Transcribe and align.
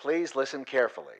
Please 0.00 0.36
listen 0.36 0.64
carefully. 0.64 1.14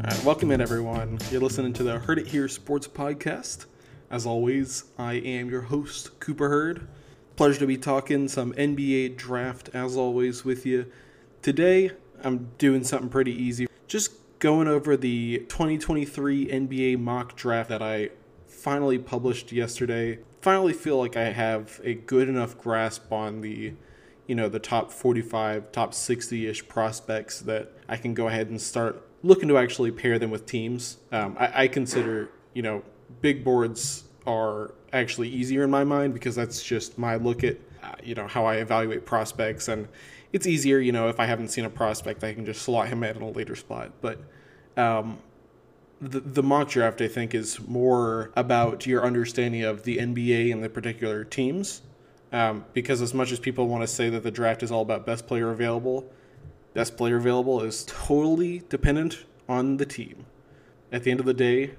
Right, 0.00 0.24
welcome 0.24 0.50
in, 0.50 0.62
everyone. 0.62 1.18
You're 1.30 1.42
listening 1.42 1.74
to 1.74 1.82
the 1.82 1.98
Heard 1.98 2.18
It 2.18 2.28
Here 2.28 2.48
Sports 2.48 2.88
Podcast. 2.88 3.66
As 4.10 4.24
always, 4.24 4.84
I 4.96 5.14
am 5.14 5.50
your 5.50 5.60
host, 5.60 6.18
Cooper 6.20 6.48
Hurd. 6.48 6.88
Pleasure 7.36 7.58
to 7.58 7.66
be 7.66 7.76
talking 7.76 8.28
some 8.28 8.54
NBA 8.54 9.18
draft, 9.18 9.68
as 9.74 9.94
always, 9.94 10.42
with 10.42 10.64
you. 10.64 10.90
Today, 11.42 11.90
I'm 12.22 12.48
doing 12.56 12.82
something 12.82 13.10
pretty 13.10 13.34
easy. 13.34 13.66
Just 13.88 14.12
going 14.38 14.68
over 14.68 14.96
the 14.96 15.40
2023 15.50 16.46
NBA 16.46 16.98
mock 16.98 17.36
draft 17.36 17.68
that 17.68 17.82
I 17.82 18.08
finally 18.64 18.98
published 18.98 19.52
yesterday. 19.52 20.18
Finally 20.40 20.72
feel 20.72 20.96
like 20.96 21.18
I 21.18 21.24
have 21.24 21.82
a 21.84 21.92
good 21.92 22.30
enough 22.30 22.56
grasp 22.56 23.12
on 23.12 23.42
the 23.42 23.74
you 24.26 24.34
know 24.34 24.48
the 24.48 24.58
top 24.58 24.90
45 24.90 25.70
top 25.70 25.92
60ish 25.92 26.66
prospects 26.66 27.40
that 27.40 27.72
i 27.90 27.96
can 27.98 28.14
go 28.14 28.26
ahead 28.26 28.48
and 28.48 28.58
start 28.58 29.06
looking 29.22 29.48
to 29.48 29.58
actually 29.58 29.90
pair 29.90 30.18
them 30.18 30.30
with 30.30 30.46
teams. 30.46 30.96
Um, 31.12 31.36
I, 31.38 31.64
I 31.64 31.68
consider 31.68 32.30
you 32.54 32.62
know 32.62 32.82
big 33.20 33.44
boards 33.44 34.04
are 34.26 34.72
actually 34.94 35.28
easier 35.28 35.62
in 35.62 35.70
my 35.70 35.84
mind 35.84 36.14
because 36.14 36.34
that's 36.34 36.62
just 36.62 36.96
my 36.96 37.16
look 37.16 37.44
at 37.44 37.58
uh, 37.82 37.96
you 38.02 38.14
know 38.14 38.26
how 38.26 38.46
i 38.46 38.56
evaluate 38.56 39.04
prospects. 39.04 39.68
And 39.68 39.88
it's 40.32 40.46
easier 40.46 40.78
you 40.78 40.92
know 40.92 41.08
if 41.08 41.20
i 41.20 41.26
haven't 41.26 41.48
seen 41.48 41.66
a 41.66 41.70
prospect 41.70 42.24
i 42.24 42.32
can 42.32 42.46
just 42.46 42.62
slot 42.62 42.88
him 42.88 43.04
in 43.04 43.20
a 43.20 43.28
later 43.28 43.56
spot. 43.56 43.92
But 44.00 44.20
um, 44.78 45.18
the, 46.00 46.20
the 46.20 46.42
mock 46.42 46.68
draft 46.68 47.00
i 47.00 47.08
think 47.08 47.34
is 47.34 47.60
more 47.66 48.30
about 48.36 48.86
your 48.86 49.04
understanding 49.04 49.62
of 49.62 49.84
the 49.84 49.98
nba 49.98 50.52
and 50.52 50.62
the 50.62 50.68
particular 50.68 51.24
teams 51.24 51.82
um, 52.34 52.64
because 52.72 53.00
as 53.00 53.14
much 53.14 53.30
as 53.30 53.38
people 53.38 53.68
want 53.68 53.84
to 53.84 53.86
say 53.86 54.10
that 54.10 54.24
the 54.24 54.30
draft 54.32 54.64
is 54.64 54.72
all 54.72 54.82
about 54.82 55.06
best 55.06 55.28
player 55.28 55.52
available, 55.52 56.04
best 56.74 56.96
player 56.96 57.16
available 57.16 57.62
is 57.62 57.84
totally 57.86 58.64
dependent 58.68 59.24
on 59.48 59.76
the 59.76 59.86
team. 59.86 60.26
At 60.90 61.04
the 61.04 61.12
end 61.12 61.20
of 61.20 61.26
the 61.26 61.34
day, 61.34 61.74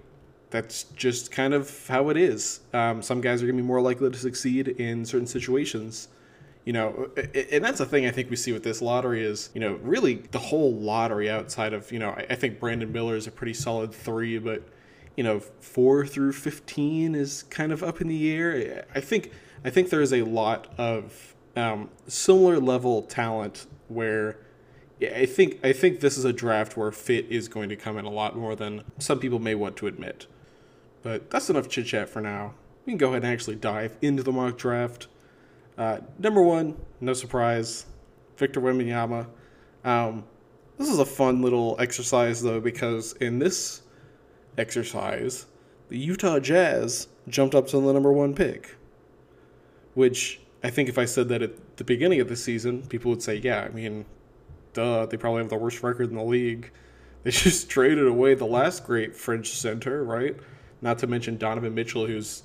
that's 0.52 0.84
just 0.96 1.30
kind 1.30 1.54
of 1.54 1.86
how 1.90 2.08
it 2.08 2.16
is. 2.16 2.62
Um, 2.74 3.02
some 3.02 3.20
guys 3.20 3.44
are 3.44 3.48
going 3.48 3.58
to 3.58 3.64
be 3.64 3.68
more 3.68 3.82
likely 3.82 4.10
to 4.10 4.18
succeed 4.18 4.70
in 4.70 5.04
certain 5.04 5.28
situations. 5.28 6.08
You 6.66 6.74
know, 6.74 7.12
and 7.52 7.64
that's 7.64 7.78
the 7.78 7.86
thing 7.86 8.08
I 8.08 8.12
think 8.12 8.32
we 8.32 8.36
see 8.36 8.52
with 8.52 8.64
this 8.64 8.82
lottery 8.82 9.24
is, 9.24 9.52
you 9.54 9.62
know, 9.62 9.76
really 9.84 10.16
the 10.16 10.40
whole 10.40 10.74
lottery 10.74 11.30
outside 11.30 11.74
of, 11.74 11.92
you 11.92 12.00
know, 12.00 12.10
I 12.12 12.34
think 12.34 12.60
Brandon 12.60 12.92
Miller 12.92 13.16
is 13.16 13.28
a 13.28 13.32
pretty 13.32 13.54
solid 13.54 13.94
three, 13.94 14.40
but, 14.40 14.64
you 15.16 15.24
know, 15.24 15.40
four 15.40 16.08
through 16.08 16.34
15 16.34 17.14
is 17.14 17.44
kind 17.44 17.72
of 17.72 17.84
up 17.84 18.02
in 18.02 18.08
the 18.08 18.32
air. 18.32 18.86
I 18.96 19.00
think 19.00 19.32
I 19.64 19.70
think 19.70 19.92
there's 19.92 20.12
a 20.12 20.24
lot 20.24 20.74
of 20.78 21.36
um, 21.56 21.90
similar 22.08 22.60
level 22.60 23.04
talent 23.04 23.68
where 23.88 24.38
I 25.02 25.26
think 25.26 25.60
I 25.64 25.74
think 25.74 26.00
this 26.00 26.18
is 26.18 26.26
a 26.26 26.34
draft 26.34 26.78
where 26.78 26.92
fit 26.92 27.26
is 27.30 27.48
going 27.48 27.70
to 27.70 27.76
come 27.76 27.98
in 27.98 28.06
a 28.06 28.12
lot 28.12 28.38
more 28.38 28.56
than 28.56 28.84
some 28.98 29.20
people 29.20 29.40
may 29.40 29.56
want 29.56 29.76
to 29.78 29.88
admit. 29.88 30.28
But 31.04 31.30
that's 31.30 31.50
enough 31.50 31.68
chit 31.68 31.88
chat 31.88 32.10
for 32.10 32.22
now. 32.22 32.54
We 32.86 32.92
can 32.92 32.98
go 32.98 33.10
ahead 33.10 33.24
and 33.24 33.32
actually 33.32 33.58
dive 33.58 33.98
into 34.02 34.24
the 34.24 34.32
mock 34.32 34.58
draft. 34.58 35.08
Uh, 35.78 36.00
number 36.20 36.42
one, 36.42 36.78
no 37.02 37.14
surprise, 37.14 37.86
Victor 38.38 38.62
Wembanyama. 38.62 39.28
Um, 39.84 40.24
this 40.78 40.90
is 40.90 41.00
a 41.00 41.06
fun 41.06 41.42
little 41.42 41.76
exercise 41.80 42.42
though 42.42 42.60
because 42.60 43.14
in 43.14 43.40
this 43.40 43.82
exercise, 44.58 45.46
the 45.90 45.98
Utah 45.98 46.40
Jazz 46.40 47.08
jumped 47.28 47.56
up 47.56 47.68
to 47.68 47.80
the 47.80 47.94
number 47.94 48.12
one 48.12 48.34
pick 48.34 48.76
which 49.96 50.42
I 50.64 50.70
think 50.70 50.88
if 50.88 51.00
I 51.00 51.06
said 51.06 51.30
that 51.30 51.42
at 51.42 51.78
the 51.78 51.84
beginning 51.84 52.22
of 52.22 52.30
the 52.30 52.36
season, 52.36 52.84
people 52.84 53.10
would 53.10 53.24
say, 53.24 53.36
yeah, 53.36 53.62
I 53.62 53.70
mean, 53.70 54.06
duh, 54.74 55.08
they 55.08 55.18
probably 55.18 55.42
have 55.42 55.50
the 55.50 55.58
worst 55.58 55.82
record 55.82 56.10
in 56.10 56.16
the 56.16 56.24
league. 56.24 56.72
They 57.26 57.32
just 57.32 57.72
traded 57.72 58.06
away 58.06 58.36
the 58.36 58.46
last 58.46 58.86
great 58.86 59.16
French 59.16 59.50
center, 59.50 60.04
right? 60.04 60.38
Not 60.84 61.00
to 61.00 61.08
mention 61.08 61.38
Donovan 61.38 61.74
Mitchell, 61.74 62.06
who's, 62.06 62.44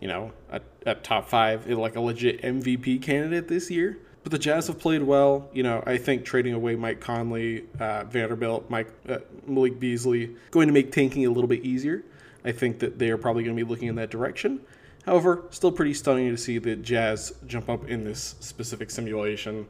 you 0.00 0.08
know, 0.08 0.32
a, 0.50 0.60
a 0.86 0.94
top 0.96 1.28
five, 1.28 1.66
like 1.68 1.96
a 1.96 2.00
legit 2.00 2.42
MVP 2.42 3.02
candidate 3.02 3.48
this 3.48 3.70
year. 3.70 3.98
But 4.22 4.32
the 4.32 4.38
Jazz 4.38 4.66
have 4.66 4.78
played 4.78 5.02
well. 5.02 5.48
You 5.52 5.62
know, 5.62 5.82
I 5.86 5.96
think 5.96 6.24
trading 6.24 6.52
away 6.52 6.76
Mike 6.76 7.00
Conley, 7.00 7.64
uh, 7.78 8.04
Vanderbilt, 8.04 8.68
Mike 8.68 8.92
uh, 9.08 9.18
Malik 9.46 9.80
Beasley, 9.80 10.36
going 10.50 10.66
to 10.66 10.74
make 10.74 10.92
tanking 10.92 11.24
a 11.26 11.30
little 11.30 11.48
bit 11.48 11.64
easier. 11.64 12.04
I 12.44 12.52
think 12.52 12.78
that 12.80 12.98
they 12.98 13.10
are 13.10 13.18
probably 13.18 13.44
going 13.44 13.56
to 13.56 13.64
be 13.64 13.68
looking 13.68 13.88
in 13.88 13.94
that 13.96 14.10
direction. 14.10 14.60
However, 15.04 15.44
still 15.50 15.72
pretty 15.72 15.94
stunning 15.94 16.30
to 16.30 16.36
see 16.36 16.58
the 16.58 16.76
Jazz 16.76 17.32
jump 17.46 17.68
up 17.68 17.88
in 17.88 18.04
this 18.04 18.36
specific 18.40 18.90
simulation. 18.90 19.66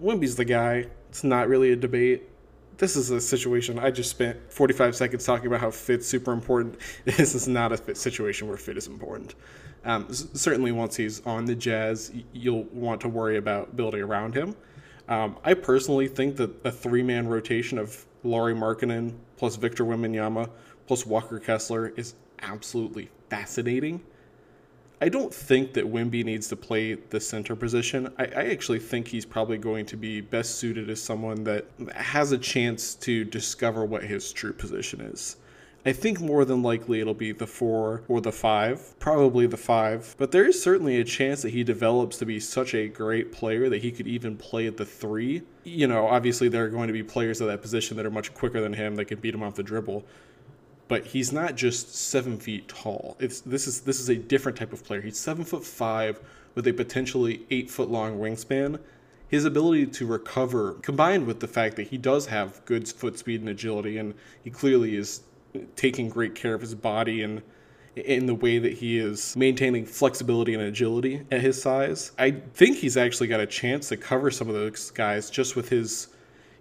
Wemby's 0.00 0.36
the 0.36 0.44
guy. 0.44 0.86
It's 1.08 1.24
not 1.24 1.48
really 1.48 1.72
a 1.72 1.76
debate. 1.76 2.28
This 2.76 2.94
is 2.94 3.10
a 3.10 3.20
situation 3.22 3.78
I 3.78 3.90
just 3.90 4.10
spent 4.10 4.52
45 4.52 4.94
seconds 4.94 5.24
talking 5.24 5.46
about 5.46 5.60
how 5.60 5.70
fit's 5.70 6.06
super 6.06 6.32
important. 6.32 6.76
This 7.06 7.34
is 7.34 7.48
not 7.48 7.72
a 7.72 7.78
fit 7.78 7.96
situation 7.96 8.48
where 8.48 8.58
fit 8.58 8.76
is 8.76 8.86
important. 8.86 9.34
Um, 9.86 10.12
certainly, 10.12 10.72
once 10.72 10.96
he's 10.96 11.24
on 11.24 11.44
the 11.44 11.54
Jazz, 11.54 12.12
you'll 12.32 12.64
want 12.64 13.00
to 13.02 13.08
worry 13.08 13.36
about 13.36 13.76
building 13.76 14.02
around 14.02 14.34
him. 14.34 14.54
Um, 15.08 15.36
I 15.44 15.54
personally 15.54 16.08
think 16.08 16.36
that 16.36 16.50
a 16.64 16.72
three 16.72 17.02
man 17.02 17.28
rotation 17.28 17.78
of 17.78 18.04
Lauri 18.24 18.54
Markkanen 18.54 19.14
plus 19.36 19.56
Victor 19.56 19.84
Wembanyama 19.84 20.50
plus 20.86 21.06
Walker 21.06 21.38
Kessler 21.38 21.92
is 21.96 22.14
absolutely 22.40 23.10
fascinating. 23.30 24.02
I 25.00 25.08
don't 25.10 25.32
think 25.32 25.74
that 25.74 25.84
Wemby 25.84 26.24
needs 26.24 26.48
to 26.48 26.56
play 26.56 26.94
the 26.94 27.20
center 27.20 27.54
position. 27.54 28.12
I, 28.18 28.24
I, 28.24 28.44
actually 28.46 28.78
think 28.78 29.06
he's 29.06 29.26
probably 29.26 29.58
going 29.58 29.84
to 29.86 29.96
be 29.96 30.22
best 30.22 30.54
suited 30.54 30.88
as 30.88 31.02
someone 31.02 31.44
that 31.44 31.66
has 31.94 32.32
a 32.32 32.38
chance 32.38 32.94
to 32.96 33.22
discover 33.24 33.84
what 33.84 34.02
his 34.02 34.32
true 34.32 34.54
position 34.54 35.02
is. 35.02 35.36
I 35.86 35.92
think 35.92 36.20
more 36.20 36.44
than 36.44 36.62
likely 36.64 37.00
it'll 37.00 37.14
be 37.14 37.30
the 37.30 37.46
four 37.46 38.02
or 38.08 38.20
the 38.20 38.32
five, 38.32 38.98
probably 38.98 39.46
the 39.46 39.56
five, 39.56 40.16
but 40.18 40.32
there 40.32 40.44
is 40.44 40.60
certainly 40.60 40.98
a 41.00 41.04
chance 41.04 41.42
that 41.42 41.50
he 41.50 41.62
develops 41.62 42.18
to 42.18 42.26
be 42.26 42.40
such 42.40 42.74
a 42.74 42.88
great 42.88 43.30
player 43.30 43.68
that 43.68 43.82
he 43.82 43.92
could 43.92 44.08
even 44.08 44.36
play 44.36 44.66
at 44.66 44.76
the 44.76 44.84
three. 44.84 45.42
You 45.62 45.86
know, 45.86 46.08
obviously 46.08 46.48
there 46.48 46.64
are 46.64 46.68
going 46.68 46.88
to 46.88 46.92
be 46.92 47.04
players 47.04 47.40
at 47.40 47.46
that 47.46 47.62
position 47.62 47.96
that 47.98 48.04
are 48.04 48.10
much 48.10 48.34
quicker 48.34 48.60
than 48.60 48.72
him 48.72 48.96
that 48.96 49.04
can 49.04 49.20
beat 49.20 49.32
him 49.32 49.44
off 49.44 49.54
the 49.54 49.62
dribble 49.62 50.04
but 50.88 51.06
he's 51.06 51.32
not 51.32 51.56
just 51.56 51.94
seven 51.94 52.38
feet 52.38 52.68
tall. 52.68 53.16
It's 53.18 53.40
this 53.40 53.66
is 53.66 53.80
this 53.80 53.98
is 54.00 54.08
a 54.08 54.16
different 54.16 54.56
type 54.56 54.72
of 54.72 54.84
player. 54.84 55.00
He's 55.00 55.18
seven 55.18 55.44
foot 55.44 55.64
five 55.64 56.20
with 56.54 56.66
a 56.66 56.72
potentially 56.72 57.44
eight 57.50 57.70
foot 57.70 57.90
long 57.90 58.18
wingspan. 58.18 58.78
His 59.28 59.44
ability 59.44 59.86
to 59.86 60.06
recover, 60.06 60.74
combined 60.74 61.26
with 61.26 61.40
the 61.40 61.48
fact 61.48 61.74
that 61.76 61.88
he 61.88 61.98
does 61.98 62.26
have 62.26 62.64
good 62.64 62.86
foot 62.88 63.18
speed 63.18 63.40
and 63.40 63.48
agility, 63.48 63.98
and 63.98 64.14
he 64.44 64.50
clearly 64.50 64.94
is 64.94 65.22
taking 65.74 66.08
great 66.08 66.34
care 66.34 66.54
of 66.54 66.60
his 66.60 66.74
body 66.74 67.22
and 67.22 67.42
in 67.96 68.26
the 68.26 68.34
way 68.34 68.58
that 68.58 68.74
he 68.74 68.98
is 68.98 69.34
maintaining 69.36 69.86
flexibility 69.86 70.52
and 70.52 70.62
agility 70.62 71.22
at 71.30 71.40
his 71.40 71.60
size. 71.60 72.12
I 72.18 72.32
think 72.32 72.76
he's 72.76 72.96
actually 72.98 73.28
got 73.28 73.40
a 73.40 73.46
chance 73.46 73.88
to 73.88 73.96
cover 73.96 74.30
some 74.30 74.48
of 74.48 74.54
those 74.54 74.90
guys 74.90 75.30
just 75.30 75.56
with 75.56 75.70
his 75.70 76.08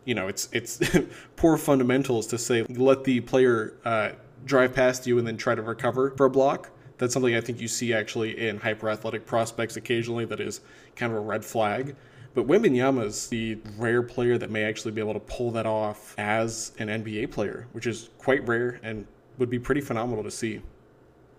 you 0.06 0.13
know, 0.13 0.28
it's 0.28 0.47
it's 0.51 0.79
poor 1.35 1.57
fundamentals 1.57 2.28
to 2.28 2.38
say 2.38 2.63
let 2.69 3.03
the 3.03 3.19
player 3.22 3.74
uh, 3.84 4.12
drive 4.45 4.74
past 4.74 5.06
you 5.06 5.18
and 5.18 5.28
then 5.28 5.35
try 5.35 5.56
to 5.56 5.62
recover 5.62 6.12
for 6.12 6.28
a 6.28 6.29
block. 6.29 6.69
That's 6.97 7.13
something 7.13 7.35
I 7.35 7.41
think 7.41 7.59
you 7.59 7.68
see 7.68 7.94
actually 7.94 8.47
in 8.47 8.57
hyper 8.57 8.90
athletic 8.90 9.25
prospects 9.25 9.75
occasionally. 9.75 10.25
That 10.25 10.40
is 10.40 10.62
kind 10.95 11.12
of 11.12 11.18
a 11.18 11.22
red 11.22 11.44
flag. 11.44 11.95
But 12.35 12.47
Wembanyama 12.47 13.06
is 13.06 13.28
the 13.28 13.57
rare 13.78 14.03
player 14.03 14.38
that 14.38 14.51
may 14.51 14.66
actually 14.66 14.91
be 14.91 15.00
able 15.00 15.13
to 15.13 15.22
pull 15.22 15.51
that 15.51 15.66
off 15.66 16.13
as 16.18 16.73
an 16.78 16.90
NBA 16.90 17.31
player, 17.31 17.66
which 17.72 17.88
is 17.88 18.09
quite 18.18 18.46
rare 18.46 18.78
and 18.84 19.07
would 19.38 19.50
be 19.50 19.57
pretty 19.57 19.79
phenomenal 19.79 20.22
to 20.22 20.29
see. 20.29 20.62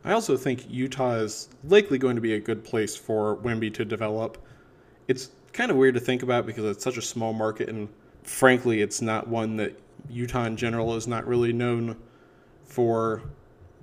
I 0.05 0.13
also 0.13 0.39
think 0.39 0.71
Utah 0.71 1.17
is 1.17 1.51
likely 1.65 1.99
going 1.99 2.17
to 2.17 2.23
be 2.23 2.33
a 2.33 2.41
good 2.41 2.65
place 2.65 2.97
for 2.97 3.37
Wemby 3.37 3.75
to 3.75 3.85
develop. 3.85 4.39
It's 5.07 5.31
kind 5.53 5.71
of 5.71 5.77
weird 5.77 5.95
to 5.95 6.01
think 6.01 6.23
about 6.23 6.47
because 6.47 6.65
it's 6.65 6.83
such 6.83 6.97
a 6.97 7.03
small 7.03 7.35
market 7.35 7.69
and 7.69 7.89
frankly, 8.23 8.81
it's 8.81 9.03
not 9.03 9.29
one 9.29 9.57
that 9.59 9.79
Utah 10.09 10.45
in 10.45 10.57
general 10.57 10.95
is 10.97 11.07
not 11.07 11.27
really 11.27 11.53
known 11.53 11.97
for 12.65 13.23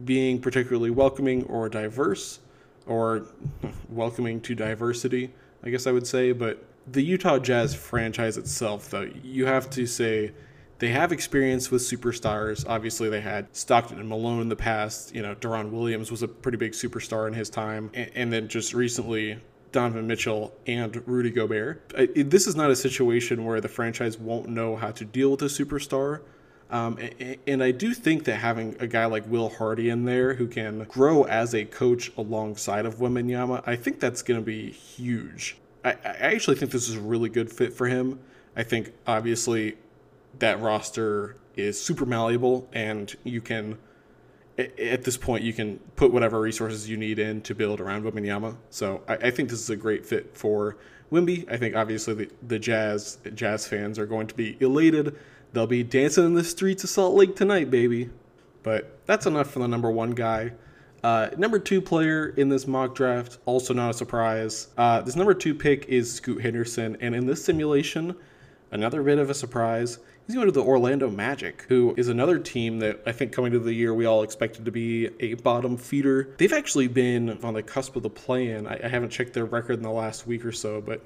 being 0.03 0.41
particularly 0.41 0.89
welcoming 0.89 1.43
or 1.43 1.69
diverse 1.69 2.39
or 2.88 3.27
welcoming 3.89 4.41
to 4.41 4.55
diversity, 4.55 5.31
I 5.63 5.69
guess 5.69 5.85
I 5.85 5.91
would 5.91 6.07
say. 6.07 6.31
But 6.31 6.63
the 6.91 7.01
Utah 7.01 7.39
Jazz 7.39 7.74
franchise 7.74 8.38
itself, 8.38 8.89
though, 8.89 9.09
you 9.24 9.45
have 9.45 9.69
to 9.71 9.85
say 9.85 10.31
they 10.80 10.89
have 10.89 11.12
experience 11.12 11.71
with 11.71 11.81
superstars. 11.81 12.68
Obviously, 12.68 13.09
they 13.09 13.21
had 13.21 13.47
Stockton 13.56 14.00
and 14.00 14.09
Malone 14.09 14.41
in 14.41 14.50
the 14.50 14.56
past. 14.56 15.15
You 15.15 15.21
know, 15.21 15.35
Deron 15.35 15.71
Williams 15.71 16.12
was 16.12 16.24
a 16.24 16.27
pretty 16.27 16.57
big 16.57 16.74
superstar 16.74 17.27
in 17.27 17.33
his 17.33 17.50
time. 17.50 17.89
And, 17.94 18.12
and 18.15 18.33
then 18.33 18.47
just 18.47 18.74
recently, 18.74 19.39
Donovan 19.71 20.07
Mitchell 20.07 20.53
and 20.68 21.01
Rudy 21.07 21.31
Gobert. 21.31 21.94
This 22.15 22.47
is 22.47 22.56
not 22.56 22.69
a 22.69 22.75
situation 22.75 23.45
where 23.45 23.59
the 23.59 23.69
franchise 23.69 24.18
won't 24.18 24.50
know 24.50 24.75
how 24.75 24.91
to 24.91 25.06
deal 25.06 25.31
with 25.31 25.41
a 25.41 25.45
superstar. 25.45 26.21
Um, 26.69 26.97
and 27.45 27.63
I 27.63 27.71
do 27.71 27.94
think 27.94 28.24
that 28.25 28.38
having 28.38 28.75
a 28.79 28.88
guy 28.88 29.06
like 29.06 29.29
Will 29.29 29.50
Hardy 29.50 29.89
in 29.89 30.06
there 30.06 30.33
who 30.33 30.47
can 30.47 30.83
grow 30.86 31.24
as 31.24 31.53
a 31.53 31.65
coach 31.65 32.12
alongside 32.18 32.86
of 32.86 32.95
Wembanyama, 32.95 33.63
I 33.65 33.75
think 33.75 34.00
that's 34.00 34.21
going 34.21 34.39
to 34.39 34.45
be 34.45 34.71
huge. 34.71 35.57
I, 35.83 35.91
I 35.91 36.33
actually 36.33 36.56
think 36.56 36.71
this 36.71 36.89
is 36.89 36.95
a 36.95 37.01
really 37.01 37.30
good 37.30 37.51
fit 37.51 37.74
for 37.74 37.88
him. 37.88 38.19
I 38.56 38.63
think 38.63 38.94
obviously 39.07 39.77
that 40.39 40.59
roster 40.62 41.35
is 41.56 41.80
super 41.81 42.06
malleable 42.06 42.68
and 42.74 43.13
you 43.24 43.41
can 43.41 43.77
at 44.57 45.03
this 45.03 45.18
point 45.18 45.44
you 45.44 45.53
can 45.53 45.80
put 45.95 46.13
whatever 46.13 46.39
resources 46.39 46.88
you 46.88 46.95
need 46.95 47.18
in 47.18 47.41
to 47.41 47.56
build 47.56 47.81
around 47.81 48.03
Wembanyama. 48.03 48.56
So 48.69 49.01
I, 49.07 49.15
I 49.15 49.31
think 49.31 49.50
this 49.50 49.59
is 49.59 49.69
a 49.69 49.75
great 49.75 50.06
fit 50.06 50.38
for 50.38 50.77
Wemby. 51.12 51.51
I 51.51 51.57
think 51.57 51.75
obviously 51.75 52.13
the, 52.13 52.29
the 52.47 52.59
Jazz 52.59 53.18
Jazz 53.33 53.68
fans 53.68 53.97
are 53.97 54.06
going 54.06 54.27
to 54.27 54.36
be 54.36 54.57
elated. 54.59 55.15
They'll 55.53 55.68
be 55.68 55.83
dancing 55.83 56.25
in 56.25 56.33
the 56.33 56.44
streets 56.44 56.83
of 56.83 56.89
Salt 56.89 57.15
Lake 57.15 57.36
tonight, 57.36 57.71
baby. 57.71 58.09
But 58.62 59.00
that's 59.06 59.25
enough 59.25 59.51
for 59.51 59.59
the 59.59 59.68
number 59.68 59.91
one 59.91 60.12
guy. 60.12 60.53
Uh, 61.03 61.29
number 61.38 61.59
two 61.59 61.81
player 61.81 62.29
in 62.38 62.47
this 62.47 62.65
mock 62.65 62.95
draft, 62.95 63.38
also 63.45 63.73
not 63.73 63.89
a 63.89 63.94
surprise. 63.94 64.69
Uh, 64.77 65.01
this 65.01 65.17
number 65.17 65.33
two 65.33 65.53
pick 65.53 65.85
is 65.89 66.13
Scoot 66.13 66.41
Henderson, 66.41 66.95
and 67.01 67.13
in 67.13 67.25
this 67.25 67.44
simulation, 67.44 68.15
another 68.71 69.03
bit 69.03 69.19
of 69.19 69.29
a 69.29 69.33
surprise. 69.33 70.00
He's 70.25 70.35
going 70.35 70.47
to 70.47 70.53
the 70.53 70.63
Orlando 70.63 71.09
Magic, 71.09 71.65
who 71.67 71.94
is 71.97 72.07
another 72.07 72.39
team 72.39 72.79
that 72.79 73.03
I 73.05 73.11
think 73.11 73.33
coming 73.33 73.51
to 73.51 73.59
the 73.59 73.73
year 73.73 73.94
we 73.94 74.05
all 74.05 74.23
expected 74.23 74.63
to 74.63 74.71
be 74.71 75.09
a 75.19 75.33
bottom 75.33 75.75
feeder. 75.75 76.33
They've 76.38 76.53
actually 76.53 76.88
been 76.88 77.38
on 77.44 77.53
the 77.53 77.63
cusp 77.63 77.97
of 77.97 78.03
the 78.03 78.09
play-in. 78.09 78.65
I, 78.65 78.79
I 78.81 78.88
haven't 78.88 79.09
checked 79.09 79.33
their 79.33 79.44
record 79.44 79.73
in 79.73 79.81
the 79.81 79.91
last 79.91 80.25
week 80.25 80.45
or 80.45 80.53
so, 80.53 80.79
but 80.79 81.01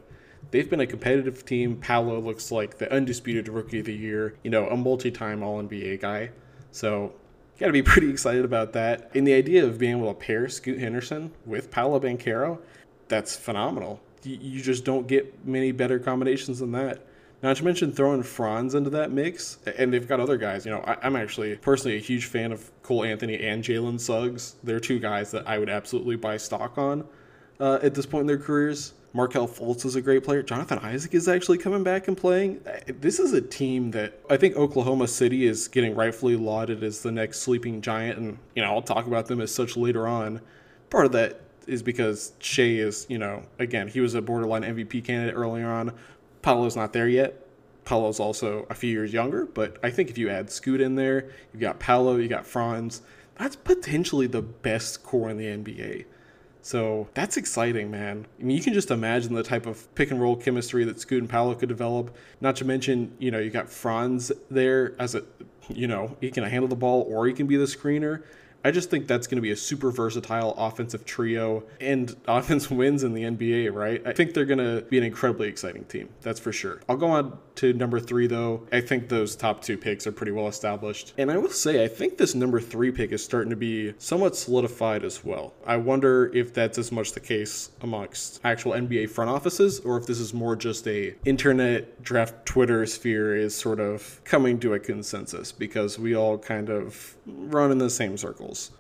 they've 0.51 0.69
been 0.69 0.81
a 0.81 0.85
competitive 0.85 1.43
team. 1.43 1.77
Paolo 1.77 2.19
looks 2.19 2.51
like 2.51 2.77
the 2.77 2.93
undisputed 2.93 3.49
rookie 3.49 3.79
of 3.79 3.87
the 3.87 3.95
year, 3.95 4.35
you 4.43 4.51
know, 4.51 4.67
a 4.67 4.77
multi-time 4.77 5.41
All 5.41 5.63
NBA 5.63 6.01
guy. 6.01 6.29
So 6.71 7.13
got 7.59 7.67
to 7.67 7.73
be 7.73 7.83
pretty 7.83 8.09
excited 8.09 8.45
about 8.45 8.73
that. 8.73 9.11
And 9.15 9.25
the 9.25 9.33
idea 9.33 9.65
of 9.65 9.77
being 9.77 9.97
able 9.97 10.13
to 10.13 10.19
pair 10.19 10.47
Scoot 10.49 10.79
Henderson 10.79 11.31
with 11.45 11.71
Paolo 11.71 11.99
Banchero, 11.99 12.59
that's 13.07 13.35
phenomenal. 13.35 13.99
You 14.23 14.61
just 14.61 14.83
don't 14.83 15.07
get 15.07 15.45
many 15.45 15.71
better 15.71 15.99
combinations 15.99 16.59
than 16.59 16.71
that. 16.73 17.05
Not 17.43 17.57
to 17.57 17.65
mention 17.65 17.91
throwing 17.91 18.23
Franz 18.23 18.73
into 18.73 18.89
that 18.91 19.11
mix, 19.11 19.59
and 19.77 19.93
they've 19.93 20.07
got 20.07 20.19
other 20.19 20.37
guys. 20.37 20.65
You 20.65 20.71
know, 20.71 20.79
I, 20.79 21.05
am 21.05 21.15
actually 21.15 21.55
personally 21.55 21.95
a 21.95 21.99
huge 21.99 22.25
fan 22.25 22.51
of 22.51 22.71
Cole 22.81 23.03
Anthony 23.03 23.39
and 23.39 23.63
Jalen 23.63 23.99
Suggs. 23.99 24.55
They're 24.63 24.79
two 24.79 24.99
guys 24.99 25.29
that 25.31 25.47
I 25.47 25.59
would 25.59 25.69
absolutely 25.69 26.15
buy 26.15 26.37
stock 26.37 26.79
on 26.79 27.07
uh, 27.59 27.77
at 27.83 27.93
this 27.93 28.07
point 28.07 28.21
in 28.21 28.27
their 28.27 28.39
careers. 28.39 28.93
Markelle 29.17 29.47
Fultz 29.47 29.83
is 29.83 29.95
a 29.95 30.01
great 30.01 30.23
player. 30.23 30.43
Jonathan 30.43 30.77
Isaac 30.77 31.15
is 31.15 31.27
actually 31.27 31.57
coming 31.57 31.83
back 31.83 32.07
and 32.07 32.15
playing. 32.15 32.61
Uh, 32.67 32.93
this 32.99 33.17
is 33.17 33.33
a 33.33 33.41
team 33.41 33.89
that 33.89 34.19
I 34.29 34.37
think 34.37 34.55
Oklahoma 34.55 35.07
City 35.07 35.47
is 35.47 35.67
getting 35.67 35.95
rightfully 35.95 36.35
lauded 36.35 36.83
as 36.83 37.01
the 37.01 37.11
next 37.11 37.39
sleeping 37.39 37.81
giant, 37.81 38.19
and 38.19 38.37
you 38.53 38.61
know 38.61 38.71
I'll 38.71 38.83
talk 38.83 39.07
about 39.07 39.25
them 39.25 39.41
as 39.41 39.51
such 39.51 39.75
later 39.75 40.07
on. 40.07 40.39
Part 40.91 41.07
of 41.07 41.13
that 41.13 41.41
is 41.65 41.81
because 41.81 42.33
Shea 42.37 42.77
is, 42.77 43.07
you 43.09 43.17
know, 43.17 43.41
again 43.57 43.87
he 43.87 44.01
was 44.01 44.13
a 44.13 44.21
borderline 44.21 44.61
MVP 44.61 45.03
candidate 45.03 45.33
earlier 45.33 45.67
on. 45.67 45.93
Paolo's 46.43 46.75
not 46.75 46.93
there 46.93 47.09
yet. 47.09 47.43
Paolo's 47.85 48.19
also 48.19 48.67
a 48.69 48.75
few 48.75 48.91
years 48.91 49.13
younger, 49.13 49.47
but 49.47 49.77
I 49.81 49.89
think 49.89 50.11
if 50.11 50.19
you 50.19 50.29
add 50.29 50.51
Scoot 50.51 50.79
in 50.79 50.93
there, 50.93 51.31
you've 51.51 51.61
got 51.61 51.79
Paolo, 51.79 52.17
you 52.17 52.27
got 52.27 52.45
Franz. 52.45 53.01
That's 53.39 53.55
potentially 53.55 54.27
the 54.27 54.43
best 54.43 55.01
core 55.01 55.31
in 55.31 55.37
the 55.37 55.45
NBA. 55.45 56.05
So 56.67 57.07
that's 57.13 57.37
exciting, 57.37 57.89
man. 57.89 58.27
I 58.37 58.43
mean, 58.43 58.57
you 58.57 58.61
can 58.61 58.73
just 58.73 58.91
imagine 58.91 59.33
the 59.33 59.41
type 59.41 59.65
of 59.65 59.95
pick 59.95 60.11
and 60.11 60.21
roll 60.21 60.35
chemistry 60.35 60.83
that 60.83 60.99
Scoot 60.99 61.21
and 61.21 61.29
Paolo 61.29 61.55
could 61.55 61.69
develop. 61.69 62.13
Not 62.41 62.57
to 62.57 62.65
mention, 62.65 63.15
you 63.19 63.31
know, 63.31 63.39
you 63.39 63.49
got 63.49 63.69
Franz 63.69 64.33
there 64.51 64.93
as 64.99 65.15
a, 65.15 65.23
you 65.69 65.87
know, 65.87 66.17
he 66.19 66.29
can 66.29 66.43
handle 66.43 66.67
the 66.67 66.75
ball 66.75 67.07
or 67.07 67.25
he 67.25 67.31
can 67.31 67.47
be 67.47 67.55
the 67.55 67.63
screener. 67.63 68.21
I 68.63 68.71
just 68.71 68.89
think 68.89 69.07
that's 69.07 69.27
going 69.27 69.37
to 69.37 69.41
be 69.41 69.51
a 69.51 69.55
super 69.55 69.91
versatile 69.91 70.53
offensive 70.57 71.05
trio, 71.05 71.63
and 71.79 72.15
offense 72.27 72.69
wins 72.69 73.03
in 73.03 73.13
the 73.13 73.23
NBA, 73.23 73.73
right? 73.73 74.01
I 74.05 74.13
think 74.13 74.33
they're 74.33 74.45
going 74.45 74.59
to 74.59 74.81
be 74.89 74.97
an 74.97 75.03
incredibly 75.03 75.47
exciting 75.47 75.85
team. 75.85 76.09
That's 76.21 76.39
for 76.39 76.51
sure. 76.51 76.81
I'll 76.89 76.97
go 76.97 77.07
on 77.07 77.37
to 77.55 77.73
number 77.73 77.99
three, 77.99 78.27
though. 78.27 78.67
I 78.71 78.81
think 78.81 79.09
those 79.09 79.35
top 79.35 79.61
two 79.61 79.77
picks 79.77 80.05
are 80.07 80.11
pretty 80.11 80.31
well 80.31 80.47
established. 80.47 81.13
And 81.17 81.31
I 81.31 81.37
will 81.37 81.49
say, 81.49 81.83
I 81.83 81.87
think 81.87 82.17
this 82.17 82.35
number 82.35 82.59
three 82.59 82.91
pick 82.91 83.11
is 83.11 83.23
starting 83.23 83.49
to 83.49 83.55
be 83.55 83.93
somewhat 83.97 84.35
solidified 84.35 85.03
as 85.03 85.23
well. 85.23 85.53
I 85.65 85.77
wonder 85.77 86.31
if 86.33 86.53
that's 86.53 86.77
as 86.77 86.91
much 86.91 87.13
the 87.13 87.19
case 87.19 87.71
amongst 87.81 88.39
actual 88.43 88.73
NBA 88.73 89.09
front 89.09 89.29
offices, 89.29 89.79
or 89.79 89.97
if 89.97 90.05
this 90.05 90.19
is 90.19 90.33
more 90.33 90.55
just 90.55 90.87
a 90.87 91.15
internet 91.25 92.03
draft 92.03 92.45
Twitter 92.45 92.85
sphere 92.85 93.35
is 93.35 93.55
sort 93.55 93.79
of 93.79 94.21
coming 94.23 94.59
to 94.59 94.73
a 94.73 94.79
consensus 94.79 95.51
because 95.51 95.97
we 95.97 96.15
all 96.15 96.37
kind 96.37 96.69
of 96.69 97.15
run 97.25 97.71
in 97.71 97.77
the 97.77 97.89
same 97.89 98.17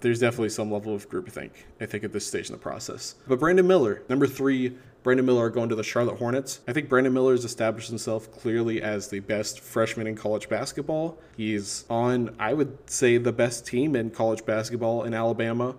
There's 0.01 0.19
definitely 0.19 0.49
some 0.49 0.71
level 0.71 0.93
of 0.93 1.09
groupthink, 1.09 1.51
I 1.81 1.85
think, 1.85 2.03
at 2.03 2.13
this 2.13 2.25
stage 2.25 2.47
in 2.47 2.53
the 2.53 2.59
process. 2.59 3.15
But 3.27 3.39
Brandon 3.39 3.67
Miller, 3.67 4.03
number 4.09 4.27
three, 4.27 4.77
Brandon 5.03 5.25
Miller 5.25 5.49
going 5.49 5.69
to 5.69 5.75
the 5.75 5.83
Charlotte 5.83 6.17
Hornets. 6.17 6.59
I 6.67 6.73
think 6.73 6.89
Brandon 6.89 7.13
Miller 7.13 7.31
has 7.31 7.45
established 7.45 7.89
himself 7.89 8.31
clearly 8.31 8.81
as 8.81 9.07
the 9.07 9.19
best 9.21 9.59
freshman 9.59 10.07
in 10.07 10.15
college 10.15 10.49
basketball. 10.49 11.17
He's 11.35 11.85
on, 11.89 12.35
I 12.39 12.53
would 12.53 12.89
say, 12.89 13.17
the 13.17 13.31
best 13.31 13.65
team 13.65 13.95
in 13.95 14.11
college 14.11 14.45
basketball 14.45 15.03
in 15.03 15.13
Alabama. 15.13 15.75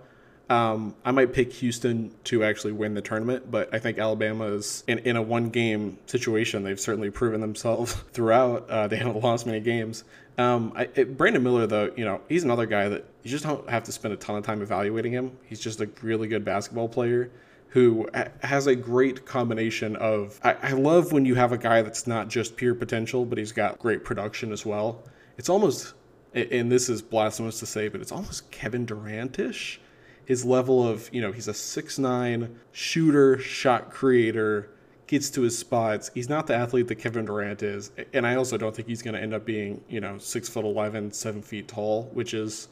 Um, 0.50 0.94
I 1.04 1.10
might 1.10 1.34
pick 1.34 1.52
Houston 1.54 2.14
to 2.24 2.42
actually 2.42 2.72
win 2.72 2.94
the 2.94 3.02
tournament, 3.02 3.50
but 3.50 3.68
I 3.74 3.78
think 3.78 3.98
Alabama 3.98 4.46
is 4.46 4.82
in, 4.86 4.98
in 5.00 5.16
a 5.16 5.22
one 5.22 5.50
game 5.50 5.98
situation. 6.06 6.62
They've 6.62 6.80
certainly 6.80 7.10
proven 7.10 7.40
themselves 7.40 7.92
throughout. 8.12 8.68
Uh, 8.70 8.88
they 8.88 8.96
haven't 8.96 9.22
lost 9.22 9.46
many 9.46 9.60
games. 9.60 10.04
Um, 10.38 10.72
I, 10.76 10.88
it, 10.94 11.16
Brandon 11.16 11.42
Miller, 11.42 11.66
though, 11.66 11.92
you 11.96 12.04
know, 12.04 12.20
he's 12.28 12.44
another 12.44 12.66
guy 12.66 12.88
that 12.88 13.04
you 13.22 13.30
just 13.30 13.44
don't 13.44 13.68
have 13.68 13.84
to 13.84 13.92
spend 13.92 14.14
a 14.14 14.16
ton 14.16 14.36
of 14.36 14.44
time 14.44 14.62
evaluating 14.62 15.12
him. 15.12 15.36
He's 15.44 15.60
just 15.60 15.80
a 15.80 15.90
really 16.02 16.28
good 16.28 16.44
basketball 16.44 16.88
player 16.88 17.30
who 17.70 18.08
has 18.42 18.66
a 18.66 18.74
great 18.74 19.26
combination 19.26 19.96
of. 19.96 20.40
I, 20.42 20.54
I 20.62 20.72
love 20.72 21.12
when 21.12 21.24
you 21.24 21.34
have 21.34 21.52
a 21.52 21.58
guy 21.58 21.82
that's 21.82 22.06
not 22.06 22.28
just 22.28 22.56
pure 22.56 22.74
potential, 22.74 23.26
but 23.26 23.36
he's 23.36 23.52
got 23.52 23.78
great 23.78 24.04
production 24.04 24.52
as 24.52 24.64
well. 24.64 25.02
It's 25.36 25.48
almost, 25.48 25.94
and 26.34 26.70
this 26.70 26.88
is 26.88 27.02
blasphemous 27.02 27.58
to 27.60 27.66
say, 27.66 27.88
but 27.88 28.00
it's 28.00 28.12
almost 28.12 28.50
Kevin 28.50 28.86
Durantish 28.86 29.78
his 30.28 30.44
level 30.44 30.86
of, 30.86 31.08
you 31.10 31.22
know, 31.22 31.32
he's 31.32 31.48
a 31.48 31.54
six 31.54 31.98
nine 31.98 32.60
shooter, 32.70 33.38
shot 33.38 33.90
creator, 33.90 34.68
gets 35.08 35.30
to 35.30 35.42
his 35.42 35.58
spots. 35.58 36.10
He's 36.14 36.28
not 36.28 36.46
the 36.46 36.54
athlete 36.54 36.88
that 36.88 36.96
Kevin 36.96 37.24
Durant 37.24 37.62
is. 37.62 37.90
And 38.12 38.26
I 38.26 38.36
also 38.36 38.56
don't 38.56 38.74
think 38.74 38.86
he's 38.86 39.02
going 39.02 39.14
to 39.14 39.20
end 39.20 39.34
up 39.34 39.44
being, 39.44 39.82
you 39.88 40.00
know, 40.00 40.18
six 40.18 40.48
foot 40.48 40.64
11, 40.64 41.12
seven 41.12 41.42
feet 41.42 41.66
tall, 41.66 42.04
which 42.12 42.34
is 42.34 42.68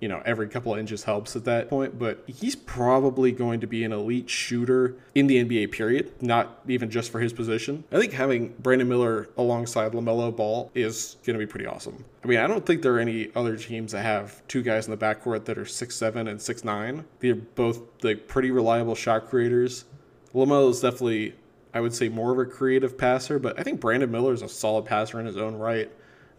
you 0.00 0.08
know, 0.08 0.22
every 0.24 0.48
couple 0.48 0.72
of 0.72 0.78
inches 0.78 1.04
helps 1.04 1.36
at 1.36 1.44
that 1.44 1.68
point, 1.68 1.98
but 1.98 2.24
he's 2.26 2.56
probably 2.56 3.32
going 3.32 3.60
to 3.60 3.66
be 3.66 3.84
an 3.84 3.92
elite 3.92 4.30
shooter 4.30 4.96
in 5.14 5.26
the 5.26 5.44
NBA 5.44 5.72
period, 5.72 6.10
not 6.22 6.60
even 6.66 6.90
just 6.90 7.12
for 7.12 7.20
his 7.20 7.32
position. 7.32 7.84
I 7.92 7.98
think 7.98 8.14
having 8.14 8.54
Brandon 8.58 8.88
Miller 8.88 9.28
alongside 9.36 9.92
LaMelo 9.92 10.34
Ball 10.34 10.70
is 10.74 11.16
going 11.26 11.38
to 11.38 11.44
be 11.44 11.50
pretty 11.50 11.66
awesome. 11.66 12.04
I 12.24 12.28
mean, 12.28 12.38
I 12.38 12.46
don't 12.46 12.64
think 12.64 12.82
there 12.82 12.94
are 12.94 12.98
any 12.98 13.30
other 13.34 13.56
teams 13.56 13.92
that 13.92 14.02
have 14.02 14.46
two 14.48 14.62
guys 14.62 14.86
in 14.86 14.90
the 14.90 14.96
backcourt 14.96 15.44
that 15.44 15.58
are 15.58 15.66
six 15.66 15.96
seven 15.96 16.28
and 16.28 16.40
six 16.40 16.64
nine. 16.64 17.04
They're 17.20 17.34
both 17.34 17.80
like 18.02 18.26
pretty 18.26 18.50
reliable 18.50 18.94
shot 18.94 19.28
creators. 19.28 19.84
LaMelo 20.34 20.70
is 20.70 20.80
definitely, 20.80 21.34
I 21.72 21.80
would 21.80 21.94
say, 21.94 22.08
more 22.08 22.32
of 22.32 22.38
a 22.38 22.44
creative 22.44 22.98
passer, 22.98 23.38
but 23.38 23.58
I 23.58 23.62
think 23.62 23.80
Brandon 23.80 24.10
Miller 24.10 24.32
is 24.32 24.42
a 24.42 24.48
solid 24.48 24.84
passer 24.84 25.20
in 25.20 25.26
his 25.26 25.36
own 25.36 25.54
right. 25.54 25.90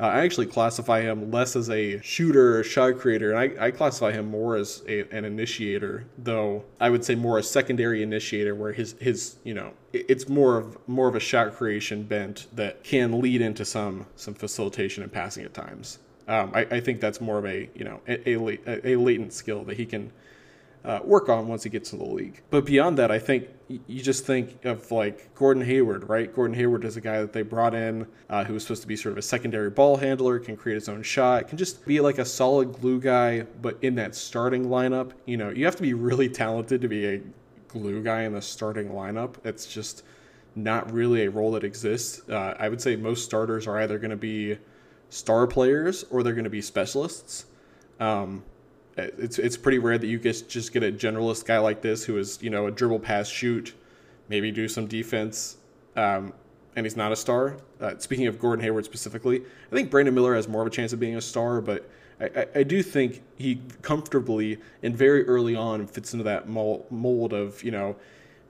Uh, 0.02 0.06
I 0.06 0.22
actually 0.22 0.48
classify 0.48 1.02
him 1.02 1.30
less 1.30 1.56
as 1.56 1.70
a 1.70 2.02
shooter 2.02 2.60
or 2.60 2.64
shot 2.64 2.98
creator, 2.98 3.32
and 3.32 3.40
I, 3.40 3.68
I 3.68 3.72
classify 3.72 4.12
him 4.12 4.32
more 4.32 4.56
as 4.56 4.84
a, 4.88 5.02
an 5.16 5.26
initiator, 5.26 6.06
though 6.18 6.66
I 6.80 6.90
would 6.90 7.06
say 7.06 7.14
more 7.14 7.38
a 7.38 7.44
secondary 7.44 8.02
initiator, 8.02 8.56
where 8.56 8.74
his 8.74 8.96
his 9.00 9.36
you 9.44 9.54
know 9.54 9.74
it's 9.94 10.28
more 10.28 10.58
of 10.58 10.76
more 10.88 11.08
of 11.08 11.14
a 11.14 11.20
shot 11.20 11.54
creation 11.54 12.02
bent 12.02 12.48
that 12.56 12.84
can 12.84 13.22
lead 13.22 13.42
into 13.42 13.64
some 13.64 14.08
some 14.16 14.34
facilitation 14.34 15.04
and 15.04 15.12
passing 15.12 15.46
at 15.46 15.54
times. 15.54 16.00
Um, 16.28 16.52
I, 16.54 16.62
I, 16.62 16.80
think 16.80 17.02
that's 17.02 17.20
more 17.20 17.38
of 17.38 17.46
a 17.46 17.70
you 17.76 17.84
know 17.84 18.00
a, 18.08 18.34
a, 18.34 18.94
a 18.94 18.96
latent 18.96 19.34
skill 19.34 19.64
that 19.66 19.78
he 19.78 19.86
can 19.86 20.12
uh, 20.84 21.00
work 21.04 21.30
on 21.30 21.48
once 21.48 21.64
he 21.64 21.70
gets 21.70 21.92
to 21.92 21.98
the 21.98 22.06
league. 22.06 22.42
But 22.50 22.66
beyond 22.66 22.98
that, 22.98 23.12
I 23.12 23.20
think 23.20 23.50
you 23.88 24.02
just 24.02 24.26
think 24.26 24.66
of 24.66 24.92
like 24.92 25.34
Gordon 25.36 25.64
Hayward, 25.64 26.10
right? 26.10 26.34
Gordon 26.34 26.56
Hayward 26.56 26.84
is 26.84 26.98
a 26.98 27.02
guy 27.02 27.20
that 27.22 27.34
they 27.34 27.42
brought 27.42 27.74
in 27.74 28.08
uh, 28.30 28.44
who 28.44 28.54
was 28.54 28.64
supposed 28.64 28.82
to 28.82 28.88
be 28.88 28.96
sort 28.96 29.12
of 29.14 29.18
a 29.18 29.22
secondary 29.22 29.70
ball 29.70 29.98
handler, 29.98 30.40
can 30.40 30.58
create 30.58 30.76
his 30.76 30.90
own 30.90 31.04
shot, 31.04 31.48
can 31.48 31.58
just 31.58 31.86
be 31.86 32.00
like 32.00 32.18
a 32.18 32.26
solid 32.26 32.74
glue 32.74 33.00
guy, 33.00 33.42
but 33.62 33.78
in 33.82 33.96
that 33.96 34.16
starting 34.16 34.66
lineup, 34.66 35.12
you 35.26 35.38
know, 35.38 35.50
you 35.50 35.66
have 35.66 35.76
to 35.76 35.82
be 35.82 35.94
really 35.94 36.30
talented 36.30 36.82
to 36.82 36.88
be 36.88 37.06
a 37.08 37.22
glue 37.68 38.04
guy 38.04 38.24
in 38.24 38.34
the 38.34 38.42
starting 38.42 38.90
lineup. 38.90 39.36
It's 39.44 39.66
just 39.66 40.04
not 40.56 40.92
really 40.92 41.26
a 41.26 41.30
role 41.30 41.52
that 41.52 41.64
exists. 41.64 42.28
Uh, 42.30 42.56
I 42.60 42.70
would 42.70 42.82
say 42.82 42.96
most 42.96 43.24
starters 43.24 43.68
are 43.68 43.80
either 43.80 43.98
going 43.98 44.12
to 44.12 44.18
be 44.18 44.58
star 45.10 45.48
players 45.48 46.04
or 46.10 46.24
they're 46.24 46.34
going 46.34 46.44
to 46.44 46.50
be 46.50 46.62
specialists. 46.62 47.46
Um, 48.00 48.44
it's 49.18 49.40
it's 49.40 49.58
pretty 49.58 49.80
rare 49.80 49.98
that 49.98 50.08
you 50.08 50.20
just 50.20 50.50
just 50.50 50.74
get 50.74 50.84
a 50.84 50.92
generalist 50.92 51.46
guy 51.46 51.58
like 51.58 51.82
this 51.82 52.04
who 52.04 52.18
is 52.18 52.42
you 52.42 52.50
know 52.50 52.68
a 52.68 52.72
dribble 52.72 53.00
pass 53.00 53.28
shoot, 53.28 53.74
maybe 54.30 54.52
do 54.52 54.68
some 54.68 54.88
defense. 54.88 55.58
Um, 55.96 56.34
and 56.76 56.86
he's 56.86 56.96
not 56.96 57.12
a 57.12 57.16
star. 57.16 57.58
Uh, 57.82 57.98
speaking 57.98 58.28
of 58.28 58.40
Gordon 58.40 58.64
Hayward 58.64 58.86
specifically, 58.86 59.42
I 59.72 59.76
think 59.76 59.92
Brandon 59.92 60.14
Miller 60.14 60.36
has 60.36 60.48
more 60.48 60.62
of 60.62 60.68
a 60.68 60.72
chance 60.72 60.94
of 60.94 61.00
being 61.00 61.18
a 61.18 61.22
star, 61.22 61.60
but 61.60 61.90
I, 62.20 62.48
I, 62.56 62.64
do 62.64 62.84
think 62.84 63.24
he 63.36 63.62
comfortably 63.82 64.60
and 64.84 64.96
very 64.96 65.26
early 65.26 65.56
on 65.56 65.88
fits 65.88 66.14
into 66.14 66.24
that 66.26 66.48
mold 66.48 67.34
of, 67.34 67.64
you 67.64 67.72
know, 67.72 67.96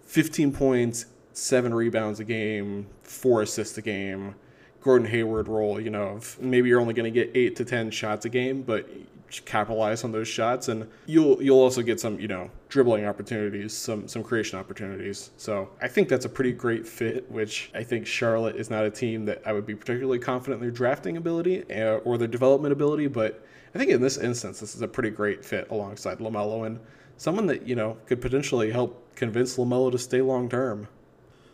15 0.03 0.51
points, 0.51 1.05
seven 1.34 1.74
rebounds 1.74 2.20
a 2.20 2.25
game, 2.25 2.88
four 3.03 3.41
assists 3.41 3.77
a 3.77 3.81
game, 3.81 4.36
Gordon 4.81 5.08
Hayward 5.08 5.48
role, 5.48 5.79
you 5.79 5.89
know, 5.89 6.20
maybe 6.39 6.67
you're 6.67 6.81
only 6.81 6.93
going 6.93 7.12
to 7.12 7.17
get 7.17 7.31
eight 7.36 7.55
to 7.55 7.65
10 7.65 7.91
shots 7.91 8.25
a 8.25 8.29
game, 8.29 8.62
but 8.62 8.89
capitalize 9.46 10.04
on 10.04 10.12
those 10.12 10.28
shots 10.28 10.68
and 10.68 10.88
you'll 11.06 11.42
you'll 11.42 11.60
also 11.60 11.82
get 11.82 12.00
some 12.00 12.20
you 12.20 12.28
know 12.28 12.50
dribbling 12.70 13.06
opportunities 13.06 13.74
some 13.74 14.08
some 14.08 14.24
creation 14.24 14.60
opportunities. 14.60 15.32
So 15.38 15.70
i 15.82 15.88
think 15.88 16.10
that's 16.10 16.26
a 16.26 16.30
pretty 16.30 16.52
great 16.52 16.88
fit 16.88 17.30
which 17.32 17.72
i 17.74 17.84
think 17.84 18.06
charlotte 18.06 18.56
is 18.56 18.70
not 18.70 18.86
a 18.86 18.90
team 18.90 19.26
that 19.26 19.42
i 19.46 19.54
would 19.54 19.66
be 19.66 19.76
particularly 19.76 20.20
confident 20.20 20.62
in 20.62 20.68
their 20.68 20.72
drafting 20.72 21.18
ability 21.18 21.64
uh, 21.72 21.98
or 21.98 22.18
their 22.18 22.28
development 22.28 22.74
ability 22.74 23.08
but 23.08 23.44
i 23.74 23.78
think 23.78 23.92
in 23.92 24.02
this 24.02 24.18
instance 24.18 24.60
this 24.60 24.76
is 24.76 24.82
a 24.82 24.88
pretty 24.88 25.10
great 25.10 25.44
fit 25.46 25.70
alongside 25.70 26.20
lamelo 26.20 26.66
and 26.66 26.80
someone 27.18 27.46
that 27.46 27.68
you 27.68 27.76
know 27.76 27.98
could 28.06 28.22
potentially 28.22 28.72
help 28.72 29.16
convince 29.16 29.58
lamelo 29.58 29.92
to 29.92 29.98
stay 29.98 30.22
long 30.22 30.50
term 30.50 30.88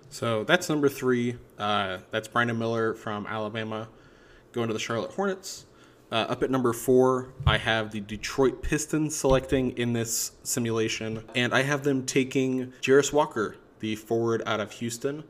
so 0.10 0.46
that's 0.46 0.70
number 0.70 0.88
three. 0.88 1.36
Uh, 1.60 2.00
that's 2.12 2.28
brandon 2.28 2.58
miller 2.58 2.94
from 2.94 3.28
alabama 3.28 3.88
going 4.52 4.68
to 4.68 4.74
the 4.74 4.80
charlotte 4.80 5.12
hornets 5.12 5.67
uh, 6.12 6.16
up 6.30 6.44
at 6.44 6.50
number 6.50 6.74
four, 6.74 7.34
I 7.46 7.58
have 7.58 7.92
the 7.92 8.00
Detroit 8.00 8.62
Pistons 8.62 9.16
selecting 9.16 9.78
in 9.78 9.94
this 9.94 10.32
simulation, 10.44 11.24
and 11.36 11.54
I 11.54 11.64
have 11.64 11.84
them 11.84 12.06
taking 12.06 12.74
Jarace 12.82 13.12
Walker, 13.12 13.58
the 13.80 13.96
forward 13.96 14.42
out 14.46 14.60
of 14.60 14.72
Houston. 14.74 15.24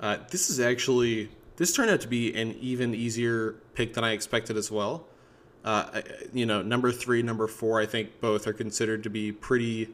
Uh, 0.00 0.18
this 0.30 0.50
is 0.50 0.60
actually 0.60 1.30
this 1.56 1.72
turned 1.72 1.90
out 1.90 2.00
to 2.02 2.08
be 2.08 2.34
an 2.34 2.52
even 2.60 2.94
easier 2.94 3.56
pick 3.74 3.94
than 3.94 4.04
I 4.04 4.12
expected 4.12 4.56
as 4.56 4.70
well. 4.70 5.06
Uh, 5.64 6.02
you 6.32 6.46
know, 6.46 6.62
number 6.62 6.92
three, 6.92 7.22
number 7.22 7.46
four, 7.46 7.80
I 7.80 7.86
think 7.86 8.20
both 8.20 8.46
are 8.46 8.52
considered 8.52 9.02
to 9.04 9.10
be 9.10 9.32
pretty 9.32 9.88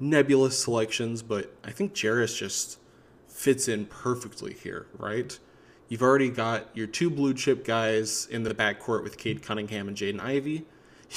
nebulous 0.00 0.58
selections, 0.58 1.22
but 1.22 1.54
I 1.64 1.70
think 1.70 1.94
Jarace 1.94 2.36
just 2.36 2.78
fits 3.28 3.68
in 3.68 3.86
perfectly 3.86 4.52
here, 4.52 4.86
right? 4.98 5.38
You've 5.94 6.02
already 6.02 6.30
got 6.30 6.76
your 6.76 6.88
two 6.88 7.08
blue 7.08 7.34
chip 7.34 7.64
guys 7.64 8.26
in 8.28 8.42
the 8.42 8.52
backcourt 8.52 9.04
with 9.04 9.16
Cade 9.16 9.44
Cunningham 9.44 9.86
and 9.86 9.96
Jaden 9.96 10.18
Ivey. 10.18 10.66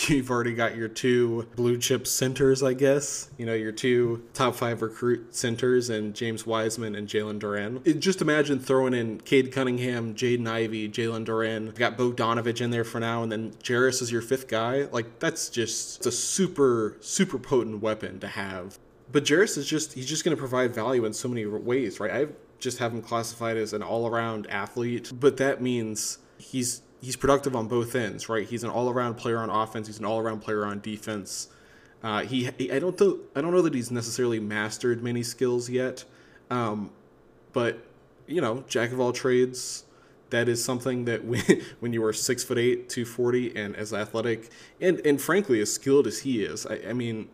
You've 0.08 0.30
already 0.30 0.54
got 0.54 0.76
your 0.76 0.88
two 0.88 1.48
blue 1.56 1.80
chip 1.80 2.06
centers, 2.06 2.62
I 2.62 2.76
guess. 2.76 3.32
You 3.40 3.48
know, 3.48 3.56
your 3.56 3.72
two 3.72 4.28
top 4.36 4.54
five 4.54 4.84
recruit 4.84 5.36
centers 5.36 5.90
and 5.90 6.14
James 6.14 6.46
Wiseman 6.46 6.94
and 6.94 7.08
Jalen 7.08 7.40
Duren. 7.40 8.00
just 8.00 8.22
imagine 8.22 8.60
throwing 8.60 8.94
in 8.94 9.20
Cade 9.22 9.52
Cunningham, 9.52 10.14
Jaden 10.14 10.48
Ivey, 10.48 10.88
Jalen 10.88 11.26
Duren. 11.26 11.74
Got 11.74 11.98
Bogdanovich 11.98 12.62
in 12.62 12.70
there 12.70 12.84
for 12.84 13.00
now, 13.00 13.24
and 13.24 13.32
then 13.32 13.54
Jarace 13.64 14.04
is 14.04 14.12
your 14.12 14.22
fifth 14.22 14.48
guy. 14.48 14.84
Like, 14.92 15.18
that's 15.18 15.50
just 15.50 16.06
a 16.06 16.12
super, 16.12 16.98
super 17.00 17.40
potent 17.40 17.82
weapon 17.82 18.20
to 18.20 18.28
have. 18.28 18.78
But 19.12 19.24
Jarace 19.24 19.58
is 19.58 19.66
just, 19.66 19.94
he's 19.94 20.06
just 20.06 20.24
going 20.24 20.38
to 20.38 20.40
provide 20.40 20.76
value 20.76 21.04
in 21.04 21.14
so 21.14 21.28
many 21.28 21.48
ways, 21.48 22.00
right? 22.00 22.12
I've 22.12 22.36
just 22.60 22.80
have 22.80 22.94
him 22.94 23.02
classified 23.02 23.58
as 23.58 23.74
an 23.74 23.84
all-around 23.84 24.48
athlete, 24.50 25.12
but 25.20 25.38
that 25.38 25.62
means 25.62 26.18
he's 26.38 26.82
he's 27.02 27.16
productive 27.16 27.56
on 27.56 27.68
both 27.68 27.96
ends, 27.96 28.28
right? 28.28 28.48
He's 28.48 28.64
an 28.64 28.70
all-around 28.70 29.16
player 29.16 29.38
on 29.38 29.50
offense. 29.50 29.88
He's 29.88 30.00
an 30.00 30.06
all-around 30.06 30.40
player 30.42 30.66
on 30.66 30.80
defense. 30.80 31.50
Uh, 32.04 32.24
he, 32.24 32.50
he, 32.58 32.72
I 32.72 32.80
don't 32.80 32.98
th- 32.98 33.16
I 33.36 33.42
don't 33.42 33.52
know 33.52 33.62
that 33.62 33.74
he's 33.74 33.92
necessarily 33.92 34.40
mastered 34.40 35.04
many 35.04 35.24
skills 35.24 35.70
yet, 35.70 36.06
um, 36.50 36.92
but 37.54 37.80
you 38.28 38.42
know, 38.42 38.64
jack 38.68 38.92
of 38.92 39.00
all 39.00 39.12
trades. 39.12 39.84
That 40.30 40.50
is 40.50 40.64
something 40.64 41.06
that 41.06 41.24
when, 41.26 41.42
when 41.80 41.94
you 41.94 42.04
are 42.04 42.14
six 42.14 42.44
foot 42.44 42.58
eight, 42.58 42.90
two 42.90 43.06
forty, 43.06 43.56
and 43.56 43.76
as 43.76 43.94
athletic 43.94 44.50
and 44.82 45.00
and 45.06 45.20
frankly 45.22 45.60
as 45.60 45.72
skilled 45.74 46.06
as 46.06 46.20
he 46.20 46.44
is, 46.44 46.66
I, 46.66 46.80
I 46.90 46.94
mean, 46.94 47.30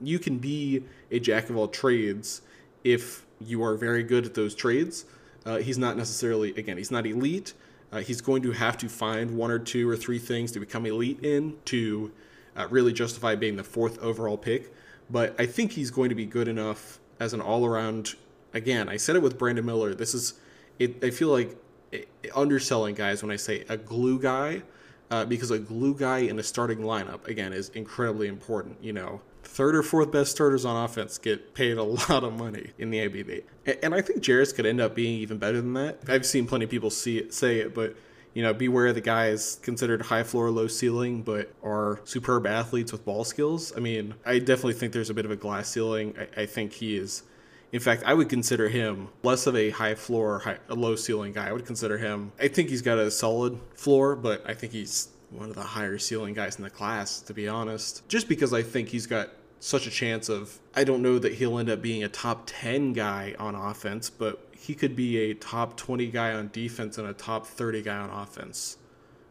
you 0.00 0.18
can 0.18 0.38
be 0.38 0.84
a 1.10 1.18
jack 1.18 1.48
of 1.48 1.56
all 1.56 1.68
trades 1.68 2.42
if 2.82 3.23
you 3.46 3.62
are 3.62 3.76
very 3.76 4.02
good 4.02 4.26
at 4.26 4.34
those 4.34 4.54
trades. 4.54 5.04
Uh, 5.44 5.58
he's 5.58 5.78
not 5.78 5.96
necessarily, 5.96 6.50
again, 6.56 6.76
he's 6.76 6.90
not 6.90 7.06
elite. 7.06 7.54
Uh, 7.92 7.98
he's 8.00 8.20
going 8.20 8.42
to 8.42 8.52
have 8.52 8.76
to 8.78 8.88
find 8.88 9.36
one 9.36 9.50
or 9.50 9.58
two 9.58 9.88
or 9.88 9.96
three 9.96 10.18
things 10.18 10.50
to 10.52 10.60
become 10.60 10.86
elite 10.86 11.22
in 11.22 11.56
to 11.66 12.10
uh, 12.56 12.66
really 12.70 12.92
justify 12.92 13.34
being 13.34 13.56
the 13.56 13.64
fourth 13.64 13.98
overall 14.00 14.36
pick. 14.36 14.74
But 15.10 15.34
I 15.38 15.46
think 15.46 15.72
he's 15.72 15.90
going 15.90 16.08
to 16.08 16.14
be 16.14 16.26
good 16.26 16.48
enough 16.48 16.98
as 17.20 17.34
an 17.34 17.40
all 17.40 17.66
around. 17.66 18.14
Again, 18.52 18.88
I 18.88 18.96
said 18.96 19.16
it 19.16 19.22
with 19.22 19.38
Brandon 19.38 19.64
Miller. 19.64 19.94
This 19.94 20.14
is, 20.14 20.34
it, 20.78 21.04
I 21.04 21.10
feel 21.10 21.28
like 21.28 21.56
eh, 21.92 22.04
underselling 22.34 22.94
guys 22.94 23.22
when 23.22 23.30
I 23.30 23.36
say 23.36 23.64
a 23.68 23.76
glue 23.76 24.18
guy. 24.18 24.62
Uh, 25.10 25.24
because 25.24 25.50
a 25.50 25.58
glue 25.58 25.94
guy 25.94 26.18
in 26.18 26.38
a 26.38 26.42
starting 26.42 26.78
lineup 26.78 27.28
again 27.28 27.52
is 27.52 27.68
incredibly 27.68 28.26
important. 28.26 28.82
You 28.82 28.94
know, 28.94 29.20
third 29.44 29.76
or 29.76 29.82
fourth 29.82 30.10
best 30.10 30.30
starters 30.30 30.64
on 30.64 30.84
offense 30.84 31.18
get 31.18 31.54
paid 31.54 31.76
a 31.76 31.82
lot 32.10 32.24
of 32.24 32.32
money 32.32 32.72
in 32.78 32.90
the 32.90 33.00
ABB. 33.00 33.78
And 33.82 33.94
I 33.94 34.00
think 34.00 34.22
Jarace 34.22 34.54
could 34.54 34.66
end 34.66 34.80
up 34.80 34.94
being 34.94 35.18
even 35.20 35.38
better 35.38 35.60
than 35.60 35.74
that. 35.74 36.00
I've 36.08 36.26
seen 36.26 36.46
plenty 36.46 36.64
of 36.64 36.70
people 36.70 36.90
see 36.90 37.18
it, 37.18 37.32
say 37.34 37.58
it, 37.58 37.74
but 37.74 37.96
you 38.34 38.42
know, 38.42 38.52
beware 38.52 38.92
the 38.92 39.00
guys 39.00 39.60
considered 39.62 40.02
high 40.02 40.24
floor, 40.24 40.50
low 40.50 40.66
ceiling, 40.66 41.22
but 41.22 41.52
are 41.62 42.00
superb 42.04 42.46
athletes 42.46 42.90
with 42.90 43.04
ball 43.04 43.24
skills. 43.24 43.72
I 43.76 43.80
mean, 43.80 44.14
I 44.26 44.40
definitely 44.40 44.74
think 44.74 44.92
there's 44.92 45.10
a 45.10 45.14
bit 45.14 45.24
of 45.24 45.30
a 45.30 45.36
glass 45.36 45.68
ceiling. 45.68 46.14
I, 46.18 46.42
I 46.42 46.46
think 46.46 46.72
he 46.72 46.96
is. 46.96 47.22
In 47.70 47.80
fact, 47.80 48.02
I 48.04 48.14
would 48.14 48.28
consider 48.28 48.68
him 48.68 49.08
less 49.22 49.46
of 49.46 49.56
a 49.56 49.70
high 49.70 49.94
floor, 49.94 50.40
high, 50.40 50.58
a 50.68 50.74
low 50.74 50.96
ceiling 50.96 51.32
guy. 51.32 51.48
I 51.48 51.52
would 51.52 51.66
consider 51.66 51.98
him. 51.98 52.32
I 52.38 52.48
think 52.48 52.70
he's 52.70 52.82
got 52.82 52.98
a 52.98 53.10
solid 53.10 53.58
floor, 53.74 54.16
but 54.16 54.48
I 54.48 54.54
think 54.54 54.72
he's 54.72 55.08
one 55.34 55.48
of 55.48 55.54
the 55.54 55.62
higher 55.62 55.98
ceiling 55.98 56.34
guys 56.34 56.56
in 56.56 56.62
the 56.62 56.70
class, 56.70 57.20
to 57.22 57.34
be 57.34 57.48
honest. 57.48 58.08
Just 58.08 58.28
because 58.28 58.52
I 58.52 58.62
think 58.62 58.88
he's 58.88 59.06
got 59.06 59.30
such 59.60 59.86
a 59.86 59.90
chance 59.90 60.28
of 60.28 60.58
I 60.74 60.84
don't 60.84 61.02
know 61.02 61.18
that 61.18 61.34
he'll 61.34 61.58
end 61.58 61.70
up 61.70 61.80
being 61.80 62.04
a 62.04 62.08
top 62.08 62.44
10 62.46 62.92
guy 62.92 63.34
on 63.38 63.54
offense, 63.54 64.10
but 64.10 64.48
he 64.56 64.74
could 64.74 64.94
be 64.94 65.30
a 65.30 65.34
top 65.34 65.76
20 65.76 66.06
guy 66.08 66.32
on 66.32 66.50
defense 66.52 66.98
and 66.98 67.08
a 67.08 67.12
top 67.12 67.46
30 67.46 67.82
guy 67.82 67.96
on 67.96 68.10
offense. 68.10 68.78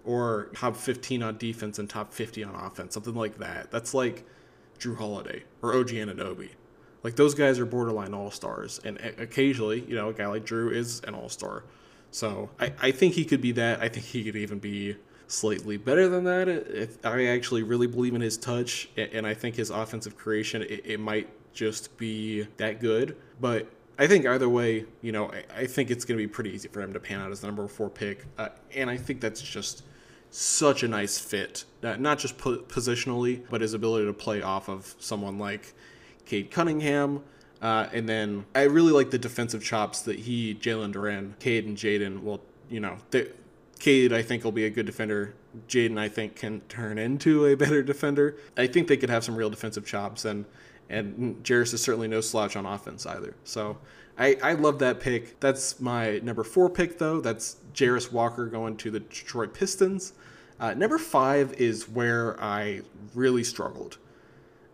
Or 0.05 0.49
top 0.53 0.75
15 0.75 1.23
on 1.23 1.37
defense 1.37 1.79
and 1.79 1.89
top 1.89 2.13
50 2.13 2.43
on 2.43 2.55
offense, 2.55 2.93
something 2.93 3.15
like 3.15 3.37
that. 3.37 3.71
That's 3.71 3.93
like 3.93 4.25
Jrue 4.79 4.97
Holiday 4.97 5.43
or 5.61 5.73
OG 5.73 5.89
Anunoby. 5.89 6.49
Like 7.03 7.15
those 7.15 7.35
guys 7.35 7.59
are 7.59 7.65
borderline 7.65 8.13
all 8.13 8.31
stars, 8.31 8.79
and 8.83 8.97
occasionally, 9.17 9.81
you 9.81 9.95
know, 9.95 10.09
a 10.09 10.13
guy 10.13 10.27
like 10.27 10.45
Jrue 10.45 10.73
is 10.73 11.01
an 11.01 11.13
all 11.13 11.29
star. 11.29 11.63
So 12.11 12.49
I, 12.59 12.73
I 12.81 12.91
think 12.91 13.13
he 13.13 13.25
could 13.25 13.41
be 13.41 13.51
that. 13.53 13.81
I 13.81 13.89
think 13.89 14.05
he 14.05 14.23
could 14.23 14.35
even 14.35 14.59
be 14.59 14.95
slightly 15.27 15.77
better 15.77 16.07
than 16.07 16.23
that. 16.25 16.97
I 17.03 17.25
actually 17.27 17.63
really 17.63 17.87
believe 17.87 18.13
in 18.15 18.21
his 18.21 18.37
touch, 18.37 18.89
and 18.97 19.25
I 19.25 19.33
think 19.33 19.55
his 19.55 19.69
offensive 19.69 20.17
creation, 20.17 20.61
it, 20.61 20.81
it 20.85 20.99
might 20.99 21.29
just 21.53 21.95
be 21.97 22.47
that 22.57 22.79
good. 22.79 23.15
But 23.39 23.67
I 23.97 24.07
think 24.07 24.25
either 24.25 24.49
way, 24.49 24.85
you 25.01 25.11
know, 25.11 25.31
I, 25.31 25.61
I 25.61 25.65
think 25.67 25.91
it's 25.91 26.05
going 26.05 26.17
to 26.17 26.23
be 26.23 26.27
pretty 26.27 26.51
easy 26.51 26.67
for 26.67 26.81
him 26.81 26.93
to 26.93 26.99
pan 26.99 27.19
out 27.19 27.31
as 27.31 27.41
the 27.41 27.47
number 27.47 27.67
four 27.67 27.89
pick, 27.89 28.25
uh, 28.37 28.49
and 28.75 28.89
I 28.89 28.97
think 28.97 29.21
that's 29.21 29.41
just 29.41 29.83
such 30.29 30.81
a 30.81 30.87
nice 30.87 31.19
fit, 31.19 31.65
uh, 31.83 31.95
not 31.97 32.17
just 32.17 32.37
po- 32.39 32.57
positionally, 32.57 33.43
but 33.51 33.61
his 33.61 33.75
ability 33.75 34.07
to 34.07 34.13
play 34.13 34.41
off 34.41 34.67
of 34.67 34.95
someone 34.99 35.37
like 35.37 35.73
Cade 36.25 36.49
Cunningham. 36.49 37.21
Uh, 37.61 37.87
and 37.93 38.09
then 38.09 38.43
I 38.55 38.63
really 38.63 38.91
like 38.91 39.11
the 39.11 39.19
defensive 39.19 39.63
chops 39.63 40.01
that 40.01 40.19
he, 40.19 40.55
Jalen 40.55 40.91
Duren, 40.91 41.37
Cade, 41.39 41.65
and 41.65 41.77
Jaden 41.77 42.23
will, 42.23 42.43
you 42.69 42.79
know, 42.79 42.97
they, 43.11 43.27
Cade, 43.83 44.13
I 44.13 44.21
think, 44.21 44.45
will 44.45 44.53
be 44.53 44.63
a 44.63 44.69
good 44.69 44.85
defender. 44.85 45.33
Jaden, 45.67 45.99
I 45.99 46.07
think, 46.07 46.37
can 46.37 46.61
turn 46.69 46.97
into 46.97 47.47
a 47.47 47.55
better 47.57 47.83
defender. 47.83 48.37
I 48.55 48.65
think 48.65 48.87
they 48.87 48.95
could 48.95 49.09
have 49.09 49.25
some 49.25 49.35
real 49.35 49.49
defensive 49.49 49.85
chops, 49.85 50.23
and 50.23 50.45
and 50.89 51.43
Jarace 51.43 51.73
is 51.73 51.83
certainly 51.83 52.07
no 52.07 52.21
slouch 52.21 52.55
on 52.55 52.65
offense 52.65 53.05
either. 53.05 53.35
So 53.43 53.77
I, 54.17 54.37
I 54.41 54.53
love 54.53 54.79
that 54.79 55.01
pick. 55.01 55.37
That's 55.41 55.81
my 55.81 56.19
number 56.19 56.45
four 56.45 56.69
pick, 56.69 56.97
though. 56.97 57.19
That's 57.19 57.57
Jarace 57.73 58.09
Walker 58.09 58.45
going 58.45 58.77
to 58.77 58.89
the 58.89 59.01
Detroit 59.01 59.53
Pistons. 59.53 60.13
Uh, 60.61 60.73
number 60.75 60.97
five 60.97 61.51
is 61.53 61.89
where 61.89 62.41
I 62.41 62.83
really 63.13 63.43
struggled. 63.43 63.97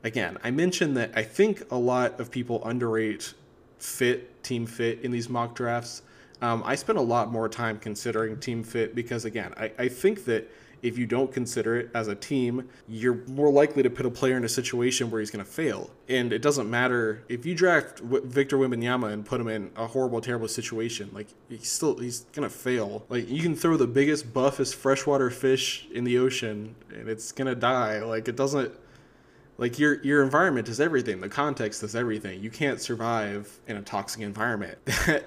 Again, 0.03 0.37
I 0.43 0.51
mentioned 0.51 0.95
that 0.97 1.13
I 1.15 1.23
think 1.23 1.63
a 1.71 1.77
lot 1.77 2.19
of 2.19 2.29
people 2.29 2.61
underrate 2.63 3.33
fit, 3.79 4.43
team 4.43 4.67
fit 4.67 5.01
in 5.01 5.09
these 5.09 5.29
mock 5.29 5.55
drafts. 5.55 6.03
Um, 6.41 6.63
I 6.65 6.75
spent 6.75 6.97
a 6.97 7.01
lot 7.01 7.31
more 7.31 7.49
time 7.49 7.79
considering 7.79 8.39
team 8.39 8.63
fit 8.63 8.95
because, 8.95 9.25
again, 9.25 9.53
I, 9.57 9.71
I 9.77 9.87
think 9.89 10.25
that 10.25 10.49
if 10.81 10.97
you 10.97 11.05
don't 11.05 11.31
consider 11.31 11.77
it 11.77 11.89
as 11.93 12.07
a 12.07 12.15
team, 12.15 12.69
you're 12.87 13.25
more 13.27 13.51
likely 13.51 13.83
to 13.83 13.89
put 13.89 14.05
a 14.05 14.09
player 14.09 14.37
in 14.37 14.43
a 14.43 14.49
situation 14.49 15.11
where 15.11 15.19
he's 15.19 15.31
going 15.31 15.43
to 15.43 15.49
fail. 15.49 15.89
And 16.07 16.31
it 16.31 16.41
doesn't 16.41 16.69
matter 16.69 17.23
if 17.27 17.45
you 17.45 17.55
draft 17.55 17.99
Victor 17.99 18.57
Wembanyama 18.57 19.11
and 19.11 19.25
put 19.25 19.41
him 19.41 19.47
in 19.47 19.71
a 19.75 19.87
horrible, 19.87 20.21
terrible 20.21 20.47
situation. 20.47 21.09
Like 21.13 21.27
he's 21.49 21.69
still 21.69 21.97
he's 21.97 22.21
going 22.33 22.47
to 22.47 22.53
fail. 22.53 23.05
Like 23.09 23.29
you 23.29 23.41
can 23.41 23.55
throw 23.55 23.77
the 23.77 23.87
biggest, 23.87 24.33
buffest 24.33 24.75
freshwater 24.75 25.29
fish 25.29 25.87
in 25.93 26.03
the 26.03 26.17
ocean, 26.17 26.75
and 26.93 27.09
it's 27.09 27.31
going 27.31 27.47
to 27.47 27.55
die. 27.55 28.01
Like 28.01 28.27
it 28.27 28.35
doesn't. 28.35 28.71
Like 29.57 29.77
your 29.77 30.01
your 30.03 30.23
environment 30.23 30.69
is 30.69 30.79
everything. 30.79 31.19
The 31.19 31.27
context 31.27 31.83
is 31.83 31.93
everything. 31.93 32.41
You 32.41 32.49
can't 32.49 32.79
survive 32.79 33.59
in 33.67 33.75
a 33.75 33.81
toxic 33.81 34.21
environment. 34.21 34.77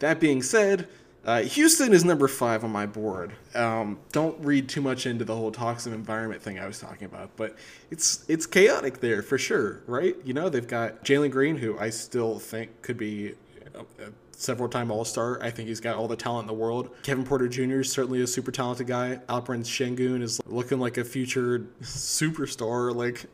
That 0.00 0.20
being 0.20 0.42
said, 0.42 0.88
Uh, 1.24 1.42
Houston 1.42 1.92
is 1.92 2.04
number 2.04 2.26
five 2.26 2.64
on 2.64 2.70
my 2.70 2.86
board. 2.86 3.32
Um, 3.54 3.98
don't 4.12 4.38
read 4.42 4.66
too 4.68 4.80
much 4.80 5.04
into 5.04 5.24
the 5.26 5.34
whole 5.36 5.50
toxic 5.50 5.92
environment 5.92 6.40
thing 6.40 6.58
I 6.58 6.66
was 6.66 6.78
talking 6.78 7.04
about, 7.04 7.36
but 7.36 7.56
it's 7.90 8.24
it's 8.28 8.46
chaotic 8.46 9.00
there 9.00 9.20
for 9.22 9.36
sure, 9.36 9.82
right? 9.86 10.16
You 10.24 10.32
know, 10.32 10.48
they've 10.48 10.66
got 10.66 11.04
Jalen 11.04 11.30
Green, 11.32 11.56
who 11.58 11.78
I 11.78 11.90
still 11.90 12.38
think 12.38 12.80
could 12.80 12.96
be 12.96 13.34
a, 13.74 13.80
a 13.80 14.10
several 14.30 14.68
time 14.70 14.90
All 14.90 15.04
Star. 15.04 15.42
I 15.42 15.50
think 15.50 15.68
he's 15.68 15.80
got 15.80 15.96
all 15.96 16.08
the 16.08 16.16
talent 16.16 16.44
in 16.44 16.46
the 16.46 16.58
world. 16.62 16.90
Kevin 17.02 17.24
Porter 17.24 17.48
Jr. 17.48 17.80
is 17.80 17.90
certainly 17.92 18.22
a 18.22 18.26
super 18.26 18.52
talented 18.52 18.86
guy. 18.86 19.20
Alperen 19.28 19.64
Sengun 19.64 20.22
is 20.22 20.40
looking 20.46 20.78
like 20.78 20.96
a 20.96 21.04
future 21.04 21.66
superstar, 21.82 22.94
like 22.94 23.26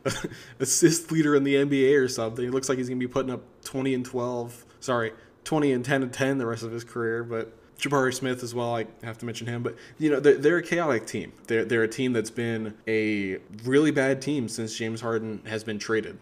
assist 0.59 1.11
leader 1.11 1.35
in 1.35 1.43
the 1.45 1.55
NBA 1.55 1.97
or 2.03 2.09
something. 2.09 2.43
He 2.43 2.51
looks 2.51 2.67
like 2.67 2.77
he's 2.77 2.89
gonna 2.89 2.99
be 2.99 3.07
putting 3.07 3.31
up 3.31 3.43
20 3.63 3.93
and 3.93 4.03
12. 4.03 4.65
Sorry, 4.81 5.13
20 5.45 5.71
and 5.71 5.85
10 5.85 6.03
and 6.03 6.13
10 6.13 6.37
the 6.37 6.45
rest 6.45 6.63
of 6.63 6.71
his 6.71 6.83
career, 6.83 7.23
but. 7.23 7.53
Jabari 7.77 8.13
Smith 8.13 8.41
as 8.41 8.55
well. 8.55 8.73
I 8.73 8.85
have 9.03 9.17
to 9.17 9.25
mention 9.25 9.47
him, 9.47 9.61
but 9.61 9.75
you 9.97 10.09
know 10.09 10.21
they're, 10.21 10.37
they're 10.37 10.57
a 10.59 10.63
chaotic 10.63 11.05
team. 11.07 11.33
They're 11.47 11.65
they're 11.65 11.83
a 11.83 11.89
team 11.89 12.13
that's 12.13 12.31
been 12.31 12.73
a 12.87 13.39
really 13.65 13.91
bad 13.91 14.21
team 14.21 14.47
since 14.47 14.77
James 14.77 15.01
Harden 15.01 15.41
has 15.45 15.65
been 15.65 15.77
traded. 15.77 16.17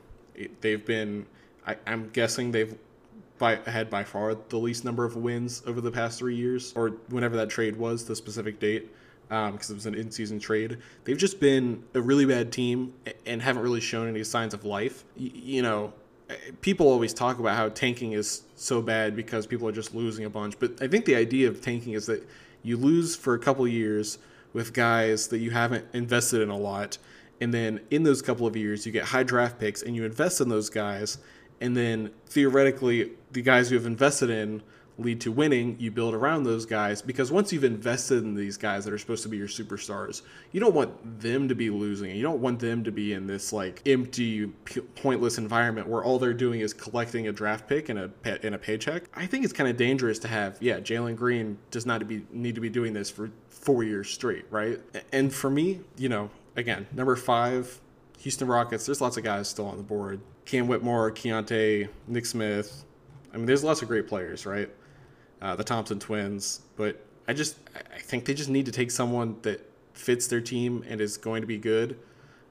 They've 0.62 0.84
been, 0.84 1.28
I, 1.68 1.78
I'm 1.86 2.10
guessing 2.10 2.52
they've 2.52 2.76
by 3.38 3.60
had 3.66 3.90
by 3.90 4.04
far 4.04 4.36
the 4.36 4.58
least 4.58 4.86
number 4.86 5.06
of 5.06 5.16
wins 5.16 5.64
over 5.66 5.82
the 5.82 5.92
past 5.92 6.18
three 6.18 6.36
years, 6.36 6.74
or 6.76 6.90
whenever 7.10 7.36
that 7.36 7.50
trade 7.50 7.76
was, 7.76 8.06
the 8.06 8.16
specific 8.16 8.60
date, 8.60 8.90
because 9.28 9.70
um, 9.70 9.74
it 9.74 9.76
was 9.76 9.86
an 9.86 9.96
in-season 9.96 10.40
trade. 10.40 10.78
They've 11.04 11.18
just 11.18 11.40
been 11.40 11.84
a 11.94 12.02
really 12.02 12.26
bad 12.26 12.52
team 12.52 12.94
and 13.26 13.42
haven't 13.42 13.64
really 13.64 13.82
shown 13.82 14.08
any 14.08 14.24
signs 14.24 14.54
of 14.54 14.66
life. 14.66 15.04
Y- 15.18 15.32
you 15.34 15.62
know, 15.62 15.94
people 16.62 16.88
always 16.88 17.14
talk 17.14 17.40
about 17.40 17.56
how 17.56 17.70
tanking 17.70 18.14
is 18.14 18.44
so 18.56 18.82
bad 18.82 19.16
because 19.16 19.48
people 19.48 19.68
are 19.68 19.74
just 19.74 19.94
losing 19.94 20.26
a 20.26 20.30
bunch, 20.30 20.60
but 20.60 20.82
I 20.82 20.88
think 20.88 21.06
the 21.06 21.16
idea 21.16 21.48
of 21.48 21.62
tanking 21.62 21.94
is 21.94 22.06
that 22.08 22.28
you 22.64 22.78
lose 22.78 23.16
for 23.16 23.34
a 23.34 23.40
couple 23.40 23.68
years 23.68 24.18
with 24.54 24.74
guys 24.74 25.28
that 25.28 25.40
you 25.40 25.52
haven't 25.52 25.86
invested 25.94 26.42
in 26.42 26.50
a 26.50 26.58
lot. 26.58 26.98
And 27.42 27.54
then 27.54 27.82
in 27.92 28.04
those 28.04 28.22
couple 28.22 28.48
of 28.48 28.56
years, 28.56 28.86
you 28.86 28.92
get 28.92 29.06
high 29.06 29.24
draft 29.24 29.60
picks 29.60 29.82
and 29.82 29.96
you 29.96 30.06
invest 30.06 30.40
in 30.40 30.50
those 30.50 30.70
guys 30.70 31.18
and 31.64 31.78
then 31.78 32.12
theoretically 32.28 33.12
the 33.32 33.42
guys 33.42 33.72
you 33.72 33.78
have 33.78 33.86
invested 33.88 34.30
in 34.30 34.62
lead 34.98 35.20
to 35.22 35.32
winning 35.32 35.76
you 35.80 35.90
build 35.90 36.14
around 36.14 36.44
those 36.44 36.66
guys 36.66 37.02
because 37.02 37.32
once 37.32 37.52
you've 37.52 37.64
invested 37.64 38.24
in 38.24 38.36
these 38.36 38.58
guys 38.58 38.86
that 38.86 38.94
are 38.94 38.98
supposed 38.98 39.24
to 39.24 39.30
be 39.30 39.38
your 39.38 39.48
superstars 39.48 40.22
you 40.52 40.60
don't 40.60 40.76
want 40.76 41.20
them 41.20 41.48
to 41.48 41.56
be 41.56 41.70
losing 41.70 42.16
you 42.16 42.22
don't 42.22 42.40
want 42.40 42.60
them 42.60 42.84
to 42.84 42.92
be 42.92 43.14
in 43.14 43.26
this 43.26 43.52
like 43.52 43.82
empty 43.88 44.46
pointless 44.96 45.38
environment 45.38 45.88
where 45.88 46.04
all 46.04 46.20
they're 46.20 46.34
doing 46.34 46.60
is 46.60 46.74
collecting 46.74 47.28
a 47.28 47.32
draft 47.32 47.68
pick 47.68 47.90
and 47.90 48.00
a 48.00 48.46
in 48.46 48.54
a 48.54 48.58
paycheck 48.58 49.04
i 49.16 49.26
think 49.26 49.44
it's 49.44 49.54
kind 49.54 49.70
of 49.70 49.78
dangerous 49.78 50.20
to 50.20 50.28
have 50.28 50.58
yeah 50.62 50.80
jalen 50.80 51.16
green 51.16 51.58
does 51.72 51.86
not 51.86 52.08
be 52.08 52.24
need 52.32 52.56
to 52.56 52.62
be 52.62 52.70
doing 52.70 52.94
this 52.94 53.10
for 53.10 53.32
four 53.50 53.84
years 53.84 54.10
straight 54.10 54.46
right 54.52 54.80
and 55.12 55.34
for 55.34 55.50
me 55.50 55.80
you 55.98 56.10
know 56.10 56.30
again 56.56 56.86
number 56.94 57.16
five 57.16 57.80
Houston 58.24 58.48
Rockets, 58.48 58.86
there's 58.86 59.02
lots 59.02 59.18
of 59.18 59.24
guys 59.26 59.50
still 59.50 59.66
on 59.66 59.76
the 59.76 59.84
board. 59.84 60.22
Cam 60.46 60.68
Whitmore, 60.68 61.12
Keyonte, 61.12 61.90
Nick 62.08 62.26
Smith. 62.26 62.86
I 63.34 63.38
mean, 63.38 63.46
there's 63.46 63.66
lots 63.66 63.82
of 63.82 63.90
great 63.90 64.08
players, 64.08 64.46
right? 64.46 64.70
Uh, 65.44 65.56
the 65.56 65.64
Thompson 65.64 66.00
twins. 66.00 66.62
But 66.78 67.06
I 67.28 67.34
just, 67.34 67.58
I 67.76 68.00
think 68.00 68.26
they 68.26 68.34
just 68.34 68.50
need 68.50 68.66
to 68.66 68.72
take 68.72 68.90
someone 68.90 69.36
that 69.44 69.70
fits 69.94 70.26
their 70.28 70.42
team 70.42 70.84
and 70.88 71.02
is 71.02 71.18
going 71.18 71.42
to 71.42 71.48
be 71.48 71.58
good. 71.58 72.00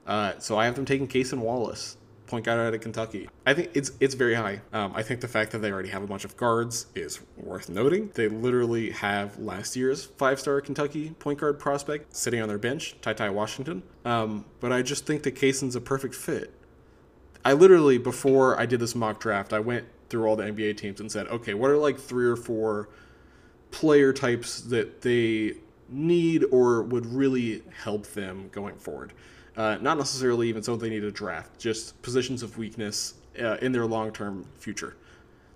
Uh, 0.05 0.33
so 0.37 0.57
I 0.57 0.65
have 0.65 0.75
them 0.75 0.85
taking 0.85 1.07
Cason 1.07 1.39
Wallace 1.39 1.97
point 2.27 2.45
guard 2.45 2.59
out 2.59 2.73
of 2.73 2.81
Kentucky. 2.81 3.29
I 3.45 3.53
think 3.53 3.71
it's 3.73 3.91
it's 3.99 4.15
very 4.15 4.35
high. 4.35 4.61
Um, 4.71 4.93
I 4.95 5.03
think 5.03 5.21
the 5.21 5.27
fact 5.27 5.51
that 5.51 5.59
they 5.59 5.71
already 5.71 5.89
have 5.89 6.03
a 6.03 6.07
bunch 6.07 6.25
of 6.25 6.37
guards 6.37 6.87
is 6.95 7.19
worth 7.37 7.69
noting. 7.69 8.11
They 8.13 8.27
literally 8.27 8.91
have 8.91 9.37
last 9.37 9.75
year's 9.75 10.05
five-star 10.05 10.61
Kentucky 10.61 11.11
point 11.19 11.39
guard 11.39 11.59
prospect 11.59 12.15
sitting 12.15 12.41
on 12.41 12.47
their 12.47 12.57
bench, 12.57 12.95
Ty 13.01 13.13
Ty 13.13 13.29
Washington. 13.31 13.83
Um, 14.05 14.45
but 14.59 14.71
I 14.71 14.81
just 14.81 15.05
think 15.05 15.23
that 15.23 15.35
Cason's 15.35 15.75
a 15.75 15.81
perfect 15.81 16.15
fit. 16.15 16.53
I 17.45 17.53
literally 17.53 17.97
before 17.97 18.59
I 18.59 18.65
did 18.65 18.79
this 18.79 18.95
mock 18.95 19.19
draft, 19.19 19.51
I 19.51 19.59
went 19.59 19.85
through 20.13 20.27
all 20.27 20.35
the 20.35 20.43
NBA 20.43 20.77
teams 20.77 20.99
and 20.99 21.11
said, 21.11 21.25
okay, 21.25 21.55
what 21.55 21.71
are 21.71 21.77
like 21.77 21.97
three 21.97 22.27
or 22.27 22.35
four 22.35 22.89
player 23.71 24.13
types 24.13 24.61
that 24.61 25.01
they 25.01 25.55
need 25.89 26.45
or 26.51 26.83
would 26.83 27.07
really 27.07 27.63
help 27.75 28.05
them 28.05 28.47
going 28.51 28.75
forward? 28.75 29.11
Uh, 29.57 29.79
not 29.81 29.97
necessarily 29.97 30.47
even 30.47 30.61
something 30.61 30.87
they 30.87 30.95
need 30.97 31.01
to 31.01 31.09
draft, 31.09 31.57
just 31.57 31.99
positions 32.03 32.43
of 32.43 32.59
weakness 32.59 33.15
uh, 33.41 33.57
in 33.59 33.71
their 33.71 33.87
long 33.87 34.11
term 34.11 34.45
future. 34.55 34.95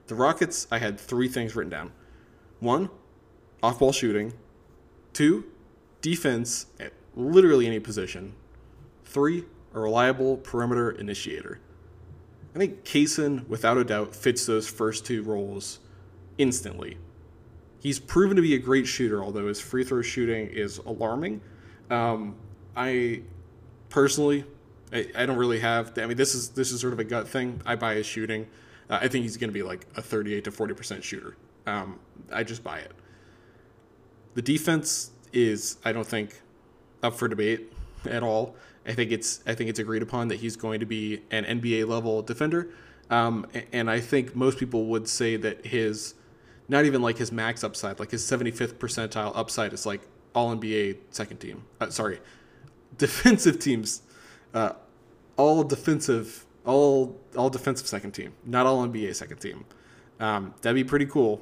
The 0.08 0.16
Rockets, 0.16 0.66
I 0.72 0.80
had 0.80 1.00
three 1.00 1.28
things 1.28 1.56
written 1.56 1.70
down. 1.70 1.92
One, 2.60 2.90
off 3.62 3.78
ball 3.78 3.92
shooting. 3.92 4.34
Two, 5.14 5.46
defense 6.02 6.66
at 6.80 6.94
literally 7.16 7.68
any 7.68 7.80
position. 7.80 8.34
Three, 9.06 9.44
a 9.76 9.80
reliable 9.80 10.38
perimeter 10.38 10.90
initiator. 10.90 11.60
I 12.58 12.60
think 12.60 12.84
Cason, 12.86 13.48
without 13.48 13.78
a 13.78 13.84
doubt, 13.84 14.16
fits 14.16 14.48
those 14.48 14.68
first 14.68 15.06
two 15.06 15.22
roles 15.22 15.78
instantly. 16.40 16.98
He's 17.82 18.00
proven 18.00 18.36
to 18.36 18.42
be 18.42 18.56
a 18.56 18.58
great 18.58 18.88
shooter, 18.88 19.24
although 19.24 19.48
his 19.48 19.62
free 19.62 19.84
throw 19.84 20.02
shooting 20.02 20.48
is 20.48 20.80
alarming. 20.80 21.40
Um, 21.92 22.36
I 22.76 23.22
personally, 23.90 24.44
I, 24.92 25.06
I, 25.16 25.28
don't 25.28 25.38
really 25.38 25.60
have. 25.60 26.00
I 26.00 26.08
mean, 26.08 26.18
this 26.18 26.34
is 26.34 26.50
this 26.50 26.72
is 26.72 26.82
sort 26.82 26.94
of 26.94 27.00
a 27.00 27.04
gut 27.04 27.28
thing. 27.28 27.62
I 27.64 27.76
buy 27.76 27.94
his 27.94 28.08
shooting. 28.08 28.48
Uh, 28.90 28.98
I 29.04 29.08
think 29.08 29.22
he's 29.22 29.38
going 29.38 29.52
to 29.52 29.54
be 29.54 29.62
like 29.62 29.86
a 29.96 30.02
38 30.02 30.44
to 30.46 30.52
40 30.52 30.74
percent 30.74 31.04
shooter. 31.04 31.38
Um, 31.68 32.00
I 32.34 32.42
just 32.42 32.64
buy 32.64 32.80
it. 32.80 32.92
The 34.34 34.42
defense 34.42 35.12
is, 35.32 35.78
I 35.86 35.92
don't 35.92 36.08
think, 36.08 36.42
up 37.04 37.14
for 37.14 37.28
debate 37.28 37.72
at 38.10 38.24
all. 38.24 38.56
I 38.88 38.94
think 38.94 39.12
it's 39.12 39.42
I 39.46 39.54
think 39.54 39.70
it's 39.70 39.80
agreed 39.80 40.02
upon 40.02 40.30
that 40.30 40.40
he's 40.40 40.56
going 40.56 40.80
to 40.80 40.86
be 40.86 41.22
an 41.32 41.44
NBA 41.44 41.88
level 41.88 42.22
defender. 42.22 42.70
Um, 43.10 43.46
and 43.72 43.90
I 43.90 44.00
think 44.00 44.36
most 44.36 44.58
people 44.58 44.86
would 44.88 45.08
say 45.08 45.38
that 45.38 45.66
his, 45.66 46.14
not 46.68 46.86
even 46.86 47.02
like 47.02 47.18
his 47.18 47.32
max 47.32 47.64
upside, 47.64 48.00
like 48.00 48.12
his 48.12 48.24
75th 48.24 48.76
percentile 48.76 49.32
upside 49.36 49.72
is 49.74 49.86
like 49.86 50.02
all 50.36 50.56
NBA 50.56 50.98
second 51.12 51.38
team. 51.38 51.64
Uh, 51.80 51.90
sorry, 51.90 52.20
defensive 52.98 53.60
teams, 53.60 54.02
uh, 54.54 54.74
all 55.38 55.64
defensive, 55.64 56.46
all 56.66 57.18
all 57.36 57.50
defensive 57.50 57.88
second 57.88 58.12
team, 58.12 58.34
not 58.46 58.66
all 58.66 58.86
NBA 58.88 59.16
second 59.16 59.38
team. 59.38 59.66
Um, 60.20 60.54
that'd 60.62 60.76
be 60.76 60.84
pretty 60.84 61.06
cool. 61.06 61.42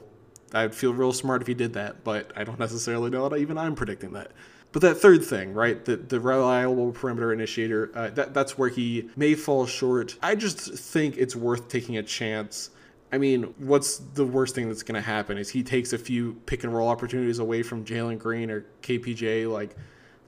I'd 0.54 0.76
feel 0.76 0.94
real 0.94 1.14
smart 1.14 1.42
if 1.42 1.48
he 1.48 1.54
did 1.54 1.74
that, 1.74 2.04
but 2.04 2.32
I 2.36 2.44
don't 2.44 2.60
necessarily 2.68 3.10
know 3.10 3.28
that 3.28 3.38
even 3.38 3.58
I'm 3.58 3.76
predicting 3.76 4.14
that. 4.14 4.32
But 4.76 4.82
that 4.82 4.96
third 4.96 5.24
thing, 5.24 5.54
right, 5.54 5.86
the, 5.86 5.96
the 5.96 6.20
reliable 6.20 6.92
perimeter 6.92 7.32
initiator, 7.32 7.92
uh, 7.96 8.10
that, 8.10 8.34
that's 8.34 8.58
where 8.58 8.68
he 8.68 9.10
may 9.16 9.34
fall 9.34 9.66
short. 9.66 10.18
I 10.22 10.36
just 10.36 10.74
think 10.74 11.16
it's 11.16 11.34
worth 11.34 11.70
taking 11.70 11.96
a 11.96 12.04
chance. 12.04 12.72
I 13.10 13.18
mean, 13.18 13.54
what's 13.58 14.00
the 14.00 14.26
worst 14.26 14.54
thing 14.54 14.68
that's 14.68 14.84
going 14.84 15.02
to 15.02 15.08
happen 15.08 15.38
is 15.38 15.50
he 15.50 15.64
takes 15.64 15.94
a 15.94 15.98
few 15.98 16.34
pick 16.46 16.66
and 16.66 16.74
roll 16.74 16.90
opportunities 16.90 17.40
away 17.40 17.64
from 17.64 17.86
Jalen 17.86 18.20
Green 18.20 18.52
or 18.52 18.66
KPJ. 18.82 19.50
Like, 19.50 19.78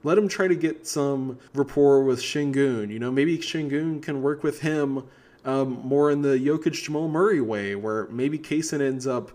let 0.02 0.16
him 0.16 0.28
try 0.28 0.48
to 0.48 0.56
get 0.56 0.86
some 0.86 1.38
rapport 1.52 2.02
with 2.04 2.18
Sengun. 2.18 2.90
You 2.90 3.00
know, 3.00 3.12
maybe 3.12 3.36
Sengun 3.36 4.00
can 4.00 4.22
work 4.22 4.42
with 4.42 4.62
him 4.62 5.04
um, 5.44 5.78
more 5.84 6.10
in 6.10 6.22
the 6.22 6.38
Jokic 6.38 6.72
Jamal 6.72 7.08
Murray 7.08 7.42
way, 7.42 7.74
where 7.74 8.06
maybe 8.06 8.38
Cason 8.38 8.80
ends 8.80 9.06
up 9.06 9.30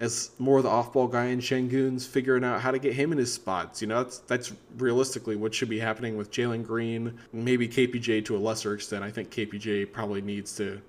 as 0.00 0.30
more 0.38 0.58
of 0.58 0.64
the 0.64 0.70
off-ball 0.70 1.08
guy 1.08 1.26
in 1.26 1.40
Sengun's 1.40 2.06
figuring 2.06 2.44
out 2.44 2.60
how 2.60 2.70
to 2.70 2.78
get 2.78 2.94
him 2.94 3.10
in 3.12 3.18
his 3.18 3.32
spots. 3.32 3.82
You 3.82 3.88
know, 3.88 4.04
that's 4.04 4.18
that's 4.20 4.52
realistically 4.76 5.36
what 5.36 5.54
should 5.54 5.68
be 5.68 5.78
happening 5.78 6.16
with 6.16 6.30
Jalen 6.30 6.64
Green, 6.64 7.18
maybe 7.32 7.68
KPJ 7.68 8.24
to 8.26 8.36
a 8.36 8.38
lesser 8.38 8.74
extent. 8.74 9.02
I 9.02 9.10
think 9.10 9.30
KPJ 9.30 9.92
probably 9.92 10.22
needs 10.22 10.54
to 10.56 10.80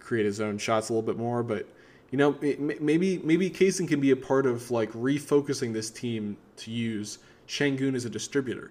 create 0.00 0.26
his 0.26 0.40
own 0.40 0.58
shots 0.58 0.88
a 0.88 0.92
little 0.92 1.06
bit 1.06 1.16
more, 1.16 1.42
but 1.42 1.68
you 2.10 2.18
know, 2.18 2.36
maybe 2.80 3.18
maybe 3.18 3.48
Cason 3.48 3.88
can 3.88 4.00
be 4.00 4.10
a 4.10 4.16
part 4.16 4.44
of 4.44 4.70
like 4.70 4.92
refocusing 4.92 5.72
this 5.72 5.90
team 5.90 6.36
to 6.58 6.70
use 6.70 7.18
Sengun 7.48 7.94
as 7.94 8.04
a 8.04 8.10
distributor. 8.10 8.70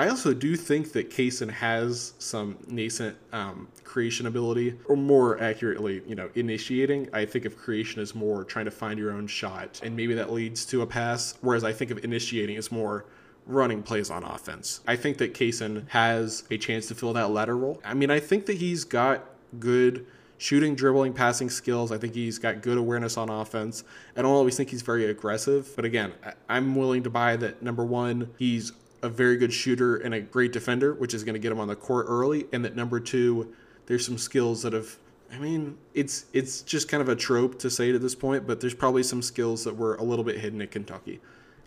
I 0.00 0.08
also 0.08 0.32
do 0.32 0.56
think 0.56 0.92
that 0.92 1.10
Cason 1.10 1.50
has 1.50 2.14
some 2.18 2.56
nascent 2.68 3.18
um, 3.34 3.68
creation 3.84 4.26
ability, 4.26 4.78
or 4.86 4.96
more 4.96 5.38
accurately, 5.42 6.00
you 6.06 6.14
know, 6.14 6.30
initiating. 6.34 7.10
I 7.12 7.26
think 7.26 7.44
of 7.44 7.58
creation 7.58 8.00
as 8.00 8.14
more 8.14 8.42
trying 8.44 8.64
to 8.64 8.70
find 8.70 8.98
your 8.98 9.10
own 9.10 9.26
shot, 9.26 9.78
and 9.84 9.94
maybe 9.94 10.14
that 10.14 10.32
leads 10.32 10.64
to 10.66 10.80
a 10.80 10.86
pass. 10.86 11.34
Whereas 11.42 11.64
I 11.64 11.74
think 11.74 11.90
of 11.90 12.02
initiating 12.02 12.56
as 12.56 12.72
more 12.72 13.04
running 13.44 13.82
plays 13.82 14.10
on 14.10 14.24
offense. 14.24 14.80
I 14.88 14.96
think 14.96 15.18
that 15.18 15.34
Cason 15.34 15.86
has 15.90 16.44
a 16.50 16.56
chance 16.56 16.86
to 16.86 16.94
fill 16.94 17.12
that 17.12 17.30
latter 17.30 17.58
role. 17.58 17.78
I 17.84 17.92
mean, 17.92 18.10
I 18.10 18.20
think 18.20 18.46
that 18.46 18.56
he's 18.56 18.84
got 18.84 19.26
good 19.58 20.06
shooting, 20.38 20.74
dribbling, 20.76 21.12
passing 21.12 21.50
skills. 21.50 21.92
I 21.92 21.98
think 21.98 22.14
he's 22.14 22.38
got 22.38 22.62
good 22.62 22.78
awareness 22.78 23.18
on 23.18 23.28
offense. 23.28 23.84
I 24.16 24.22
don't 24.22 24.32
always 24.32 24.56
think 24.56 24.70
he's 24.70 24.80
very 24.80 25.04
aggressive, 25.10 25.76
but 25.76 25.84
again, 25.84 26.14
I'm 26.48 26.74
willing 26.74 27.02
to 27.02 27.10
buy 27.10 27.36
that 27.36 27.62
number 27.62 27.84
one, 27.84 28.30
he's 28.38 28.72
a 29.02 29.08
very 29.08 29.36
good 29.36 29.52
shooter 29.52 29.96
and 29.96 30.14
a 30.14 30.20
great 30.20 30.52
defender, 30.52 30.94
which 30.94 31.14
is 31.14 31.24
going 31.24 31.34
to 31.34 31.38
get 31.38 31.52
him 31.52 31.60
on 31.60 31.68
the 31.68 31.76
court 31.76 32.06
early, 32.08 32.46
and 32.52 32.64
that 32.64 32.76
number 32.76 33.00
two, 33.00 33.54
there's 33.86 34.04
some 34.04 34.18
skills 34.18 34.62
that 34.62 34.72
have 34.72 34.96
I 35.32 35.38
mean, 35.38 35.78
it's 35.94 36.26
it's 36.32 36.62
just 36.62 36.88
kind 36.88 37.00
of 37.00 37.08
a 37.08 37.16
trope 37.16 37.58
to 37.60 37.70
say 37.70 37.92
to 37.92 37.98
this 37.98 38.14
point, 38.14 38.46
but 38.46 38.60
there's 38.60 38.74
probably 38.74 39.02
some 39.02 39.22
skills 39.22 39.64
that 39.64 39.76
were 39.76 39.94
a 39.96 40.02
little 40.02 40.24
bit 40.24 40.38
hidden 40.38 40.60
at 40.60 40.70
Kentucky. 40.70 41.20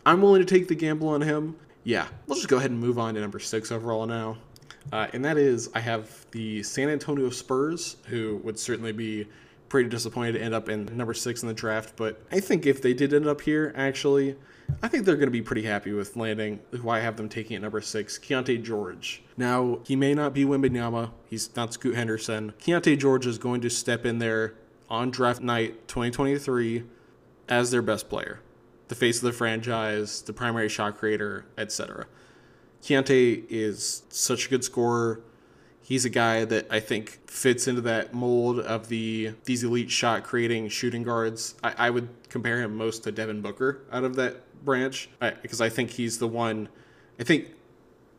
I'm 0.05 0.21
willing 0.21 0.45
to 0.45 0.45
take 0.45 0.67
the 0.67 0.75
gamble 0.75 1.07
on 1.07 1.21
him. 1.21 1.55
Yeah, 1.85 2.07
let's 2.27 2.41
just 2.41 2.49
go 2.49 2.57
ahead 2.57 2.71
and 2.71 2.79
move 2.79 2.99
on 2.99 3.13
to 3.13 3.21
number 3.21 3.39
six 3.39 3.71
overall 3.71 4.05
now. 4.05 4.37
Uh, 4.91 5.07
and 5.13 5.23
that 5.23 5.37
is, 5.37 5.69
I 5.73 5.79
have 5.79 6.25
the 6.31 6.61
San 6.63 6.89
Antonio 6.89 7.29
Spurs, 7.29 7.95
who 8.07 8.41
would 8.43 8.59
certainly 8.59 8.91
be 8.91 9.27
pretty 9.69 9.89
disappointed 9.89 10.33
to 10.33 10.41
end 10.41 10.53
up 10.53 10.67
in 10.67 10.85
number 10.97 11.13
six 11.13 11.41
in 11.41 11.47
the 11.47 11.53
draft. 11.53 11.93
But 11.95 12.21
I 12.31 12.41
think 12.41 12.65
if 12.65 12.81
they 12.81 12.93
did 12.93 13.13
end 13.13 13.27
up 13.27 13.39
here, 13.39 13.73
actually, 13.77 14.35
I 14.81 14.87
think 14.87 15.05
they're 15.05 15.15
going 15.15 15.27
to 15.27 15.31
be 15.31 15.41
pretty 15.41 15.63
happy 15.63 15.93
with 15.93 16.15
landing 16.15 16.59
who 16.71 16.89
I 16.89 16.99
have 16.99 17.15
them 17.15 17.29
taking 17.29 17.55
at 17.55 17.61
number 17.61 17.81
six, 17.81 18.17
Keyonte 18.19 18.61
George. 18.61 19.23
Now, 19.37 19.79
he 19.85 19.95
may 19.95 20.13
not 20.13 20.33
be 20.33 20.43
Wembanyama. 20.43 21.11
He's 21.25 21.55
not 21.55 21.73
Scoot 21.73 21.95
Henderson. 21.95 22.53
Keyonte 22.59 22.97
George 22.99 23.25
is 23.25 23.37
going 23.37 23.61
to 23.61 23.69
step 23.69 24.05
in 24.05 24.19
there 24.19 24.55
on 24.89 25.09
draft 25.09 25.41
night 25.41 25.87
2023 25.87 26.83
as 27.49 27.71
their 27.71 27.81
best 27.81 28.09
player, 28.09 28.39
the 28.89 28.95
face 28.95 29.17
of 29.17 29.23
the 29.23 29.31
franchise, 29.31 30.21
the 30.21 30.33
primary 30.33 30.69
shot 30.69 30.97
creator, 30.97 31.45
etc. 31.57 32.05
Keyonte 32.81 33.45
is 33.49 34.03
such 34.09 34.47
a 34.47 34.49
good 34.49 34.63
scorer. 34.63 35.21
He's 35.81 36.05
a 36.05 36.09
guy 36.09 36.45
that 36.45 36.67
I 36.71 36.79
think 36.79 37.19
fits 37.29 37.67
into 37.67 37.81
that 37.81 38.13
mold 38.13 38.59
of 38.59 38.87
the 38.87 39.33
these 39.45 39.63
elite 39.63 39.91
shot 39.91 40.23
creating 40.23 40.69
shooting 40.69 41.03
guards. 41.03 41.55
I, 41.63 41.73
I 41.77 41.89
would 41.89 42.09
compare 42.29 42.61
him 42.61 42.75
most 42.75 43.03
to 43.03 43.11
Devin 43.11 43.41
Booker 43.41 43.81
out 43.91 44.03
of 44.03 44.15
that 44.15 44.41
branch 44.63 45.09
because 45.41 45.61
I 45.61 45.69
think 45.69 45.91
he's 45.91 46.17
the 46.19 46.27
one. 46.27 46.69
I 47.19 47.23
think 47.23 47.47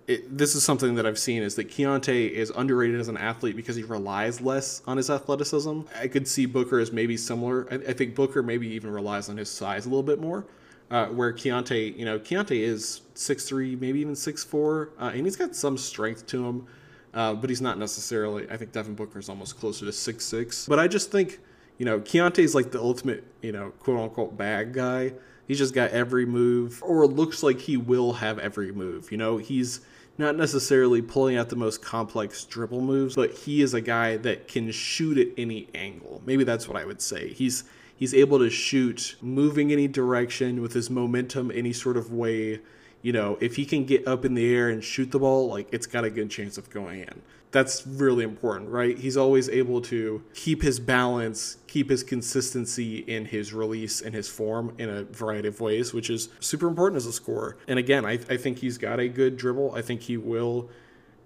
it, 0.07 0.37
this 0.37 0.55
is 0.55 0.63
something 0.65 0.95
that 0.97 1.07
I've 1.07 1.19
seen 1.19 1.43
is 1.43 1.55
that 1.55 1.69
Keyonte 1.69 2.31
is 2.31 2.51
underrated 2.51 3.01
as 3.01 3.09
an 3.09 3.17
athlete 3.17 3.57
because 3.57 3.77
he 3.77 3.83
relies 3.83 4.41
less 4.41 4.83
on 4.87 4.97
his 4.97 5.09
athleticism. 5.11 5.83
I 5.99 6.09
could 6.09 6.29
see 6.29 6.47
Booker 6.47 6.79
as 6.79 6.93
maybe 6.93 7.17
similar. 7.17 7.67
I, 7.71 7.77
I 7.77 7.93
think 7.93 8.15
Booker 8.15 8.43
maybe 8.43 8.69
even 8.69 8.91
relies 8.91 9.29
on 9.29 9.37
his 9.37 9.51
size 9.51 9.87
a 9.87 9.89
little 9.89 10.03
bit 10.03 10.21
more. 10.21 10.45
Uh, 10.91 11.07
where 11.07 11.33
Keyonte, 11.33 11.97
you 11.99 12.05
know, 12.05 12.19
Keyonte 12.19 12.61
is 12.61 13.01
6'3", 13.15 13.81
maybe 13.81 14.01
even 14.01 14.13
6'4", 14.13 14.91
uh, 15.01 15.05
and 15.15 15.25
he's 15.25 15.35
got 15.35 15.57
some 15.57 15.79
strength 15.79 16.27
to 16.27 16.47
him, 16.47 16.67
uh, 17.15 17.33
but 17.33 17.49
he's 17.49 17.63
not 17.63 17.79
necessarily, 17.79 18.49
I 18.51 18.59
think 18.59 18.73
Devin 18.73 18.95
Booker 18.95 19.19
is 19.19 19.31
almost 19.31 19.59
closer 19.59 19.87
to 19.87 19.91
6'6". 19.91 20.69
But 20.69 20.79
I 20.79 20.87
just 20.87 21.11
think, 21.11 21.41
you 21.79 21.87
know, 21.87 22.01
Keyonte 22.01 22.41
is 22.41 22.55
like 22.55 22.71
the 22.71 22.81
ultimate, 22.81 23.25
you 23.41 23.51
know, 23.51 23.71
quote-unquote 23.81 24.37
bag 24.37 24.75
guy. 24.75 25.15
He's 25.47 25.59
just 25.59 25.75
got 25.75 25.91
every 25.91 26.27
move, 26.27 26.83
or 26.83 27.07
looks 27.07 27.43
like 27.43 27.61
he 27.61 27.77
will 27.77 28.15
have 28.15 28.39
every 28.39 28.73
move. 28.73 29.13
You 29.13 29.19
know, 29.19 29.37
he's 29.37 29.81
not 30.17 30.37
necessarily 30.37 31.03
pulling 31.03 31.37
out 31.37 31.49
the 31.49 31.57
most 31.57 31.83
complex 31.83 32.45
dribble 32.45 32.81
moves, 32.81 33.17
but 33.17 33.33
he 33.33 33.63
is 33.63 33.75
a 33.75 33.81
guy 33.81 34.17
that 34.19 34.49
can 34.49 34.71
shoot 34.71 35.19
at 35.19 35.29
any 35.37 35.69
angle. 35.75 36.23
Maybe 36.25 36.45
that's 36.45 36.69
what 36.69 36.81
I 36.81 36.85
would 36.85 37.01
say. 37.01 37.33
He's 37.33 37.65
he's 37.97 38.15
able 38.15 38.39
to 38.39 38.51
shoot 38.51 39.17
moving 39.21 39.73
any 39.73 39.89
direction 39.89 40.63
with 40.63 40.73
his 40.73 40.89
momentum 40.89 41.51
any 41.55 41.73
sort 41.73 41.97
of 41.97 42.13
way. 42.13 42.61
You 43.03 43.13
know, 43.13 43.37
if 43.41 43.57
he 43.57 43.67
can 43.67 43.85
get 43.85 44.07
up 44.09 44.25
in 44.25 44.35
the 44.35 44.55
air 44.55 44.71
and 44.71 44.83
shoot 44.83 45.11
the 45.11 45.19
ball, 45.19 45.49
like 45.49 45.69
it's 45.73 45.87
got 45.87 46.05
a 46.05 46.11
good 46.11 46.31
chance 46.31 46.57
of 46.57 46.71
going 46.71 47.01
in. 47.01 47.23
That's 47.55 47.87
really 47.87 48.25
important, 48.25 48.69
right? 48.69 48.99
He's 48.99 49.17
always 49.17 49.49
able 49.49 49.81
to 49.83 50.25
keep 50.35 50.61
his 50.61 50.81
balance, 50.81 51.59
keep 51.69 51.89
his 51.89 52.03
consistency 52.03 52.99
in 52.99 53.27
his 53.27 53.55
release 53.55 54.01
and 54.01 54.13
his 54.13 54.29
form 54.29 54.75
in 54.77 54.91
a 54.91 55.05
variety 55.05 55.47
of 55.47 55.61
ways, 55.61 55.95
which 55.95 56.11
is 56.11 56.31
super 56.41 56.67
important 56.67 56.97
as 56.97 57.07
a 57.07 57.13
scorer. 57.13 57.57
And 57.69 57.79
again, 57.79 58.05
I, 58.05 58.15
I 58.29 58.39
think 58.39 58.59
he's 58.59 58.77
got 58.77 58.99
a 58.99 59.09
good 59.09 59.37
dribble. 59.37 59.73
I 59.73 59.83
think 59.83 60.01
he 60.01 60.17
will 60.17 60.69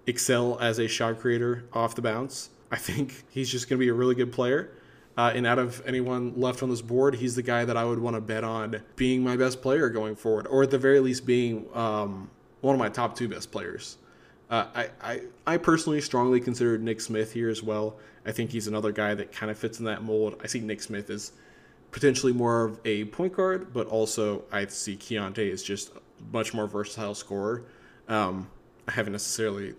excel 0.05 0.59
as 0.59 0.77
a 0.77 0.87
shot 0.87 1.17
creator 1.17 1.65
off 1.73 1.95
the 1.95 2.03
bounce. 2.03 2.51
I 2.71 2.75
think 2.75 3.23
he's 3.31 3.49
just 3.49 3.67
going 3.67 3.79
to 3.79 3.83
be 3.83 3.89
a 3.89 3.95
really 3.95 4.13
good 4.13 4.31
player. 4.31 4.69
Uh, 5.17 5.31
and 5.33 5.47
out 5.47 5.57
of 5.57 5.81
anyone 5.87 6.39
left 6.39 6.61
on 6.61 6.69
this 6.69 6.83
board, 6.83 7.15
he's 7.15 7.33
the 7.33 7.41
guy 7.41 7.65
that 7.65 7.75
I 7.75 7.85
would 7.85 7.97
want 7.97 8.15
to 8.15 8.21
bet 8.21 8.43
on 8.43 8.83
being 8.95 9.23
my 9.23 9.35
best 9.35 9.63
player 9.63 9.89
going 9.89 10.15
forward, 10.15 10.45
or 10.45 10.61
at 10.61 10.69
the 10.69 10.77
very 10.77 10.99
least 10.99 11.25
being 11.25 11.65
um, 11.73 12.29
one 12.61 12.75
of 12.75 12.79
my 12.79 12.89
top 12.89 13.15
two 13.15 13.27
best 13.27 13.51
players. 13.51 13.97
Uh, 14.49 14.65
I, 14.73 14.89
I, 15.01 15.21
I 15.45 15.57
personally 15.57 16.01
strongly 16.01 16.39
consider 16.39 16.77
Nick 16.77 17.01
Smith 17.01 17.33
here 17.33 17.49
as 17.49 17.61
well. 17.61 17.97
I 18.25 18.31
think 18.31 18.51
he's 18.51 18.67
another 18.67 18.91
guy 18.91 19.13
that 19.13 19.31
kind 19.31 19.51
of 19.51 19.57
fits 19.57 19.79
in 19.79 19.85
that 19.85 20.03
mold. 20.03 20.39
I 20.43 20.47
see 20.47 20.59
Nick 20.59 20.81
Smith 20.81 21.09
as 21.09 21.31
potentially 21.91 22.33
more 22.33 22.65
of 22.65 22.79
a 22.85 23.05
point 23.05 23.33
guard, 23.35 23.73
but 23.73 23.87
also 23.87 24.43
I 24.51 24.65
see 24.67 24.95
Keyonte 24.95 25.51
as 25.51 25.63
just 25.63 25.91
much 26.31 26.53
more 26.53 26.67
versatile 26.67 27.15
scorer. 27.15 27.63
Um, 28.07 28.47
I 28.87 28.91
haven't 28.91 29.13
necessarily 29.13 29.75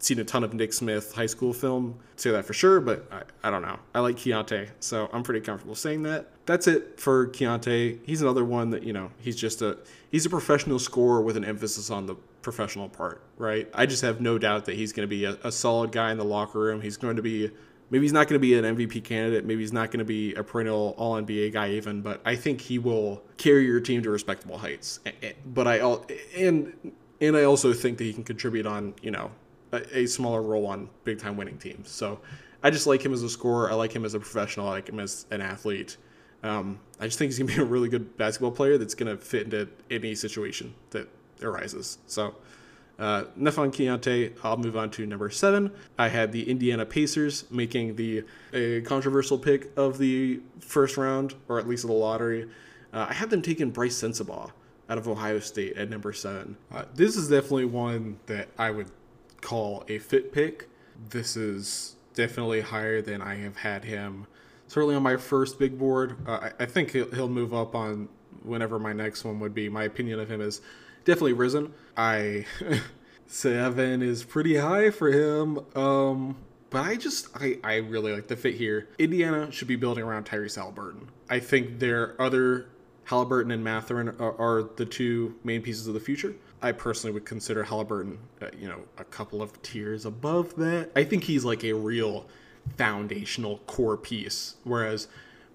seen 0.00 0.18
a 0.18 0.24
ton 0.24 0.42
of 0.42 0.54
Nick 0.54 0.72
Smith 0.72 1.14
high 1.14 1.26
school 1.26 1.52
film, 1.52 1.98
say 2.16 2.30
that 2.30 2.44
for 2.44 2.52
sure, 2.52 2.80
but 2.80 3.06
I, 3.12 3.48
I 3.48 3.50
don't 3.50 3.62
know. 3.62 3.78
I 3.94 4.00
like 4.00 4.16
Keyonte, 4.16 4.68
so 4.80 5.08
I'm 5.12 5.22
pretty 5.22 5.40
comfortable 5.40 5.74
saying 5.74 6.02
that. 6.04 6.28
That's 6.46 6.66
it 6.66 6.98
for 6.98 7.28
Keyonte. 7.28 7.98
He's 8.04 8.22
another 8.22 8.44
one 8.44 8.70
that, 8.70 8.82
you 8.82 8.92
know, 8.92 9.10
he's 9.20 9.36
just 9.36 9.62
a 9.62 9.78
he's 10.10 10.26
a 10.26 10.30
professional 10.30 10.78
scorer 10.78 11.20
with 11.20 11.36
an 11.36 11.44
emphasis 11.44 11.90
on 11.90 12.06
the 12.06 12.16
professional 12.42 12.88
part, 12.88 13.22
right? 13.36 13.68
I 13.74 13.86
just 13.86 14.02
have 14.02 14.20
no 14.20 14.38
doubt 14.38 14.64
that 14.66 14.76
he's 14.76 14.92
going 14.92 15.08
to 15.08 15.10
be 15.10 15.24
a, 15.24 15.38
a 15.44 15.52
solid 15.52 15.92
guy 15.92 16.12
in 16.12 16.18
the 16.18 16.24
locker 16.24 16.58
room. 16.58 16.80
He's 16.80 16.96
going 16.96 17.16
to 17.16 17.22
be 17.22 17.50
maybe 17.90 18.04
he's 18.04 18.12
not 18.12 18.28
going 18.28 18.40
to 18.40 18.40
be 18.40 18.54
an 18.54 18.64
MVP 18.64 19.04
candidate. 19.04 19.44
Maybe 19.44 19.60
he's 19.60 19.72
not 19.72 19.90
going 19.90 19.98
to 19.98 20.04
be 20.04 20.34
a 20.34 20.42
perennial 20.42 20.94
All 20.96 21.20
NBA 21.20 21.52
guy 21.52 21.70
even, 21.70 22.00
but 22.02 22.20
I 22.24 22.36
think 22.36 22.60
he 22.60 22.78
will 22.78 23.22
carry 23.36 23.66
your 23.66 23.80
team 23.80 24.02
to 24.02 24.10
respectable 24.10 24.58
heights. 24.58 25.00
But 25.46 25.66
I 25.66 25.78
and 26.36 26.92
and 27.20 27.36
I 27.36 27.44
also 27.44 27.72
think 27.72 27.98
that 27.98 28.04
he 28.04 28.12
can 28.12 28.24
contribute 28.24 28.66
on 28.66 28.94
you 29.02 29.10
know 29.10 29.30
a, 29.72 29.98
a 29.98 30.06
smaller 30.06 30.42
role 30.42 30.66
on 30.66 30.88
big 31.04 31.18
time 31.18 31.36
winning 31.36 31.58
teams. 31.58 31.90
So 31.90 32.20
I 32.62 32.70
just 32.70 32.86
like 32.86 33.04
him 33.04 33.12
as 33.12 33.22
a 33.22 33.30
scorer. 33.30 33.70
I 33.70 33.74
like 33.74 33.92
him 33.92 34.04
as 34.04 34.14
a 34.14 34.20
professional. 34.20 34.68
I 34.68 34.72
like 34.72 34.88
him 34.88 35.00
as 35.00 35.26
an 35.30 35.40
athlete. 35.40 35.96
Um, 36.42 36.80
I 36.98 37.04
just 37.04 37.18
think 37.18 37.30
he's 37.30 37.38
gonna 37.38 37.52
be 37.54 37.60
a 37.60 37.64
really 37.64 37.88
good 37.88 38.16
basketball 38.16 38.52
player 38.52 38.78
that's 38.78 38.94
gonna 38.94 39.16
fit 39.16 39.44
into 39.44 39.68
any 39.90 40.14
situation 40.14 40.74
that 40.90 41.08
arises. 41.42 41.98
So. 42.06 42.34
Uh, 42.98 43.24
Nefon 43.38 43.72
Keyonte, 43.72 44.36
I'll 44.44 44.58
move 44.58 44.76
on 44.76 44.90
to 44.90 45.06
number 45.06 45.30
seven. 45.30 45.70
I 45.98 46.08
had 46.08 46.32
the 46.32 46.50
Indiana 46.50 46.84
Pacers 46.84 47.50
making 47.50 47.96
the 47.96 48.24
a 48.52 48.82
controversial 48.82 49.38
pick 49.38 49.70
of 49.78 49.96
the 49.96 50.40
first 50.60 50.98
round, 50.98 51.32
or 51.48 51.58
at 51.58 51.66
least 51.66 51.84
of 51.84 51.88
the 51.88 51.96
lottery. 51.96 52.46
Uh, 52.92 53.06
I 53.08 53.14
had 53.14 53.30
them 53.30 53.40
taking 53.40 53.70
Bryce 53.70 53.98
Sensabaugh 53.98 54.50
out 54.90 54.98
of 54.98 55.08
Ohio 55.08 55.38
State 55.38 55.76
at 55.76 55.88
number 55.88 56.12
seven. 56.12 56.56
Uh, 56.70 56.84
this 56.94 57.16
is 57.16 57.30
definitely 57.30 57.64
one 57.64 58.18
that 58.26 58.48
I 58.58 58.70
would 58.70 58.90
call 59.40 59.84
a 59.88 59.98
fit 59.98 60.32
pick. 60.32 60.68
This 61.08 61.36
is 61.36 61.96
definitely 62.14 62.60
higher 62.60 63.00
than 63.00 63.22
I 63.22 63.36
have 63.36 63.56
had 63.56 63.84
him. 63.84 64.26
Certainly 64.66 64.96
on 64.96 65.02
my 65.02 65.16
first 65.16 65.58
big 65.58 65.78
board. 65.78 66.16
Uh, 66.26 66.50
I, 66.58 66.64
I, 66.64 66.66
think 66.66 66.92
he'll, 66.92 67.10
he'll 67.12 67.28
move 67.28 67.54
up 67.54 67.74
on 67.74 68.08
whenever 68.42 68.78
my 68.78 68.92
next 68.92 69.24
one 69.24 69.40
would 69.40 69.54
be. 69.54 69.68
My 69.68 69.84
opinion 69.84 70.20
of 70.20 70.30
him 70.30 70.40
is 70.40 70.60
definitely 71.04 71.32
risen. 71.34 71.72
I 71.96 72.46
seven 73.26 74.02
is 74.02 74.24
pretty 74.24 74.56
high 74.56 74.90
for 74.90 75.10
him. 75.10 75.60
Um, 75.74 76.36
but 76.70 76.84
I 76.84 76.96
just 76.96 77.28
I, 77.34 77.58
I 77.62 77.76
really 77.76 78.12
like 78.12 78.28
the 78.28 78.36
fit 78.36 78.54
here. 78.54 78.88
Indiana 78.98 79.50
should 79.50 79.68
be 79.68 79.76
building 79.76 80.04
around 80.04 80.26
Tyrese 80.26 80.56
Haliburton. 80.56 81.08
I 81.28 81.40
think 81.40 81.80
their 81.80 82.20
other 82.20 82.66
Haliburton 83.06 83.52
and 83.52 83.64
Mathurin 83.64 84.08
are, 84.20 84.40
are, 84.40 84.70
the 84.76 84.86
two 84.86 85.34
main 85.42 85.62
pieces 85.62 85.88
of 85.88 85.94
the 85.94 86.00
future. 86.00 86.34
I 86.62 86.70
personally 86.70 87.12
would 87.12 87.24
consider 87.24 87.64
Haliburton, 87.64 88.18
uh, 88.40 88.50
you 88.56 88.68
know, 88.68 88.82
a 88.98 89.04
couple 89.04 89.42
of 89.42 89.60
tiers 89.62 90.04
above 90.04 90.54
that. 90.56 90.90
I 90.94 91.02
think 91.02 91.24
he's 91.24 91.44
like 91.44 91.64
a 91.64 91.72
real 91.72 92.26
foundational 92.76 93.58
core 93.66 93.96
piece, 93.96 94.56
whereas 94.62 95.08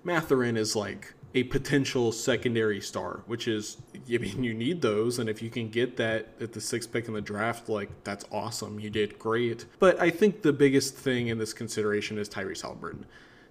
Mathurin 0.03 0.57
is 0.57 0.75
like 0.75 1.13
a 1.35 1.43
potential 1.43 2.13
secondary 2.13 2.79
star, 2.79 3.21
which 3.27 3.47
is, 3.47 3.77
I 3.93 4.17
mean, 4.17 4.41
you 4.41 4.53
need 4.53 4.81
those, 4.81 5.19
and 5.19 5.29
if 5.29 5.41
you 5.41 5.49
can 5.49 5.69
get 5.69 5.97
that 5.97 6.29
at 6.39 6.53
the 6.53 6.61
sixth 6.61 6.91
pick 6.93 7.09
in 7.09 7.13
the 7.13 7.21
draft, 7.21 7.67
like 7.67 7.89
that's 8.05 8.23
awesome. 8.31 8.79
You 8.79 8.89
did 8.89 9.19
great. 9.19 9.65
But 9.79 9.99
I 10.01 10.09
think 10.09 10.41
the 10.41 10.53
biggest 10.53 10.95
thing 10.95 11.27
in 11.27 11.37
this 11.37 11.51
consideration 11.51 12.17
is 12.17 12.29
Tyrese 12.29 12.63
Haliburton. 12.63 13.03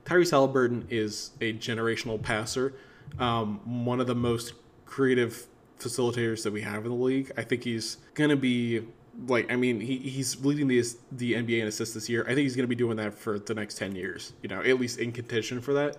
Tyrese 0.06 0.32
Haliburton 0.32 0.84
is 0.88 1.32
a 1.42 1.52
generational 1.52 2.20
passer, 2.20 2.72
um, 3.18 3.84
one 3.84 4.00
of 4.00 4.06
the 4.06 4.14
most 4.14 4.54
creative 4.86 5.46
facilitators 5.78 6.42
that 6.42 6.52
we 6.52 6.62
have 6.62 6.84
in 6.84 6.90
the 6.90 7.04
league. 7.04 7.32
I 7.36 7.42
think 7.42 7.64
he's 7.64 7.98
gonna 8.14 8.36
be 8.36 8.86
like 9.26 9.50
I 9.50 9.56
mean 9.56 9.80
he, 9.80 9.98
he's 9.98 10.44
leading 10.44 10.68
the 10.68 10.82
the 11.12 11.34
NBA 11.34 11.60
in 11.60 11.66
assists 11.66 11.94
this 11.94 12.08
year. 12.08 12.22
I 12.24 12.28
think 12.28 12.40
he's 12.40 12.56
going 12.56 12.64
to 12.64 12.68
be 12.68 12.74
doing 12.74 12.96
that 12.96 13.14
for 13.14 13.38
the 13.38 13.54
next 13.54 13.78
10 13.78 13.94
years, 13.94 14.32
you 14.42 14.48
know, 14.48 14.60
at 14.60 14.80
least 14.80 14.98
in 14.98 15.12
contention 15.12 15.60
for 15.60 15.72
that. 15.74 15.96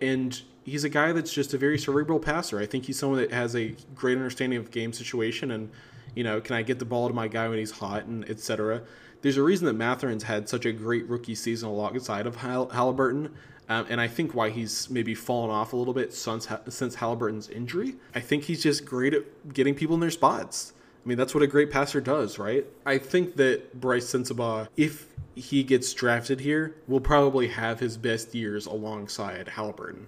And 0.00 0.40
he's 0.64 0.84
a 0.84 0.88
guy 0.88 1.12
that's 1.12 1.32
just 1.32 1.54
a 1.54 1.58
very 1.58 1.78
cerebral 1.78 2.18
passer. 2.18 2.58
I 2.58 2.66
think 2.66 2.86
he's 2.86 2.98
someone 2.98 3.20
that 3.20 3.32
has 3.32 3.54
a 3.54 3.74
great 3.94 4.16
understanding 4.16 4.58
of 4.58 4.70
game 4.70 4.92
situation 4.92 5.50
and 5.50 5.70
you 6.14 6.24
know, 6.24 6.40
can 6.40 6.56
I 6.56 6.62
get 6.62 6.78
the 6.78 6.84
ball 6.84 7.08
to 7.08 7.14
my 7.14 7.28
guy 7.28 7.46
when 7.48 7.58
he's 7.58 7.70
hot 7.70 8.06
and 8.06 8.28
etc. 8.28 8.82
There's 9.20 9.36
a 9.36 9.42
reason 9.42 9.66
that 9.66 9.74
Mathurin's 9.74 10.22
had 10.22 10.48
such 10.48 10.64
a 10.64 10.72
great 10.72 11.06
rookie 11.08 11.34
season 11.34 11.68
alongside 11.68 12.26
of 12.26 12.36
Hall- 12.36 12.68
Haliburton. 12.68 13.30
Um, 13.68 13.86
and 13.88 14.00
I 14.00 14.06
think 14.06 14.34
why 14.34 14.50
he's 14.50 14.88
maybe 14.88 15.14
fallen 15.14 15.50
off 15.50 15.72
a 15.72 15.76
little 15.76 15.94
bit 15.94 16.14
since 16.14 16.46
since 16.68 16.96
Haliburton's 16.96 17.48
injury. 17.48 17.96
I 18.14 18.20
think 18.20 18.44
he's 18.44 18.62
just 18.62 18.84
great 18.84 19.12
at 19.12 19.52
getting 19.52 19.74
people 19.74 19.94
in 19.94 20.00
their 20.00 20.10
spots. 20.10 20.72
I 21.06 21.08
mean, 21.08 21.18
that's 21.18 21.34
what 21.34 21.44
a 21.44 21.46
great 21.46 21.70
passer 21.70 22.00
does, 22.00 22.36
right? 22.36 22.66
I 22.84 22.98
think 22.98 23.36
that 23.36 23.80
Bryce 23.80 24.12
Sensabaugh, 24.12 24.66
if 24.76 25.06
he 25.36 25.62
gets 25.62 25.94
drafted 25.94 26.40
here 26.40 26.74
will 26.88 27.00
probably 27.00 27.46
have 27.46 27.78
his 27.78 27.96
best 27.96 28.34
years 28.34 28.66
alongside 28.66 29.46
Haliburton, 29.46 30.06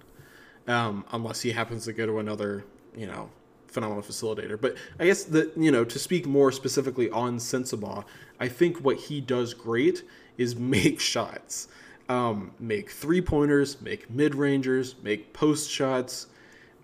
um, 0.67 1.05
unless 1.13 1.39
he 1.39 1.51
happens 1.51 1.85
to 1.85 1.93
go 1.93 2.05
to 2.05 2.19
another, 2.19 2.65
you 2.97 3.07
know, 3.07 3.29
phenomenal 3.67 4.03
facilitator. 4.03 4.59
But 4.59 4.75
I 4.99 5.05
guess 5.05 5.23
that 5.25 5.55
you 5.55 5.71
know 5.71 5.85
to 5.85 5.97
speak 5.97 6.25
more 6.25 6.51
specifically 6.51 7.09
on 7.11 7.37
Sensabaugh, 7.37 8.03
I 8.41 8.49
think 8.49 8.79
what 8.79 8.97
he 8.97 9.21
does 9.21 9.53
great 9.53 10.03
is 10.37 10.55
make 10.57 10.99
shots, 10.99 11.69
um, 12.09 12.51
make 12.59 12.89
three 12.91 13.21
pointers, 13.21 13.79
make 13.79 14.09
mid 14.09 14.35
rangers, 14.35 14.95
make 15.01 15.31
post 15.31 15.71
shots. 15.71 16.27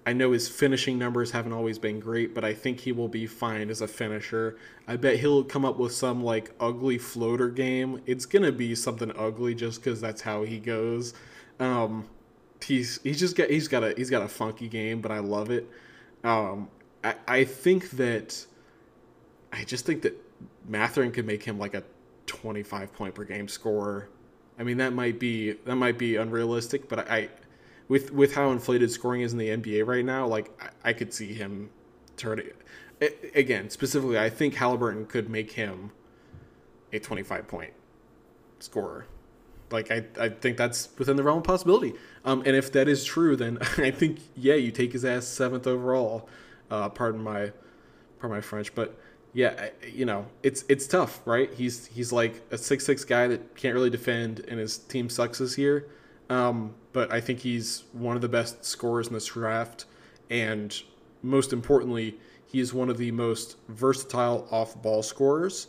I 0.06 0.14
know 0.14 0.32
his 0.32 0.48
finishing 0.48 1.00
numbers 1.00 1.32
haven't 1.32 1.54
always 1.54 1.80
been 1.80 2.00
great, 2.00 2.36
but 2.36 2.44
I 2.44 2.54
think 2.54 2.80
he 2.80 2.92
will 2.92 3.08
be 3.08 3.26
fine 3.26 3.72
as 3.72 3.82
a 3.82 3.88
finisher. 3.88 4.58
I 4.88 4.98
bet 4.98 5.20
he'll 5.20 5.44
come 5.44 5.66
up 5.66 5.78
with 5.78 5.94
some 5.94 6.24
like 6.24 6.52
ugly 6.60 7.00
floater 7.00 7.50
game. 7.50 8.02
It's 8.06 8.26
gonna 8.26 8.52
be 8.52 8.76
something 8.76 9.12
ugly 9.18 9.56
just 9.56 9.84
because 9.84 10.00
that's 10.02 10.22
how 10.22 10.44
he 10.44 10.60
goes. 10.60 11.16
Um, 11.60 12.08
he's 12.64 13.00
he's 13.04 13.20
just 13.20 13.36
got 13.36 13.50
he's 13.50 13.68
got 13.68 13.84
a 13.84 13.94
he's 13.98 14.10
got 14.12 14.22
a 14.22 14.28
funky 14.28 14.68
game, 14.68 15.02
but 15.02 15.12
I 15.12 15.20
love 15.20 15.50
it. 15.50 15.68
Um, 16.24 16.70
I 17.04 17.16
I 17.28 17.44
think 17.44 17.90
that 17.92 18.46
I 19.52 19.64
just 19.64 19.86
think 19.86 20.04
that 20.04 20.16
Mathurin 20.68 21.12
could 21.12 21.26
make 21.26 21.44
him 21.44 21.58
like 21.58 21.74
a 21.74 21.84
25 22.28 22.94
point 22.94 23.16
per 23.16 23.24
game 23.24 23.48
scorer. 23.48 24.10
I 24.60 24.64
mean 24.64 24.78
that 24.78 24.94
might 24.94 25.20
be 25.20 25.54
that 25.66 25.76
might 25.76 25.98
be 25.98 26.16
unrealistic, 26.16 26.88
but 26.90 27.10
I, 27.10 27.30
with 27.88 28.12
with 28.12 28.34
how 28.34 28.52
inflated 28.52 28.92
scoring 28.92 29.22
is 29.22 29.34
in 29.34 29.40
the 29.40 29.50
NBA 29.50 29.86
right 29.86 30.06
now, 30.06 30.28
like 30.28 30.52
I, 30.62 30.90
I 30.90 30.94
could 30.94 31.14
see 31.14 31.34
him 31.34 31.70
turning. 32.18 32.48
Again, 33.34 33.70
specifically, 33.70 34.18
I 34.18 34.30
think 34.30 34.56
Haliburton 34.56 35.08
could 35.08 35.30
make 35.30 35.52
him 35.52 35.92
a 36.94 37.00
25 37.00 37.48
point 37.48 37.74
scorer. 38.60 39.06
Like 39.72 39.92
I, 39.92 40.06
I 40.20 40.30
think 40.30 40.58
that's 40.58 40.90
within 40.98 41.18
the 41.18 41.24
realm 41.24 41.40
of 41.40 41.44
possibility. 41.44 41.94
Um, 42.24 42.44
and 42.46 42.56
if 42.56 42.72
that 42.72 42.88
is 42.88 43.04
true, 43.04 43.36
then 43.36 43.58
I 43.78 43.92
think 43.92 44.20
yeah, 44.36 44.56
you 44.56 44.72
take 44.72 44.94
his 44.94 45.06
ass 45.06 45.28
seventh 45.28 45.68
overall. 45.68 46.30
Uh, 46.72 46.90
pardon 46.90 47.22
my, 47.22 47.52
pardon 48.20 48.38
my 48.38 48.42
French, 48.42 48.74
but 48.74 48.98
yeah, 49.34 49.70
you 49.86 50.06
know, 50.06 50.26
it's 50.44 50.64
it's 50.70 50.88
tough, 50.88 51.22
right? 51.26 51.54
He's 51.54 51.88
he's 51.88 52.14
like 52.14 52.42
a 52.52 52.58
six 52.58 52.86
six 52.86 53.04
guy 53.04 53.28
that 53.28 53.56
can't 53.56 53.76
really 53.76 53.90
defend, 53.90 54.40
and 54.48 54.60
his 54.60 54.78
team 54.78 55.10
sucks 55.10 55.40
this 55.40 55.58
year. 55.58 55.88
Um, 56.30 56.74
but 56.94 57.12
I 57.12 57.22
think 57.22 57.40
he's 57.40 57.84
one 57.94 58.16
of 58.16 58.22
the 58.22 58.30
best 58.30 58.66
scorers 58.66 59.08
in 59.08 59.14
this 59.14 59.28
draft, 59.28 59.86
and 60.30 60.76
most 61.22 61.54
importantly, 61.54 62.18
he 62.46 62.60
is 62.60 62.74
one 62.74 62.90
of 62.90 62.98
the 62.98 63.12
most 63.12 63.58
versatile 63.68 64.48
off 64.52 64.82
ball 64.82 65.04
scorers. 65.04 65.68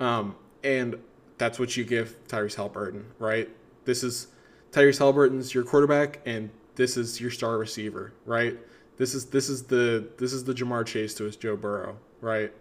Um, 0.00 0.36
and 0.62 0.96
that's 1.36 1.58
what 1.58 1.76
you 1.76 1.84
give 1.84 2.16
Tyrese 2.28 2.56
Haliburton, 2.56 3.04
right? 3.18 3.48
This 3.84 4.02
is 4.02 4.28
Tyrese 4.72 4.98
Haliburton's 4.98 5.54
your 5.54 5.64
quarterback, 5.64 6.20
and 6.26 6.50
this 6.74 6.96
is 6.96 7.20
your 7.20 7.30
star 7.30 7.58
receiver, 7.58 8.12
right? 8.24 8.56
This 8.96 9.14
is 9.14 9.26
this 9.26 9.48
is 9.48 9.64
the 9.64 10.08
this 10.18 10.32
is 10.32 10.44
the 10.44 10.52
Ja'Marr 10.52 10.84
Chase 10.86 11.14
to 11.14 11.24
his 11.24 11.36
Joe 11.36 11.56
Burrow, 11.56 11.96
right? 12.20 12.52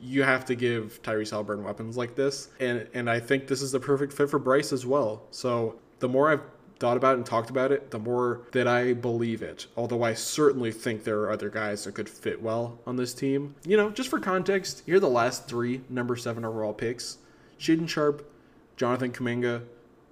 You 0.00 0.22
have 0.22 0.44
to 0.46 0.54
give 0.54 1.00
Tyrese 1.02 1.32
Haliburton 1.32 1.62
weapons 1.62 1.96
like 1.96 2.14
this, 2.14 2.48
and 2.60 2.86
and 2.94 3.10
I 3.10 3.20
think 3.20 3.46
this 3.46 3.62
is 3.62 3.72
the 3.72 3.80
perfect 3.80 4.12
fit 4.12 4.30
for 4.30 4.38
Bryce 4.38 4.72
as 4.72 4.84
well. 4.86 5.22
So 5.30 5.76
the 5.98 6.08
more 6.08 6.30
I've 6.30 6.42
thought 6.78 6.96
about 6.96 7.14
it 7.14 7.18
and 7.18 7.26
talked 7.26 7.50
about 7.50 7.72
it, 7.72 7.90
the 7.90 7.98
more 7.98 8.42
that 8.52 8.68
I 8.68 8.92
believe 8.92 9.42
it. 9.42 9.66
Although 9.76 10.02
I 10.02 10.14
certainly 10.14 10.72
think 10.72 11.04
there 11.04 11.20
are 11.20 11.30
other 11.30 11.48
guys 11.48 11.84
that 11.84 11.94
could 11.94 12.08
fit 12.08 12.42
well 12.42 12.78
on 12.86 12.96
this 12.96 13.14
team. 13.14 13.54
You 13.64 13.76
know, 13.76 13.90
just 13.90 14.10
for 14.10 14.20
context, 14.20 14.82
here 14.86 14.96
are 14.96 15.00
the 15.00 15.08
last 15.08 15.48
three 15.48 15.80
number 15.88 16.16
seven 16.16 16.44
overall 16.44 16.74
picks 16.74 17.18
Shaedon 17.58 17.88
Sharpe, 17.88 18.30
Jonathan 18.76 19.12
Kuminga, 19.12 19.62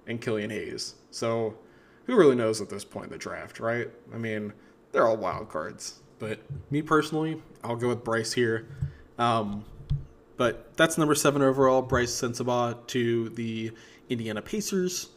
and 0.07 0.19
Killian 0.19 0.49
Hayes. 0.49 0.95
So 1.11 1.55
who 2.05 2.15
really 2.15 2.35
knows 2.35 2.61
at 2.61 2.69
this 2.69 2.85
point 2.85 3.07
in 3.07 3.11
the 3.11 3.17
draft, 3.17 3.59
right? 3.59 3.89
I 4.13 4.17
mean, 4.17 4.53
they're 4.91 5.07
all 5.07 5.17
wild 5.17 5.49
cards. 5.49 5.99
But 6.19 6.39
me 6.71 6.81
personally, 6.81 7.41
I'll 7.63 7.75
go 7.75 7.89
with 7.89 8.03
Bryce 8.03 8.33
here. 8.33 8.67
Um, 9.17 9.65
but 10.37 10.75
that's 10.77 10.97
number 10.97 11.15
seven 11.15 11.41
overall, 11.41 11.81
Bryce 11.81 12.11
Sensabaugh 12.11 12.85
to 12.87 13.29
the 13.29 13.71
Indiana 14.09 14.41
Pacers. 14.41 15.09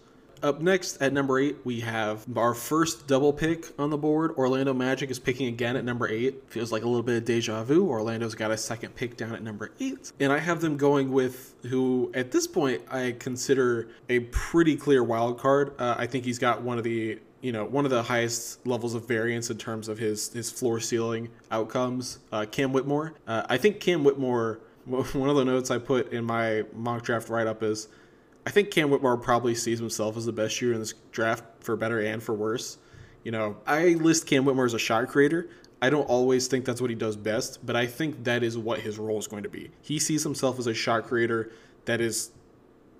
Up 0.42 0.61
next 0.61 1.01
at 1.03 1.12
number 1.12 1.38
eight, 1.38 1.57
we 1.64 1.81
have 1.81 2.24
our 2.37 2.55
first 2.55 3.07
double 3.07 3.33
pick 3.33 3.66
on 3.79 3.90
the 3.90 3.98
board. 3.98 4.33
Orlando 4.37 4.72
Magic 4.72 5.11
is 5.11 5.18
picking 5.18 5.48
again 5.48 5.77
at 5.77 5.85
number 5.85 6.09
eight. 6.09 6.42
Feels 6.48 6.70
like 6.70 6.83
a 6.83 6.87
little 6.87 7.03
bit 7.03 7.16
of 7.16 7.24
deja 7.24 7.64
vu. 7.64 7.88
Orlando's 7.88 8.35
got 8.35 8.51
a 8.51 8.57
second 8.57 8.94
pick 8.94 9.16
down 9.16 9.35
at 9.35 9.42
number 9.42 9.72
eight. 9.81 10.12
And 10.20 10.33
I 10.33 10.38
have 10.38 10.61
them 10.61 10.77
going 10.77 11.11
with 11.11 11.55
who, 11.66 12.12
at 12.14 12.31
this 12.31 12.46
point, 12.46 12.83
I 12.90 13.16
consider 13.18 13.88
a 14.09 14.20
pretty 14.20 14.77
clear 14.77 15.03
wild 15.03 15.38
card. 15.38 15.74
Uh, 15.79 15.96
I 15.98 16.07
think 16.07 16.24
he's 16.24 16.38
got 16.38 16.62
one 16.62 16.79
of 16.79 16.85
the 16.85 17.18
you 17.40 17.53
know 17.53 17.64
one 17.64 17.85
of 17.85 17.90
the 17.90 18.03
highest 18.03 18.66
levels 18.66 18.94
of 18.94 19.07
variance 19.07 19.51
in 19.51 19.59
terms 19.59 19.88
of 19.88 19.98
his 19.98 20.33
his 20.33 20.51
floor 20.51 20.81
ceiling 20.81 21.31
outcomes. 21.51 22.18
Uh, 22.33 22.46
Cam 22.51 22.72
Whitmore. 22.72 23.14
Uh, 23.27 23.42
I 23.48 23.57
think 23.57 23.81
Cam 23.81 24.05
Whitmore. 24.05 24.61
One 24.88 25.29
of 25.29 25.37
the 25.37 25.44
notes 25.44 25.70
I 25.70 25.77
put 25.77 26.14
in 26.14 26.24
my 26.24 26.64
mock 26.74 27.03
draft 27.03 27.29
write 27.29 27.46
up 27.46 27.62
is 27.62 27.88
I 28.48 28.50
think 28.50 28.70
Cam 28.70 28.88
Whitmore 28.88 29.18
probably 29.18 29.54
sees 29.54 29.78
himself 29.78 30.16
as 30.16 30.24
the 30.24 30.32
best 30.32 30.54
shooter 30.54 30.72
in 30.72 30.80
this 30.80 30.94
draft 31.12 31.44
for 31.61 31.76
better 31.76 32.00
and 32.00 32.22
for 32.22 32.32
worse. 32.32 32.78
You 33.22 33.30
know, 33.30 33.58
I 33.66 33.88
list 33.88 34.26
Cam 34.26 34.46
Whitmore 34.46 34.64
as 34.64 34.72
a 34.72 34.78
shot 34.78 35.06
creator. 35.08 35.50
I 35.82 35.90
don't 35.90 36.08
always 36.08 36.46
think 36.46 36.64
that's 36.64 36.80
what 36.80 36.88
he 36.88 36.96
does 36.96 37.14
best, 37.14 37.66
but 37.66 37.76
I 37.76 37.87
think 37.87 38.24
that 38.24 38.42
is 38.42 38.56
what 38.56 38.80
his 38.80 38.98
role 38.98 39.18
is 39.18 39.26
going 39.26 39.42
to 39.42 39.50
be. 39.50 39.70
He 39.82 39.98
sees 39.98 40.22
himself 40.22 40.58
as 40.58 40.66
a 40.66 40.72
shot 40.72 41.04
creator. 41.04 41.52
That 41.84 42.00
is 42.00 42.30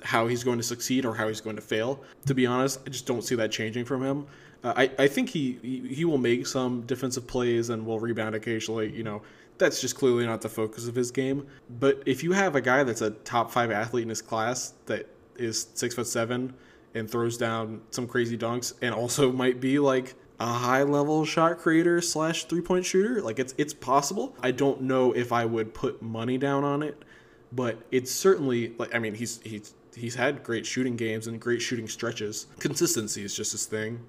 how 0.05 0.27
he's 0.27 0.45
going 0.45 0.59
to 0.59 0.63
succeed 0.63 1.07
or 1.07 1.15
how 1.15 1.29
he's 1.29 1.41
going 1.41 1.57
to 1.57 1.63
fail. 1.63 2.05
To 2.27 2.35
be 2.35 2.45
honest, 2.45 2.81
I 2.87 2.91
just 2.91 3.07
don't 3.07 3.23
see 3.23 3.35
that 3.37 3.51
changing 3.51 3.87
from 3.87 4.05
him. 4.05 4.27
Uh, 4.63 4.75
I, 4.77 4.91
I 4.99 5.07
think 5.07 5.31
he, 5.31 5.87
he 5.91 6.05
will 6.05 6.19
make 6.19 6.47
some 6.47 6.83
defensive 6.83 7.27
plays 7.27 7.71
and 7.71 7.87
will 7.87 8.01
rebound 8.01 8.35
occasionally. 8.35 8.95
You 8.95 9.03
know, 9.03 9.23
that's 9.57 9.81
just 9.81 9.97
clearly 9.97 10.27
not 10.27 10.43
the 10.43 10.51
focus 10.51 10.87
of 10.87 10.95
his 10.95 11.11
game. 11.11 11.47
But 11.81 12.03
if 12.05 12.23
you 12.23 12.33
have 12.33 12.55
a 12.55 12.61
guy 12.61 12.85
that's 12.85 13.01
a 13.01 13.13
top 13.13 13.51
five 13.51 13.71
athlete 13.71 14.03
in 14.03 14.11
his 14.11 14.21
class 14.21 14.75
that 14.85 15.09
is 15.39 15.69
six 15.75 15.95
foot 15.95 16.07
seven 16.07 16.55
and 16.95 17.11
throws 17.11 17.37
down 17.37 17.83
some 17.91 18.07
crazy 18.07 18.37
dunks 18.37 18.75
and 18.83 18.95
also 18.95 19.31
might 19.33 19.61
be 19.61 19.79
like 19.79 20.15
a 20.41 20.47
high 20.47 20.83
level 20.83 21.25
shot 21.25 21.59
creator 21.59 22.01
slash 22.01 22.45
three 22.45 22.61
point 22.61 22.85
shooter. 22.85 23.21
Like 23.23 23.39
it's 23.39 23.55
it's 23.59 23.75
possible. 23.75 24.37
I 24.43 24.51
don't 24.51 24.83
know 24.83 25.13
if 25.13 25.33
I 25.33 25.45
would 25.45 25.75
put 25.75 26.01
money 26.01 26.39
down 26.39 26.65
on 26.65 26.83
it, 26.83 27.05
but 27.53 27.79
it's 27.91 28.11
certainly 28.11 28.75
like 28.79 28.95
I 28.95 28.99
mean 28.99 29.15
he's 29.15 29.41
he's 29.43 29.75
he's 29.95 30.15
had 30.15 30.43
great 30.43 30.65
shooting 30.67 30.97
games 30.97 31.27
and 31.27 31.41
great 31.41 31.61
shooting 31.61 31.89
stretches. 31.89 32.47
Consistency 32.59 33.25
is 33.25 33.35
just 33.35 33.53
his 33.53 33.67
thing. 33.67 34.01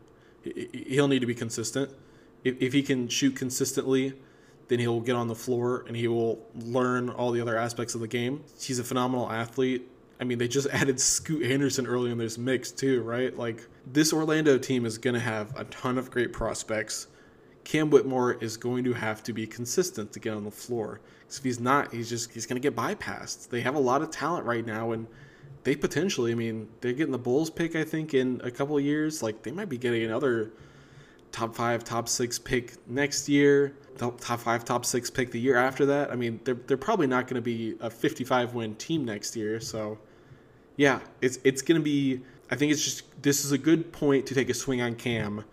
He'll 0.43 1.07
need 1.07 1.19
to 1.19 1.25
be 1.25 1.35
consistent. 1.35 1.91
If, 2.43 2.61
if 2.61 2.73
he 2.73 2.81
can 2.81 3.09
shoot 3.09 3.35
consistently, 3.35 4.13
then 4.69 4.79
he'll 4.79 5.01
get 5.01 5.15
on 5.15 5.27
the 5.27 5.35
floor 5.35 5.83
and 5.87 5.97
he 5.97 6.07
will 6.07 6.39
learn 6.55 7.09
all 7.09 7.31
the 7.31 7.41
other 7.41 7.57
aspects 7.57 7.95
of 7.95 8.01
the 8.01 8.07
game. 8.07 8.43
He's 8.61 8.79
a 8.79 8.83
phenomenal 8.83 9.29
athlete. 9.29 9.89
I 10.19 10.23
mean, 10.23 10.37
they 10.37 10.47
just 10.47 10.67
added 10.71 10.99
Scoot 10.99 11.45
Henderson 11.45 11.87
early 11.87 12.11
in 12.11 12.17
this 12.17 12.37
mix 12.37 12.71
too, 12.71 13.01
right? 13.01 13.35
Like 13.35 13.67
this 13.87 14.13
Orlando 14.13 14.57
team 14.57 14.85
is 14.85 14.97
going 14.97 15.13
to 15.13 15.19
have 15.19 15.55
a 15.57 15.63
ton 15.65 15.97
of 15.97 16.11
great 16.11 16.33
prospects. 16.33 17.07
Cam 17.63 17.89
Whitmore 17.89 18.33
is 18.33 18.57
going 18.57 18.83
to 18.85 18.93
have 18.93 19.21
to 19.23 19.33
be 19.33 19.45
consistent 19.45 20.11
to 20.13 20.19
get 20.19 20.33
on 20.33 20.43
the 20.43 20.51
floor. 20.51 21.01
Because 21.19 21.37
if 21.37 21.43
he's 21.43 21.59
not, 21.59 21.93
he's 21.93 22.09
just 22.09 22.31
he's 22.31 22.45
going 22.45 22.59
to 22.59 22.65
get 22.67 22.75
bypassed. 22.75 23.49
They 23.49 23.61
have 23.61 23.75
a 23.75 23.79
lot 23.79 24.01
of 24.01 24.09
talent 24.09 24.45
right 24.45 24.65
now, 24.65 24.91
and 24.91 25.05
they 25.63 25.75
potentially, 25.75 26.31
I 26.31 26.35
mean, 26.35 26.67
they're 26.81 26.93
getting 26.93 27.11
the 27.11 27.19
Bulls 27.19 27.49
pick. 27.49 27.75
I 27.75 27.83
think 27.83 28.13
in 28.13 28.41
a 28.43 28.49
couple 28.49 28.79
years, 28.79 29.21
like 29.21 29.43
they 29.43 29.51
might 29.51 29.69
be 29.69 29.77
getting 29.77 30.03
another 30.03 30.51
top 31.31 31.55
five, 31.55 31.83
top 31.83 32.09
six 32.09 32.39
pick 32.39 32.75
next 32.87 33.29
year. 33.29 33.75
Top 33.97 34.19
five, 34.21 34.63
top 34.63 34.85
six 34.85 35.09
pick 35.09 35.29
the 35.31 35.39
year 35.39 35.57
after 35.57 35.85
that. 35.87 36.09
I 36.09 36.15
mean, 36.15 36.39
they're 36.45 36.55
they're 36.55 36.77
probably 36.77 37.07
not 37.07 37.27
going 37.27 37.35
to 37.35 37.41
be 37.41 37.75
a 37.81 37.89
55 37.89 38.53
win 38.53 38.75
team 38.75 39.03
next 39.05 39.35
year. 39.35 39.59
So 39.59 39.99
yeah, 40.79 41.01
it's 41.19 41.39
it's 41.43 41.61
gonna 41.61 41.81
be. 41.81 42.21
I 42.49 42.55
think 42.55 42.71
it's 42.71 42.81
just 42.81 43.21
this 43.21 43.43
is 43.43 43.51
a 43.51 43.57
good 43.57 43.91
point 43.91 44.25
to 44.27 44.33
take 44.33 44.49
a 44.49 44.53
swing 44.53 44.81
on 44.81 44.95
Cam, 44.95 45.43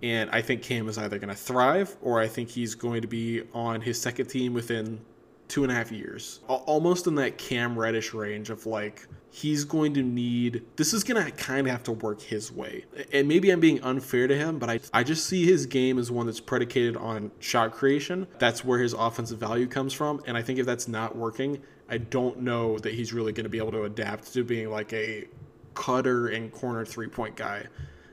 and 0.00 0.30
I 0.30 0.40
think 0.42 0.62
Cam 0.62 0.88
is 0.88 0.96
either 0.96 1.18
gonna 1.18 1.34
thrive 1.34 1.96
or 2.02 2.20
I 2.20 2.28
think 2.28 2.50
he's 2.50 2.76
going 2.76 3.02
to 3.02 3.08
be 3.08 3.42
on 3.52 3.80
his 3.80 4.00
second 4.00 4.26
team 4.26 4.54
within 4.54 5.00
two 5.48 5.64
and 5.64 5.72
a 5.72 5.74
half 5.74 5.90
years, 5.90 6.38
almost 6.46 7.08
in 7.08 7.16
that 7.16 7.36
Cam 7.36 7.76
Reddish 7.76 8.14
range 8.14 8.48
of 8.48 8.64
like 8.64 9.08
he's 9.30 9.64
going 9.64 9.92
to 9.94 10.04
need 10.04 10.62
this 10.76 10.94
is 10.94 11.02
going 11.02 11.22
to 11.22 11.32
kind 11.32 11.66
of 11.66 11.70
have 11.70 11.82
to 11.82 11.92
work 11.92 12.22
his 12.22 12.50
way 12.50 12.82
and 13.12 13.28
maybe 13.28 13.50
i'm 13.50 13.60
being 13.60 13.82
unfair 13.82 14.26
to 14.26 14.34
him 14.34 14.58
but 14.58 14.70
I, 14.70 14.80
I 14.94 15.02
just 15.02 15.26
see 15.26 15.44
his 15.44 15.66
game 15.66 15.98
as 15.98 16.10
one 16.10 16.24
that's 16.24 16.40
predicated 16.40 16.96
on 16.96 17.30
shot 17.38 17.72
creation 17.72 18.26
that's 18.38 18.64
where 18.64 18.78
his 18.78 18.94
offensive 18.94 19.38
value 19.38 19.66
comes 19.66 19.92
from 19.92 20.22
and 20.26 20.38
i 20.38 20.42
think 20.42 20.58
if 20.58 20.64
that's 20.64 20.88
not 20.88 21.16
working 21.16 21.60
I 21.88 21.98
don't 21.98 22.40
know 22.40 22.78
that 22.78 22.94
he's 22.94 23.12
really 23.12 23.32
going 23.32 23.44
to 23.44 23.50
be 23.50 23.58
able 23.58 23.72
to 23.72 23.84
adapt 23.84 24.32
to 24.34 24.44
being 24.44 24.70
like 24.70 24.92
a 24.92 25.26
cutter 25.74 26.28
and 26.28 26.52
corner 26.52 26.84
three 26.84 27.08
point 27.08 27.36
guy. 27.36 27.66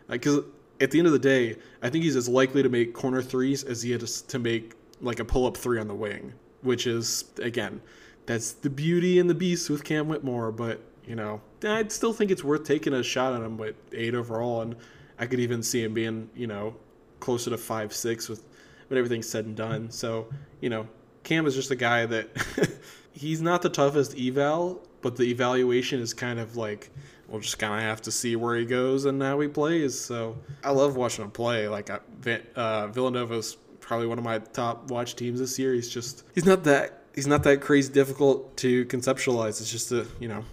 Because 0.08 0.38
like, 0.38 0.46
at 0.82 0.92
the 0.92 1.00
end 1.00 1.08
of 1.08 1.14
the 1.14 1.20
day, 1.20 1.58
I 1.82 1.90
think 1.90 2.04
he's 2.04 2.16
as 2.16 2.28
likely 2.28 2.62
to 2.62 2.70
make 2.70 2.94
corner 2.94 3.22
threes 3.22 3.64
as 3.64 3.82
he 3.82 3.94
is 3.94 4.22
to 4.24 4.40
make 4.40 4.74
like 5.02 5.20
a 5.20 5.26
pull 5.26 5.46
up 5.46 5.58
three 5.58 5.80
on 5.80 5.88
the 5.88 5.96
wing, 5.96 6.34
which 6.62 6.88
is, 6.88 7.26
again, 7.38 7.82
that's 8.26 8.52
the 8.52 8.70
beauty 8.70 9.20
and 9.20 9.30
the 9.30 9.34
beast 9.36 9.70
with 9.70 9.84
Cam 9.84 10.08
Whitmore. 10.08 10.52
But 10.52 10.82
you 11.06 11.16
know, 11.16 11.42
I'd 11.64 11.92
still 11.92 12.14
think 12.14 12.32
it's 12.32 12.44
worth 12.44 12.64
taking 12.64 12.94
a 12.94 13.04
shot 13.04 13.34
at 13.34 13.42
him 13.42 13.58
with 13.58 13.76
eight 13.92 14.16
overall, 14.16 14.62
and 14.62 14.76
I 15.20 15.26
could 15.26 15.40
even 15.40 15.64
see 15.64 15.84
him 15.84 15.94
being, 15.94 16.30
you 16.36 16.48
know, 16.48 16.76
closer 17.20 17.50
to 17.50 17.58
five 17.58 17.94
six 17.94 18.30
with 18.30 18.44
when 18.88 18.98
everything's 18.98 19.30
said 19.30 19.46
and 19.46 19.56
done. 19.56 19.90
So, 19.92 20.28
you 20.62 20.70
know, 20.70 20.88
Cam 21.24 21.46
is 21.46 21.56
just 21.56 21.72
a 21.72 21.76
guy 21.76 22.06
that 22.06 22.30
he's 23.14 23.42
not 23.42 23.62
the 23.62 23.70
toughest 23.70 24.18
eval, 24.18 24.82
but 25.02 25.16
the 25.16 25.24
evaluation 25.24 26.00
is 26.00 26.14
kind 26.14 26.40
of 26.40 26.56
like 26.58 26.90
we'll 27.28 27.42
just 27.42 27.60
kind 27.60 27.74
of 27.76 27.82
have 27.82 28.02
to 28.02 28.12
see 28.12 28.36
where 28.36 28.56
he 28.56 28.66
goes 28.66 29.06
and 29.06 29.22
how 29.22 29.40
he 29.40 29.48
plays. 29.48 30.00
So 30.00 30.38
I 30.64 30.72
love 30.72 30.96
watching 30.96 31.24
him 31.26 31.32
play. 31.32 31.68
Like 31.68 31.90
uh, 31.90 32.88
Villanova's 32.88 33.58
probably 33.80 34.08
one 34.08 34.18
of 34.18 34.24
my 34.24 34.40
top 34.40 34.90
watch 34.90 35.16
teams 35.16 35.40
this 35.40 35.58
year. 35.58 35.74
He's 35.74 35.90
just 35.90 36.24
he's 36.36 36.46
not 36.46 36.64
that 36.66 37.04
he's 37.16 37.28
not 37.28 37.44
that 37.44 37.62
crazy 37.62 37.92
difficult 37.92 38.58
to 38.58 38.86
conceptualize. 38.86 39.62
It's 39.62 39.72
just 39.72 39.90
to 39.90 40.08
you 40.20 40.28
know 40.28 40.44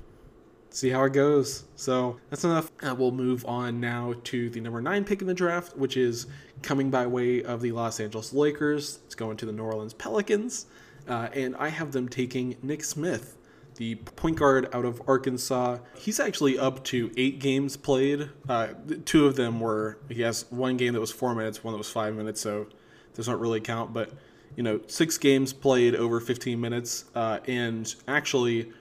see 0.71 0.91
how 0.91 1.05
it 1.05 1.13
goes. 1.13 1.65
So 1.77 2.19
that's 2.31 2.45
enough. 2.45 2.71
Uh, 2.83 2.95
we'll 2.97 3.13
move 3.13 3.45
on 3.47 3.81
now 3.81 4.15
to 4.25 4.51
the 4.51 4.61
number 4.61 4.81
nine 4.81 5.05
pick 5.05 5.21
in 5.21 5.27
the 5.27 5.35
draft, 5.35 5.77
which 5.77 5.97
is 5.97 6.27
coming 6.63 6.91
by 6.91 7.07
way 7.07 7.43
of 7.43 7.61
the 7.61 7.73
Los 7.73 8.01
Angeles 8.01 8.33
Lakers. 8.33 9.01
It's 9.07 9.15
going 9.15 9.37
to 9.39 9.47
the 9.47 9.53
New 9.53 9.65
Orleans 9.65 9.95
Pelicans. 9.95 10.67
Uh, 11.11 11.29
and 11.35 11.57
I 11.57 11.69
have 11.69 11.91
them 11.91 12.09
taking 12.09 12.57
Nick 12.63 12.85
Smith, 12.85 13.37
the 13.75 13.97
point 13.97 14.37
guard 14.37 14.73
out 14.73 14.85
of 14.85 15.03
Arkansas. 15.09 15.79
He's 15.99 16.21
actually 16.21 16.57
up 16.57 16.85
to 16.85 17.11
eight 17.17 17.41
games 17.41 17.77
played. 17.77 18.31
Uh, 18.49 18.69
two 19.05 19.27
of 19.27 19.35
them 19.35 19.59
were, 19.59 19.99
he 20.09 20.23
has 20.23 20.47
one 20.51 20.77
game 20.77 20.95
that 20.95 21.01
was 21.01 21.11
four 21.11 21.35
minutes, 21.35 21.65
one 21.65 21.75
that 21.75 21.79
was 21.79 21.91
five 21.91 22.15
minutes, 22.15 22.41
so 22.41 22.69
does 23.15 23.27
not 23.27 23.41
really 23.41 23.61
count. 23.61 23.93
But, 23.93 24.13
you 24.55 24.63
know, 24.63 24.81
six 24.87 25.19
games 25.19 25.53
played 25.53 25.97
over 25.97 26.21
15 26.21 26.61
minutes. 26.61 27.07
Uh, 27.13 27.41
and 27.49 27.93
actually, 28.07 28.73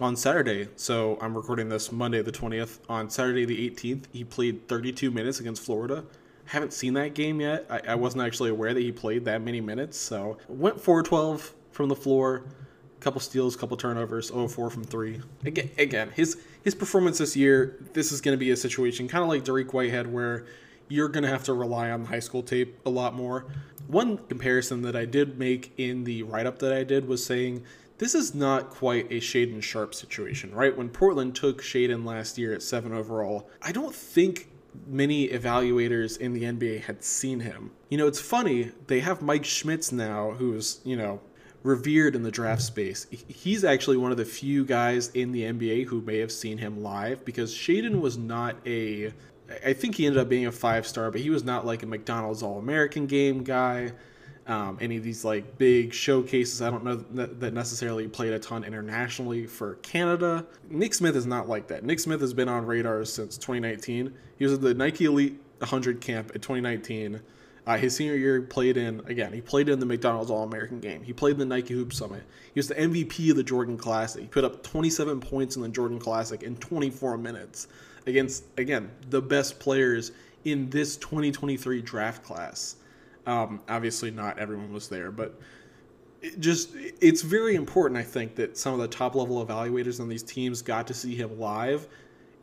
on 0.00 0.14
Saturday, 0.14 0.68
so 0.76 1.18
I'm 1.20 1.36
recording 1.36 1.68
this 1.68 1.90
Monday 1.90 2.22
the 2.22 2.30
20th. 2.30 2.78
On 2.88 3.10
Saturday 3.10 3.44
the 3.44 3.70
18th, 3.70 4.04
he 4.12 4.22
played 4.22 4.68
32 4.68 5.10
minutes 5.10 5.40
against 5.40 5.62
Florida. 5.62 6.04
Haven't 6.44 6.72
seen 6.72 6.94
that 6.94 7.14
game 7.14 7.40
yet. 7.40 7.66
I, 7.68 7.80
I 7.88 7.94
wasn't 7.96 8.22
actually 8.22 8.50
aware 8.50 8.72
that 8.72 8.80
he 8.80 8.92
played 8.92 9.24
that 9.24 9.42
many 9.42 9.60
minutes. 9.60 9.98
So 9.98 10.38
went 10.48 10.80
412 10.80 11.54
from 11.72 11.88
the 11.88 11.96
floor, 11.96 12.44
couple 13.00 13.20
steals, 13.20 13.56
couple 13.56 13.76
turnovers, 13.76 14.28
0 14.28 14.48
4 14.48 14.70
from 14.70 14.84
three. 14.84 15.20
Again, 15.44 15.70
again, 15.78 16.10
his 16.14 16.40
his 16.62 16.74
performance 16.74 17.18
this 17.18 17.36
year. 17.36 17.84
This 17.92 18.12
is 18.12 18.20
going 18.20 18.34
to 18.34 18.38
be 18.38 18.50
a 18.50 18.56
situation 18.56 19.08
kind 19.08 19.22
of 19.22 19.28
like 19.28 19.44
Dariq 19.44 19.72
Whitehead, 19.72 20.12
where 20.12 20.46
you're 20.88 21.08
going 21.08 21.24
to 21.24 21.30
have 21.30 21.44
to 21.44 21.54
rely 21.54 21.90
on 21.90 22.02
the 22.02 22.08
high 22.08 22.20
school 22.20 22.42
tape 22.42 22.78
a 22.86 22.90
lot 22.90 23.14
more. 23.14 23.46
One 23.88 24.18
comparison 24.18 24.82
that 24.82 24.94
I 24.94 25.04
did 25.04 25.38
make 25.38 25.72
in 25.76 26.04
the 26.04 26.22
write 26.22 26.46
up 26.46 26.58
that 26.60 26.72
I 26.72 26.84
did 26.84 27.08
was 27.08 27.24
saying 27.24 27.64
this 27.98 28.14
is 28.14 28.34
not 28.34 28.70
quite 28.70 29.06
a 29.10 29.20
Shaedon 29.20 29.62
Sharpe 29.62 29.94
situation, 29.94 30.54
right? 30.54 30.76
When 30.76 30.88
Portland 30.88 31.34
took 31.34 31.62
Shaedon 31.62 32.04
last 32.04 32.38
year 32.38 32.52
at 32.52 32.62
seven 32.62 32.92
overall, 32.92 33.48
I 33.60 33.72
don't 33.72 33.94
think 33.94 34.48
many 34.86 35.28
evaluators 35.28 36.18
in 36.18 36.32
the 36.32 36.42
NBA 36.42 36.82
had 36.82 37.04
seen 37.04 37.40
him. 37.40 37.70
You 37.90 37.98
know, 37.98 38.06
it's 38.06 38.20
funny, 38.20 38.72
they 38.86 39.00
have 39.00 39.22
Mike 39.22 39.44
Schmitz 39.44 39.92
now, 39.92 40.32
who's, 40.32 40.80
you 40.84 40.96
know, 40.96 41.20
revered 41.62 42.14
in 42.14 42.22
the 42.22 42.30
draft 42.30 42.62
space. 42.62 43.06
He's 43.10 43.64
actually 43.64 43.96
one 43.96 44.10
of 44.10 44.16
the 44.16 44.24
few 44.24 44.64
guys 44.64 45.08
in 45.10 45.32
the 45.32 45.42
NBA 45.42 45.86
who 45.86 46.00
may 46.00 46.18
have 46.18 46.32
seen 46.32 46.58
him 46.58 46.82
live 46.82 47.24
because 47.24 47.54
Shaedon 47.54 48.00
was 48.00 48.18
not 48.18 48.56
a 48.66 49.12
I 49.64 49.74
think 49.74 49.96
he 49.96 50.06
ended 50.06 50.20
up 50.20 50.30
being 50.30 50.46
a 50.46 50.52
five 50.52 50.86
star, 50.86 51.10
but 51.10 51.20
he 51.20 51.28
was 51.28 51.44
not 51.44 51.66
like 51.66 51.82
a 51.82 51.86
McDonald's 51.86 52.42
All 52.42 52.58
American 52.58 53.06
game 53.06 53.44
guy 53.44 53.92
um, 54.46 54.78
any 54.80 54.96
of 54.96 55.04
these 55.04 55.24
like 55.24 55.56
big 55.58 55.92
showcases. 55.92 56.62
I 56.62 56.70
don't 56.70 56.84
know 56.84 56.96
that 56.96 57.52
necessarily 57.52 58.08
played 58.08 58.32
a 58.32 58.38
ton 58.38 58.64
internationally 58.64 59.46
for 59.46 59.76
Canada. 59.76 60.46
Nick 60.68 60.94
Smith 60.94 61.16
is 61.16 61.26
not 61.26 61.48
like 61.48 61.68
that. 61.68 61.84
Nick 61.84 62.00
Smith 62.00 62.20
has 62.20 62.34
been 62.34 62.48
on 62.48 62.66
radars 62.66 63.12
since 63.12 63.36
2019. 63.36 64.12
He 64.38 64.44
was 64.44 64.54
at 64.54 64.60
the 64.60 64.74
Nike 64.74 65.04
Elite 65.04 65.40
100 65.58 66.00
camp 66.00 66.32
in 66.34 66.40
2019. 66.40 67.20
Uh, 67.64 67.76
his 67.76 67.94
senior 67.94 68.16
year, 68.16 68.40
he 68.40 68.46
played 68.46 68.76
in 68.76 69.00
again. 69.06 69.32
He 69.32 69.40
played 69.40 69.68
in 69.68 69.78
the 69.78 69.86
McDonald's 69.86 70.30
All 70.30 70.42
American 70.42 70.80
game. 70.80 71.02
He 71.02 71.12
played 71.12 71.34
in 71.34 71.38
the 71.38 71.46
Nike 71.46 71.74
Hoop 71.74 71.92
Summit. 71.92 72.24
He 72.52 72.58
was 72.58 72.68
the 72.68 72.74
MVP 72.74 73.30
of 73.30 73.36
the 73.36 73.44
Jordan 73.44 73.78
Classic. 73.78 74.22
He 74.22 74.28
put 74.28 74.44
up 74.44 74.64
27 74.64 75.20
points 75.20 75.54
in 75.54 75.62
the 75.62 75.68
Jordan 75.68 76.00
Classic 76.00 76.42
in 76.42 76.56
24 76.56 77.18
minutes 77.18 77.68
against 78.06 78.44
again 78.58 78.90
the 79.10 79.22
best 79.22 79.60
players 79.60 80.10
in 80.44 80.68
this 80.70 80.96
2023 80.96 81.82
draft 81.82 82.24
class. 82.24 82.76
Um, 83.26 83.60
obviously, 83.68 84.10
not 84.10 84.38
everyone 84.38 84.72
was 84.72 84.88
there, 84.88 85.12
but 85.12 85.38
it 86.20 86.40
just 86.40 86.70
it's 86.74 87.22
very 87.22 87.54
important. 87.54 87.98
I 87.98 88.02
think 88.02 88.34
that 88.36 88.56
some 88.56 88.74
of 88.74 88.80
the 88.80 88.88
top 88.88 89.14
level 89.14 89.44
evaluators 89.44 90.00
on 90.00 90.08
these 90.08 90.24
teams 90.24 90.62
got 90.62 90.88
to 90.88 90.94
see 90.94 91.14
him 91.14 91.38
live 91.38 91.86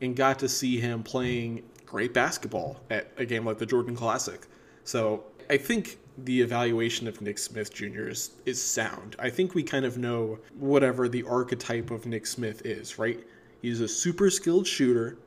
and 0.00 0.16
got 0.16 0.38
to 0.38 0.48
see 0.48 0.80
him 0.80 1.02
playing 1.02 1.62
great 1.84 2.14
basketball 2.14 2.80
at 2.88 3.12
a 3.18 3.26
game 3.26 3.44
like 3.44 3.58
the 3.58 3.66
Jordan 3.66 3.94
Classic. 3.94 4.46
So 4.84 5.24
I 5.48 5.56
think 5.56 5.98
the 6.18 6.40
evaluation 6.40 7.08
of 7.08 7.20
Nick 7.20 7.38
Smith 7.38 7.72
Jr. 7.72 8.08
is, 8.08 8.32
is 8.44 8.62
sound. 8.62 9.16
I 9.18 9.30
think 9.30 9.54
we 9.54 9.62
kind 9.62 9.84
of 9.84 9.98
know 9.98 10.38
whatever 10.58 11.08
the 11.08 11.22
archetype 11.24 11.90
of 11.90 12.06
Nick 12.06 12.26
Smith 12.26 12.64
is, 12.64 12.98
right? 12.98 13.20
He's 13.62 13.80
a 13.80 13.88
super 13.88 14.30
skilled 14.30 14.66
shooter. 14.66 15.18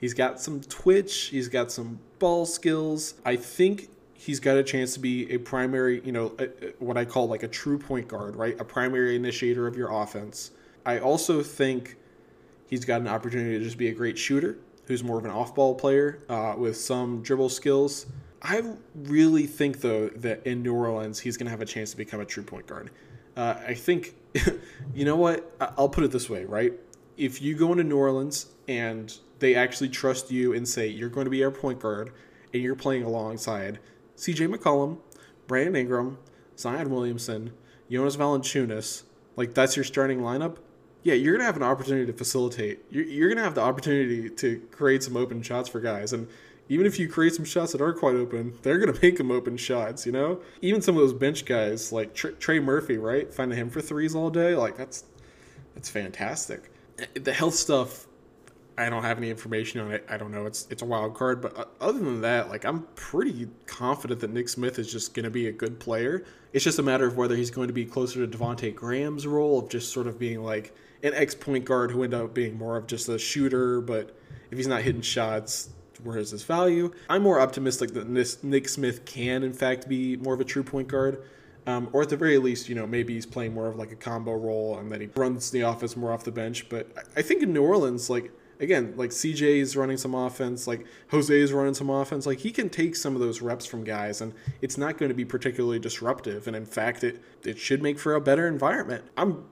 He's 0.00 0.14
got 0.14 0.40
some 0.40 0.60
twitch. 0.62 1.26
He's 1.26 1.48
got 1.48 1.70
some 1.70 2.00
ball 2.18 2.46
skills. 2.46 3.14
I 3.24 3.36
think 3.36 3.88
he's 4.14 4.40
got 4.40 4.56
a 4.56 4.62
chance 4.62 4.94
to 4.94 5.00
be 5.00 5.30
a 5.32 5.38
primary, 5.38 6.00
you 6.04 6.12
know, 6.12 6.34
a, 6.38 6.44
a, 6.44 6.72
what 6.78 6.96
I 6.96 7.04
call 7.04 7.28
like 7.28 7.42
a 7.42 7.48
true 7.48 7.78
point 7.78 8.08
guard, 8.08 8.36
right? 8.36 8.58
A 8.60 8.64
primary 8.64 9.16
initiator 9.16 9.66
of 9.66 9.76
your 9.76 9.90
offense. 9.90 10.52
I 10.84 10.98
also 10.98 11.42
think 11.42 11.96
he's 12.68 12.84
got 12.84 13.00
an 13.00 13.08
opportunity 13.08 13.58
to 13.58 13.64
just 13.64 13.78
be 13.78 13.88
a 13.88 13.94
great 13.94 14.18
shooter 14.18 14.58
who's 14.86 15.04
more 15.04 15.18
of 15.18 15.24
an 15.24 15.30
off 15.30 15.54
ball 15.54 15.74
player 15.74 16.22
uh, 16.28 16.54
with 16.56 16.76
some 16.76 17.22
dribble 17.22 17.48
skills. 17.48 18.06
I 18.42 18.62
really 18.94 19.46
think, 19.46 19.80
though, 19.80 20.08
that 20.08 20.46
in 20.46 20.62
New 20.62 20.74
Orleans, 20.74 21.20
he's 21.20 21.36
going 21.36 21.46
to 21.46 21.50
have 21.50 21.60
a 21.60 21.66
chance 21.66 21.92
to 21.92 21.96
become 21.96 22.20
a 22.20 22.24
true 22.24 22.42
point 22.42 22.66
guard. 22.66 22.90
Uh, 23.36 23.54
I 23.66 23.74
think, 23.74 24.14
you 24.94 25.04
know 25.04 25.16
what? 25.16 25.54
I'll 25.78 25.88
put 25.88 26.04
it 26.04 26.10
this 26.10 26.28
way, 26.28 26.44
right? 26.44 26.72
If 27.16 27.40
you 27.40 27.54
go 27.54 27.70
into 27.70 27.84
New 27.84 27.96
Orleans 27.96 28.46
and 28.66 29.16
they 29.38 29.54
actually 29.54 29.90
trust 29.90 30.30
you 30.30 30.52
and 30.54 30.66
say 30.66 30.88
you're 30.88 31.08
going 31.08 31.26
to 31.26 31.30
be 31.30 31.44
our 31.44 31.50
point 31.50 31.78
guard 31.78 32.12
and 32.52 32.62
you're 32.62 32.74
playing 32.74 33.04
alongside 33.04 33.78
CJ 34.16 34.52
McCollum, 34.52 34.98
Brandon 35.46 35.76
Ingram, 35.76 36.18
Zion 36.58 36.90
Williamson, 36.90 37.52
Jonas 37.90 38.16
Valanciunas, 38.16 39.04
like 39.36 39.54
that's 39.54 39.76
your 39.76 39.84
starting 39.84 40.20
lineup, 40.20 40.56
yeah, 41.02 41.14
you're 41.14 41.36
gonna 41.36 41.46
have 41.46 41.56
an 41.56 41.62
opportunity 41.62 42.06
to 42.06 42.12
facilitate. 42.12 42.80
You're, 42.90 43.04
you're 43.04 43.28
gonna 43.28 43.42
have 43.42 43.54
the 43.54 43.60
opportunity 43.60 44.30
to 44.30 44.60
create 44.70 45.02
some 45.02 45.16
open 45.16 45.42
shots 45.42 45.68
for 45.68 45.80
guys, 45.80 46.12
and 46.12 46.28
even 46.68 46.86
if 46.86 46.98
you 46.98 47.08
create 47.08 47.34
some 47.34 47.44
shots 47.44 47.72
that 47.72 47.80
aren't 47.80 47.98
quite 47.98 48.14
open, 48.16 48.54
they're 48.62 48.78
gonna 48.78 48.98
make 49.02 49.18
them 49.18 49.30
open 49.30 49.56
shots. 49.56 50.06
You 50.06 50.12
know, 50.12 50.40
even 50.60 50.82
some 50.82 50.96
of 50.96 51.02
those 51.02 51.14
bench 51.14 51.44
guys 51.44 51.92
like 51.92 52.14
Trey, 52.14 52.32
Trey 52.32 52.60
Murphy, 52.60 52.98
right? 52.98 53.32
Finding 53.32 53.58
him 53.58 53.70
for 53.70 53.80
threes 53.80 54.14
all 54.14 54.30
day, 54.30 54.54
like 54.54 54.76
that's 54.76 55.04
that's 55.74 55.88
fantastic. 55.88 56.70
The 57.14 57.32
health 57.32 57.54
stuff 57.54 58.06
I 58.78 58.88
don't 58.88 59.02
have 59.02 59.18
any 59.18 59.30
information 59.30 59.80
on 59.80 59.92
it. 59.92 60.06
I 60.08 60.16
don't 60.16 60.32
know. 60.32 60.46
It's 60.46 60.66
it's 60.70 60.82
a 60.82 60.86
wild 60.86 61.14
card, 61.14 61.42
but 61.42 61.56
uh, 61.56 61.64
other 61.80 61.98
than 61.98 62.22
that, 62.22 62.48
like 62.48 62.64
I'm 62.64 62.82
pretty 62.94 63.48
confident 63.66 64.20
that 64.20 64.32
Nick 64.32 64.48
Smith 64.48 64.78
is 64.78 64.90
just 64.90 65.14
going 65.14 65.24
to 65.24 65.30
be 65.30 65.48
a 65.48 65.52
good 65.52 65.78
player. 65.78 66.24
It's 66.52 66.64
just 66.64 66.78
a 66.78 66.82
matter 66.82 67.06
of 67.06 67.16
whether 67.16 67.36
he's 67.36 67.50
going 67.50 67.68
to 67.68 67.74
be 67.74 67.84
closer 67.84 68.26
to 68.26 68.38
Devonte 68.38 68.74
Graham's 68.74 69.26
role 69.26 69.58
of 69.58 69.68
just 69.68 69.92
sort 69.92 70.06
of 70.06 70.18
being 70.18 70.42
like 70.42 70.74
an 71.02 71.12
ex 71.14 71.34
point 71.34 71.64
guard 71.64 71.90
who 71.90 72.02
ended 72.02 72.20
up 72.20 72.34
being 72.34 72.56
more 72.56 72.76
of 72.76 72.86
just 72.86 73.08
a 73.08 73.18
shooter, 73.18 73.80
but 73.80 74.16
if 74.50 74.56
he's 74.56 74.68
not 74.68 74.82
hitting 74.82 75.02
shots, 75.02 75.70
where 76.02 76.18
is 76.18 76.30
his 76.30 76.42
value? 76.42 76.92
I'm 77.08 77.22
more 77.22 77.40
optimistic 77.40 77.92
that 77.94 78.08
Nick 78.08 78.68
Smith 78.68 79.04
can 79.04 79.42
in 79.42 79.52
fact 79.52 79.88
be 79.88 80.16
more 80.16 80.34
of 80.34 80.40
a 80.40 80.44
true 80.44 80.62
point 80.62 80.88
guard. 80.88 81.22
Um, 81.64 81.90
or 81.92 82.02
at 82.02 82.08
the 82.08 82.16
very 82.16 82.38
least, 82.38 82.68
you 82.68 82.74
know, 82.74 82.88
maybe 82.88 83.14
he's 83.14 83.26
playing 83.26 83.54
more 83.54 83.68
of 83.68 83.76
like 83.76 83.92
a 83.92 83.96
combo 83.96 84.32
role 84.32 84.78
and 84.78 84.90
that 84.90 85.00
he 85.00 85.08
runs 85.14 85.52
the 85.52 85.60
offense 85.60 85.96
more 85.96 86.12
off 86.12 86.24
the 86.24 86.32
bench. 86.32 86.68
But 86.68 86.88
I 87.16 87.22
think 87.22 87.40
in 87.40 87.52
New 87.52 87.62
Orleans, 87.62 88.10
like 88.10 88.32
again, 88.58 88.94
like 88.96 89.10
CJ 89.10 89.58
is 89.58 89.76
running 89.76 89.96
some 89.96 90.14
offense, 90.14 90.66
like 90.66 90.86
Jose 91.10 91.34
is 91.34 91.52
running 91.52 91.74
some 91.74 91.90
offense. 91.90 92.26
Like 92.26 92.38
he 92.38 92.50
can 92.50 92.68
take 92.70 92.96
some 92.96 93.14
of 93.14 93.20
those 93.20 93.42
reps 93.42 93.66
from 93.66 93.84
guys, 93.84 94.20
and 94.20 94.32
it's 94.62 94.78
not 94.78 94.98
going 94.98 95.08
to 95.08 95.14
be 95.14 95.24
particularly 95.24 95.78
disruptive. 95.78 96.46
And 96.46 96.56
in 96.56 96.64
fact, 96.64 97.04
it 97.04 97.22
it 97.44 97.58
should 97.58 97.82
make 97.82 97.98
for 97.98 98.14
a 98.14 98.20
better 98.20 98.48
environment. 98.48 99.04
I'm 99.16 99.44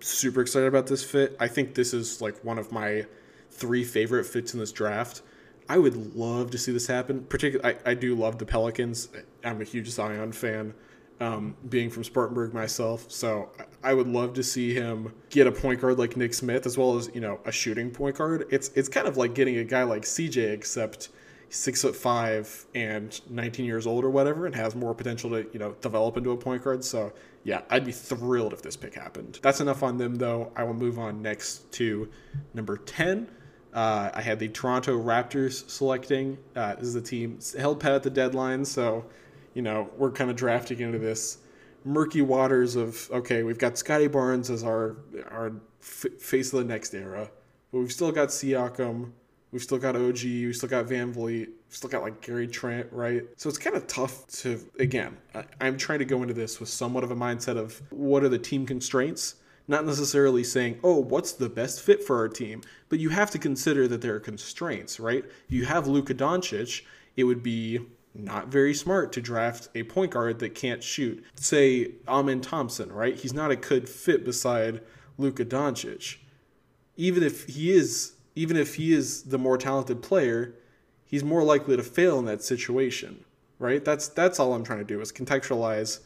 super 0.00 0.40
excited 0.40 0.66
about 0.66 0.86
this 0.86 1.02
fit. 1.02 1.36
I 1.40 1.48
think 1.48 1.74
this 1.74 1.92
is 1.92 2.20
like 2.20 2.42
one 2.44 2.58
of 2.58 2.70
my 2.70 3.06
three 3.50 3.84
favorite 3.84 4.24
fits 4.24 4.54
in 4.54 4.60
this 4.60 4.72
draft. 4.72 5.22
I 5.68 5.78
would 5.78 6.16
love 6.16 6.50
to 6.52 6.58
see 6.58 6.72
this 6.72 6.86
happen. 6.86 7.24
Particularly, 7.24 7.76
I, 7.84 7.90
I 7.90 7.94
do 7.94 8.14
love 8.14 8.38
the 8.38 8.46
Pelicans. 8.46 9.08
I'm 9.44 9.60
a 9.60 9.64
huge 9.64 9.88
Zion 9.88 10.32
fan 10.32 10.74
um, 11.20 11.56
being 11.68 11.90
from 11.90 12.04
Spartanburg 12.04 12.54
myself. 12.54 13.10
So 13.10 13.50
I 13.82 13.94
would 13.94 14.08
love 14.08 14.34
to 14.34 14.42
see 14.42 14.74
him 14.74 15.12
get 15.30 15.46
a 15.46 15.52
point 15.52 15.80
guard 15.80 15.98
like 15.98 16.16
Nick 16.16 16.34
Smith, 16.34 16.66
as 16.66 16.78
well 16.78 16.96
as 16.96 17.10
you 17.14 17.20
know 17.20 17.40
a 17.44 17.52
shooting 17.52 17.90
point 17.90 18.16
guard. 18.16 18.46
It's 18.50 18.68
it's 18.74 18.88
kind 18.88 19.06
of 19.06 19.16
like 19.16 19.34
getting 19.34 19.58
a 19.58 19.64
guy 19.64 19.82
like 19.82 20.02
CJ, 20.02 20.52
except 20.52 21.10
six 21.50 21.80
foot 21.80 21.96
five 21.96 22.66
and 22.74 23.20
19 23.30 23.64
years 23.64 23.86
old 23.86 24.04
or 24.04 24.10
whatever, 24.10 24.46
and 24.46 24.54
has 24.54 24.74
more 24.74 24.94
potential 24.94 25.30
to 25.30 25.48
you 25.52 25.58
know 25.58 25.72
develop 25.80 26.16
into 26.16 26.30
a 26.30 26.36
point 26.36 26.62
guard. 26.62 26.84
So 26.84 27.12
yeah, 27.44 27.62
I'd 27.70 27.84
be 27.84 27.92
thrilled 27.92 28.52
if 28.52 28.62
this 28.62 28.76
pick 28.76 28.94
happened. 28.94 29.38
That's 29.42 29.60
enough 29.60 29.82
on 29.82 29.98
them 29.98 30.16
though. 30.16 30.52
I 30.56 30.64
will 30.64 30.74
move 30.74 30.98
on 30.98 31.22
next 31.22 31.70
to 31.72 32.08
number 32.54 32.76
10. 32.76 33.28
Uh, 33.78 34.10
I 34.12 34.22
had 34.22 34.40
the 34.40 34.48
Toronto 34.48 35.00
Raptors 35.00 35.70
selecting. 35.70 36.36
Uh, 36.56 36.74
this 36.74 36.88
is 36.88 36.96
a 36.96 37.00
team 37.00 37.38
held 37.56 37.78
pat 37.78 37.92
at 37.92 38.02
the 38.02 38.10
deadline, 38.10 38.64
so 38.64 39.04
you 39.54 39.62
know 39.62 39.88
we're 39.96 40.10
kind 40.10 40.30
of 40.30 40.34
drafting 40.34 40.80
into 40.80 40.98
this 40.98 41.38
murky 41.84 42.20
waters 42.20 42.74
of 42.74 43.08
okay, 43.12 43.44
we've 43.44 43.56
got 43.56 43.78
Scottie 43.78 44.08
Barnes 44.08 44.50
as 44.50 44.64
our 44.64 44.96
our 45.30 45.52
f- 45.80 46.06
face 46.18 46.52
of 46.52 46.58
the 46.58 46.64
next 46.64 46.92
era, 46.92 47.30
but 47.70 47.78
we've 47.78 47.92
still 47.92 48.10
got 48.10 48.30
Siakam, 48.30 49.12
we've 49.52 49.62
still 49.62 49.78
got 49.78 49.94
OG, 49.94 50.24
we've 50.24 50.56
still 50.56 50.68
got 50.68 50.86
VanVleet, 50.86 51.46
we've 51.46 51.48
still 51.68 51.88
got 51.88 52.02
like 52.02 52.20
Gary 52.20 52.48
Trent, 52.48 52.88
right? 52.90 53.22
So 53.36 53.48
it's 53.48 53.58
kind 53.58 53.76
of 53.76 53.86
tough 53.86 54.26
to 54.38 54.58
again. 54.80 55.16
I, 55.36 55.44
I'm 55.60 55.76
trying 55.76 56.00
to 56.00 56.04
go 56.04 56.22
into 56.22 56.34
this 56.34 56.58
with 56.58 56.68
somewhat 56.68 57.04
of 57.04 57.12
a 57.12 57.16
mindset 57.16 57.56
of 57.56 57.80
what 57.90 58.24
are 58.24 58.28
the 58.28 58.40
team 58.40 58.66
constraints. 58.66 59.36
Not 59.68 59.84
necessarily 59.84 60.42
saying, 60.42 60.80
oh, 60.82 60.96
what's 60.96 61.32
the 61.32 61.50
best 61.50 61.82
fit 61.82 62.02
for 62.02 62.16
our 62.16 62.28
team, 62.28 62.62
but 62.88 62.98
you 62.98 63.10
have 63.10 63.30
to 63.32 63.38
consider 63.38 63.86
that 63.88 64.00
there 64.00 64.14
are 64.14 64.20
constraints, 64.20 64.98
right? 64.98 65.24
You 65.48 65.66
have 65.66 65.86
Luka 65.86 66.14
Doncic, 66.14 66.82
it 67.16 67.24
would 67.24 67.42
be 67.42 67.80
not 68.14 68.48
very 68.48 68.74
smart 68.74 69.12
to 69.12 69.20
draft 69.20 69.68
a 69.74 69.82
point 69.84 70.12
guard 70.12 70.38
that 70.38 70.54
can't 70.54 70.82
shoot. 70.82 71.24
Say 71.36 71.92
Amen 72.08 72.40
Thompson, 72.40 72.90
right? 72.90 73.14
He's 73.14 73.34
not 73.34 73.50
a 73.50 73.56
good 73.56 73.88
fit 73.88 74.24
beside 74.24 74.80
Luka 75.18 75.44
Doncic. 75.44 76.16
Even 76.96 77.22
if 77.22 77.46
he 77.46 77.72
is 77.72 78.14
even 78.34 78.56
if 78.56 78.76
he 78.76 78.92
is 78.92 79.24
the 79.24 79.38
more 79.38 79.58
talented 79.58 80.00
player, 80.00 80.54
he's 81.04 81.24
more 81.24 81.42
likely 81.42 81.76
to 81.76 81.82
fail 81.82 82.18
in 82.18 82.24
that 82.26 82.42
situation, 82.42 83.24
right? 83.58 83.84
That's 83.84 84.08
that's 84.08 84.38
all 84.38 84.54
I'm 84.54 84.64
trying 84.64 84.78
to 84.78 84.84
do 84.84 85.00
is 85.00 85.12
contextualize 85.12 86.00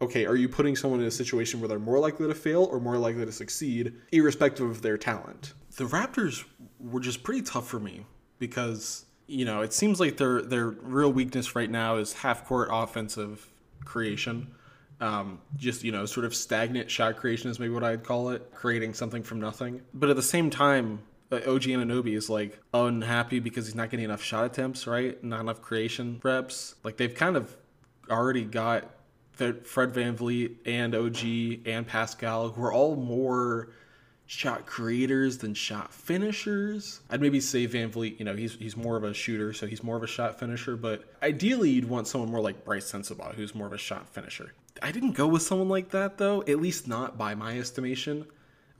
okay, 0.00 0.26
are 0.26 0.36
you 0.36 0.48
putting 0.48 0.76
someone 0.76 1.00
in 1.00 1.06
a 1.06 1.10
situation 1.10 1.60
where 1.60 1.68
they're 1.68 1.78
more 1.78 1.98
likely 1.98 2.26
to 2.26 2.34
fail 2.34 2.64
or 2.64 2.80
more 2.80 2.98
likely 2.98 3.24
to 3.24 3.32
succeed 3.32 3.94
irrespective 4.12 4.68
of 4.68 4.82
their 4.82 4.98
talent? 4.98 5.54
The 5.76 5.84
Raptors 5.84 6.44
were 6.78 7.00
just 7.00 7.22
pretty 7.22 7.42
tough 7.42 7.66
for 7.66 7.80
me 7.80 8.06
because 8.38 9.06
you 9.26 9.44
know, 9.44 9.62
it 9.62 9.72
seems 9.72 10.00
like 10.00 10.16
their 10.16 10.42
their 10.42 10.68
real 10.68 11.12
weakness 11.12 11.56
right 11.56 11.70
now 11.70 11.96
is 11.96 12.12
half 12.12 12.44
court 12.44 12.68
offensive 12.70 13.46
creation. 13.84 14.54
Um, 15.00 15.40
just 15.56 15.82
you 15.82 15.92
know, 15.92 16.06
sort 16.06 16.26
of 16.26 16.34
stagnant 16.34 16.90
shot 16.90 17.16
creation 17.16 17.50
is 17.50 17.58
maybe 17.58 17.72
what 17.72 17.84
I'd 17.84 18.04
call 18.04 18.30
it, 18.30 18.52
creating 18.54 18.94
something 18.94 19.22
from 19.22 19.40
nothing. 19.40 19.82
But 19.92 20.10
at 20.10 20.16
the 20.16 20.22
same 20.22 20.50
time, 20.50 21.02
uh, 21.32 21.36
OG 21.36 21.62
Anunoby 21.62 22.16
is 22.16 22.30
like 22.30 22.60
unhappy 22.72 23.40
because 23.40 23.66
he's 23.66 23.74
not 23.74 23.90
getting 23.90 24.04
enough 24.04 24.22
shot 24.22 24.44
attempts, 24.44 24.86
right? 24.86 25.22
Not 25.24 25.40
enough 25.40 25.62
creation 25.62 26.20
reps. 26.22 26.74
Like 26.84 26.96
they've 26.96 27.14
kind 27.14 27.36
of 27.36 27.56
already 28.10 28.44
got 28.44 28.90
Fred 29.36 29.92
VanVleet 29.92 30.56
and 30.66 30.94
OG 30.94 31.66
and 31.66 31.86
Pascal, 31.86 32.50
who 32.50 32.62
are 32.62 32.72
all 32.72 32.96
more 32.96 33.70
shot 34.26 34.66
creators 34.66 35.38
than 35.38 35.54
shot 35.54 35.92
finishers. 35.92 37.00
I'd 37.10 37.20
maybe 37.20 37.40
say 37.40 37.66
VanVleet, 37.66 38.18
you 38.18 38.24
know, 38.24 38.34
he's 38.34 38.54
he's 38.54 38.76
more 38.76 38.96
of 38.96 39.04
a 39.04 39.12
shooter, 39.12 39.52
so 39.52 39.66
he's 39.66 39.82
more 39.82 39.96
of 39.96 40.02
a 40.02 40.06
shot 40.06 40.38
finisher, 40.38 40.76
but 40.76 41.04
ideally 41.22 41.70
you'd 41.70 41.88
want 41.88 42.08
someone 42.08 42.30
more 42.30 42.40
like 42.40 42.64
Brice 42.64 42.90
Sensabaugh, 42.90 43.34
who's 43.34 43.54
more 43.54 43.66
of 43.66 43.72
a 43.72 43.78
shot 43.78 44.08
finisher. 44.08 44.52
I 44.82 44.92
didn't 44.92 45.12
go 45.12 45.26
with 45.26 45.42
someone 45.42 45.68
like 45.68 45.90
that 45.90 46.18
though, 46.18 46.42
at 46.42 46.60
least 46.60 46.88
not 46.88 47.18
by 47.18 47.34
my 47.34 47.58
estimation. 47.58 48.26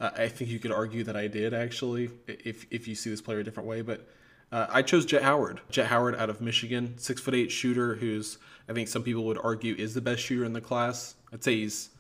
Uh, 0.00 0.11
I 0.16 0.28
think 0.28 0.50
you 0.50 0.59
could 0.59 0.72
argue 0.72 1.05
that 1.05 1.16
I 1.16 1.28
did 1.28 1.55
actually, 1.55 2.11
if 2.26 2.66
if 2.70 2.88
you 2.88 2.94
see 2.94 3.11
this 3.11 3.20
player 3.20 3.40
a 3.40 3.44
different 3.44 3.68
way, 3.68 3.82
but 3.82 4.09
uh, 4.55 4.68
I 4.70 4.82
chose 4.82 5.05
Jett 5.05 5.22
Howard. 5.22 5.61
Jett 5.68 5.88
Howard 5.88 6.14
out 6.14 6.30
of 6.30 6.40
Michigan, 6.40 6.94
six 6.96 7.20
foot 7.20 7.34
eight 7.34 7.50
shooter, 7.50 7.96
who's 7.96 8.38
I 8.68 8.72
think 8.72 8.86
some 8.86 9.02
people 9.02 9.24
would 9.24 9.38
argue 9.42 9.74
is 9.76 9.94
the 9.94 10.00
best 10.00 10.22
shooter 10.22 10.44
in 10.44 10.52
the 10.52 10.61
class. 10.61 11.16
I'd 11.32 11.42
say 11.42 11.57
he's 11.57 11.90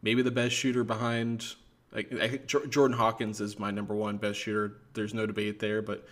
maybe 0.00 0.22
the 0.22 0.30
best 0.30 0.54
shooter 0.54 0.82
behind 0.82 1.44
like 1.92 2.46
Jordan 2.46 2.96
Hawkins 2.96 3.42
is 3.42 3.58
my 3.58 3.70
number 3.70 3.94
one 3.94 4.16
best 4.16 4.38
shooter. 4.38 4.78
There's 4.94 5.12
no 5.12 5.26
debate 5.26 5.58
there, 5.58 5.82
but 5.82 6.06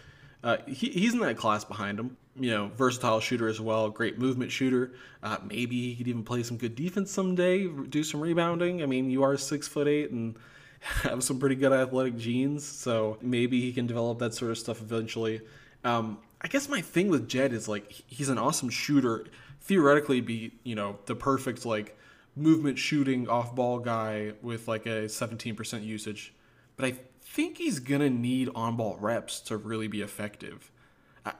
uh, 0.44 0.58
he, 0.66 0.90
he's 0.90 1.14
in 1.14 1.20
that 1.20 1.38
class 1.38 1.64
behind 1.64 1.98
him. 1.98 2.18
You 2.36 2.50
know, 2.50 2.70
versatile 2.76 3.20
shooter 3.20 3.48
as 3.48 3.58
well, 3.58 3.88
great 3.88 4.18
movement 4.18 4.52
shooter. 4.52 4.92
Uh, 5.22 5.38
maybe 5.42 5.88
he 5.88 5.96
could 5.96 6.06
even 6.06 6.22
play 6.22 6.42
some 6.42 6.58
good 6.58 6.74
defense 6.74 7.10
someday, 7.10 7.66
do 7.66 8.04
some 8.04 8.20
rebounding. 8.20 8.82
I 8.82 8.86
mean, 8.86 9.10
you 9.10 9.22
are 9.22 9.38
six 9.38 9.66
foot 9.66 9.88
eight 9.88 10.10
and 10.10 10.36
have 10.80 11.24
some 11.24 11.38
pretty 11.38 11.54
good 11.54 11.72
athletic 11.72 12.18
genes, 12.18 12.66
so 12.66 13.16
maybe 13.22 13.62
he 13.62 13.72
can 13.72 13.86
develop 13.86 14.18
that 14.18 14.34
sort 14.34 14.50
of 14.50 14.58
stuff 14.58 14.82
eventually. 14.82 15.40
Um, 15.84 16.18
I 16.40 16.48
guess 16.48 16.68
my 16.68 16.80
thing 16.80 17.08
with 17.08 17.28
Jett 17.28 17.52
is 17.52 17.68
like 17.68 17.90
he's 18.06 18.28
an 18.28 18.38
awesome 18.38 18.70
shooter. 18.70 19.26
Theoretically, 19.60 20.20
be 20.20 20.52
you 20.64 20.74
know 20.74 20.98
the 21.06 21.14
perfect 21.14 21.66
like 21.66 21.98
movement 22.38 22.78
shooting 22.78 23.28
off 23.28 23.54
ball 23.54 23.78
guy 23.78 24.32
with 24.42 24.68
like 24.68 24.86
a 24.86 25.06
17% 25.06 25.84
usage. 25.84 26.32
But 26.76 26.86
I 26.86 26.94
think 27.20 27.58
he's 27.58 27.80
to 28.00 28.10
need 28.10 28.48
on 28.54 28.76
ball 28.76 28.96
reps 29.00 29.40
to 29.40 29.56
really 29.56 29.88
be 29.88 30.00
effective. 30.00 30.70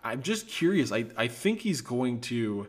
I, 0.05 0.13
am 0.13 0.23
just 0.23 0.49
curious. 0.49 0.93
I, 0.93 1.07
I 1.17 1.29
think 1.29 1.61
he's 1.61 1.81
going 1.81 2.21
to, 2.23 2.69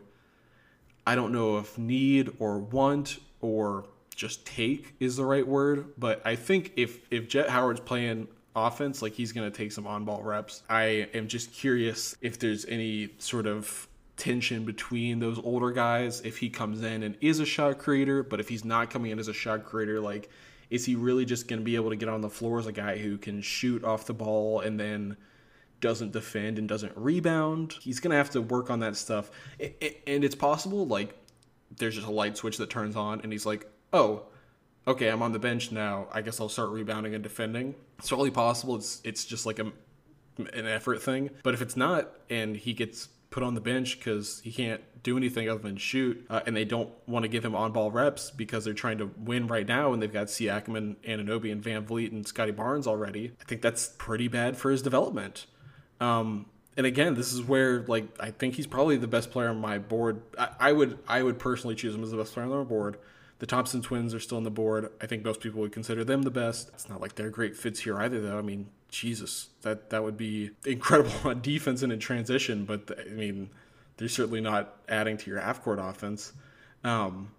I 1.06 1.14
don't 1.14 1.32
know 1.32 1.58
if 1.58 1.76
need 1.76 2.30
or 2.38 2.58
want 2.58 3.18
or 3.40 3.86
just 4.14 4.46
take 4.46 4.94
is 5.00 5.16
the 5.16 5.24
right 5.24 5.46
word, 5.46 5.92
but 5.98 6.22
I 6.24 6.36
think 6.36 6.72
if, 6.76 7.00
if 7.10 7.28
Jett 7.28 7.50
Howard's 7.50 7.80
playing 7.80 8.28
offense, 8.54 9.02
like 9.02 9.14
he's 9.14 9.32
going 9.32 9.50
to 9.50 9.56
take 9.56 9.72
some 9.72 9.86
on 9.86 10.04
ball 10.04 10.22
reps. 10.22 10.62
I 10.68 11.08
am 11.14 11.28
just 11.28 11.52
curious 11.52 12.16
if 12.20 12.38
there's 12.38 12.64
any 12.66 13.10
sort 13.18 13.46
of 13.46 13.88
tension 14.16 14.64
between 14.64 15.18
those 15.18 15.38
older 15.38 15.70
guys 15.70 16.20
if 16.20 16.36
he 16.38 16.50
comes 16.50 16.82
in 16.82 17.02
and 17.02 17.16
is 17.20 17.40
a 17.40 17.46
shot 17.46 17.78
creator, 17.78 18.22
but 18.22 18.40
if 18.40 18.48
he's 18.48 18.64
not 18.64 18.90
coming 18.90 19.10
in 19.10 19.18
as 19.18 19.28
a 19.28 19.32
shot 19.32 19.64
creator, 19.64 20.00
like 20.00 20.28
is 20.68 20.84
he 20.84 20.94
really 20.94 21.24
just 21.24 21.48
going 21.48 21.58
to 21.58 21.64
be 21.64 21.74
able 21.74 21.90
to 21.90 21.96
get 21.96 22.08
on 22.08 22.20
the 22.20 22.30
floor 22.30 22.58
as 22.58 22.66
a 22.66 22.72
guy 22.72 22.96
who 22.96 23.18
can 23.18 23.40
shoot 23.42 23.82
off 23.82 24.06
the 24.06 24.14
ball 24.14 24.60
and 24.60 24.78
then 24.78 25.16
doesn't 25.80 26.12
defend 26.12 26.58
and 26.58 26.68
doesn't 26.68 26.92
rebound? 26.96 27.74
He's 27.80 27.98
going 27.98 28.12
to 28.12 28.16
have 28.16 28.30
to 28.30 28.42
work 28.42 28.70
on 28.70 28.80
that 28.80 28.96
stuff. 28.96 29.30
And 29.58 30.22
it's 30.22 30.36
possible 30.36 30.86
like 30.86 31.16
there's 31.76 31.96
just 31.96 32.06
a 32.06 32.12
light 32.12 32.36
switch 32.36 32.56
that 32.58 32.70
turns 32.70 32.96
on 32.96 33.20
and 33.22 33.32
he's 33.32 33.46
like, 33.46 33.66
"Oh, 33.92 34.24
okay, 34.86 35.08
I'm 35.08 35.22
on 35.22 35.32
the 35.32 35.38
bench 35.38 35.72
now. 35.72 36.08
I 36.12 36.22
guess 36.22 36.40
I'll 36.40 36.48
start 36.48 36.70
rebounding 36.70 37.14
and 37.14 37.22
defending." 37.22 37.74
It's 37.98 38.08
totally 38.08 38.30
possible. 38.30 38.76
It's 38.76 39.00
it's 39.04 39.24
just 39.24 39.46
like 39.46 39.58
a 39.58 39.72
an 40.38 40.66
effort 40.66 41.02
thing. 41.02 41.30
But 41.42 41.54
if 41.54 41.62
it's 41.62 41.76
not 41.76 42.08
and 42.28 42.56
he 42.56 42.72
gets 42.72 43.08
put 43.30 43.42
on 43.42 43.54
the 43.54 43.60
bench 43.60 43.98
because 43.98 44.40
he 44.40 44.50
can't 44.50 44.80
do 45.02 45.16
anything 45.16 45.48
other 45.48 45.60
than 45.60 45.76
shoot, 45.76 46.26
uh, 46.28 46.40
and 46.46 46.56
they 46.56 46.64
don't 46.64 46.90
want 47.06 47.22
to 47.22 47.28
give 47.28 47.44
him 47.44 47.54
on 47.54 47.72
ball 47.72 47.90
reps 47.90 48.30
because 48.30 48.64
they're 48.64 48.74
trying 48.74 48.98
to 48.98 49.10
win 49.18 49.46
right 49.46 49.66
now, 49.66 49.92
and 49.92 50.02
they've 50.02 50.12
got 50.12 50.26
Siakam 50.26 50.76
and 50.76 51.02
Anunoby 51.02 51.50
and 51.52 51.62
VanVleet 51.62 52.10
and 52.10 52.26
Scottie 52.26 52.50
Barnes 52.50 52.86
already. 52.86 53.32
I 53.40 53.44
think 53.44 53.62
that's 53.62 53.94
pretty 53.98 54.28
bad 54.28 54.56
for 54.56 54.70
his 54.70 54.82
development. 54.82 55.46
Um, 56.00 56.46
and 56.76 56.86
again, 56.86 57.14
this 57.14 57.32
is 57.32 57.42
where 57.42 57.82
like 57.82 58.06
I 58.20 58.30
think 58.30 58.54
he's 58.54 58.66
probably 58.66 58.96
the 58.96 59.08
best 59.08 59.30
player 59.30 59.48
on 59.48 59.60
my 59.60 59.78
board. 59.78 60.22
I, 60.38 60.48
I 60.58 60.72
would 60.72 60.98
I 61.06 61.22
would 61.22 61.38
personally 61.38 61.74
choose 61.74 61.94
him 61.94 62.02
as 62.02 62.10
the 62.10 62.16
best 62.16 62.34
player 62.34 62.46
on 62.46 62.52
my 62.52 62.64
board. 62.64 62.98
The 63.40 63.46
Thompson 63.46 63.80
twins 63.80 64.14
are 64.14 64.20
still 64.20 64.36
on 64.36 64.44
the 64.44 64.50
board. 64.50 64.90
I 65.00 65.06
think 65.06 65.24
most 65.24 65.40
people 65.40 65.62
would 65.62 65.72
consider 65.72 66.04
them 66.04 66.22
the 66.22 66.30
best. 66.30 66.68
It's 66.74 66.90
not 66.90 67.00
like 67.00 67.14
they're 67.14 67.30
great 67.30 67.56
fits 67.56 67.80
here 67.80 67.98
either, 67.98 68.20
though. 68.20 68.38
I 68.38 68.42
mean, 68.42 68.68
Jesus, 68.90 69.48
that 69.62 69.88
that 69.90 70.04
would 70.04 70.18
be 70.18 70.50
incredible 70.66 71.10
on 71.24 71.40
defense 71.40 71.82
and 71.82 71.90
in 71.90 71.98
transition. 71.98 72.66
But 72.66 72.98
I 73.00 73.10
mean, 73.10 73.48
they're 73.96 74.08
certainly 74.08 74.42
not 74.42 74.76
adding 74.90 75.16
to 75.16 75.30
your 75.30 75.40
half 75.40 75.62
court 75.62 75.78
offense. 75.80 76.34
Um, 76.84 77.30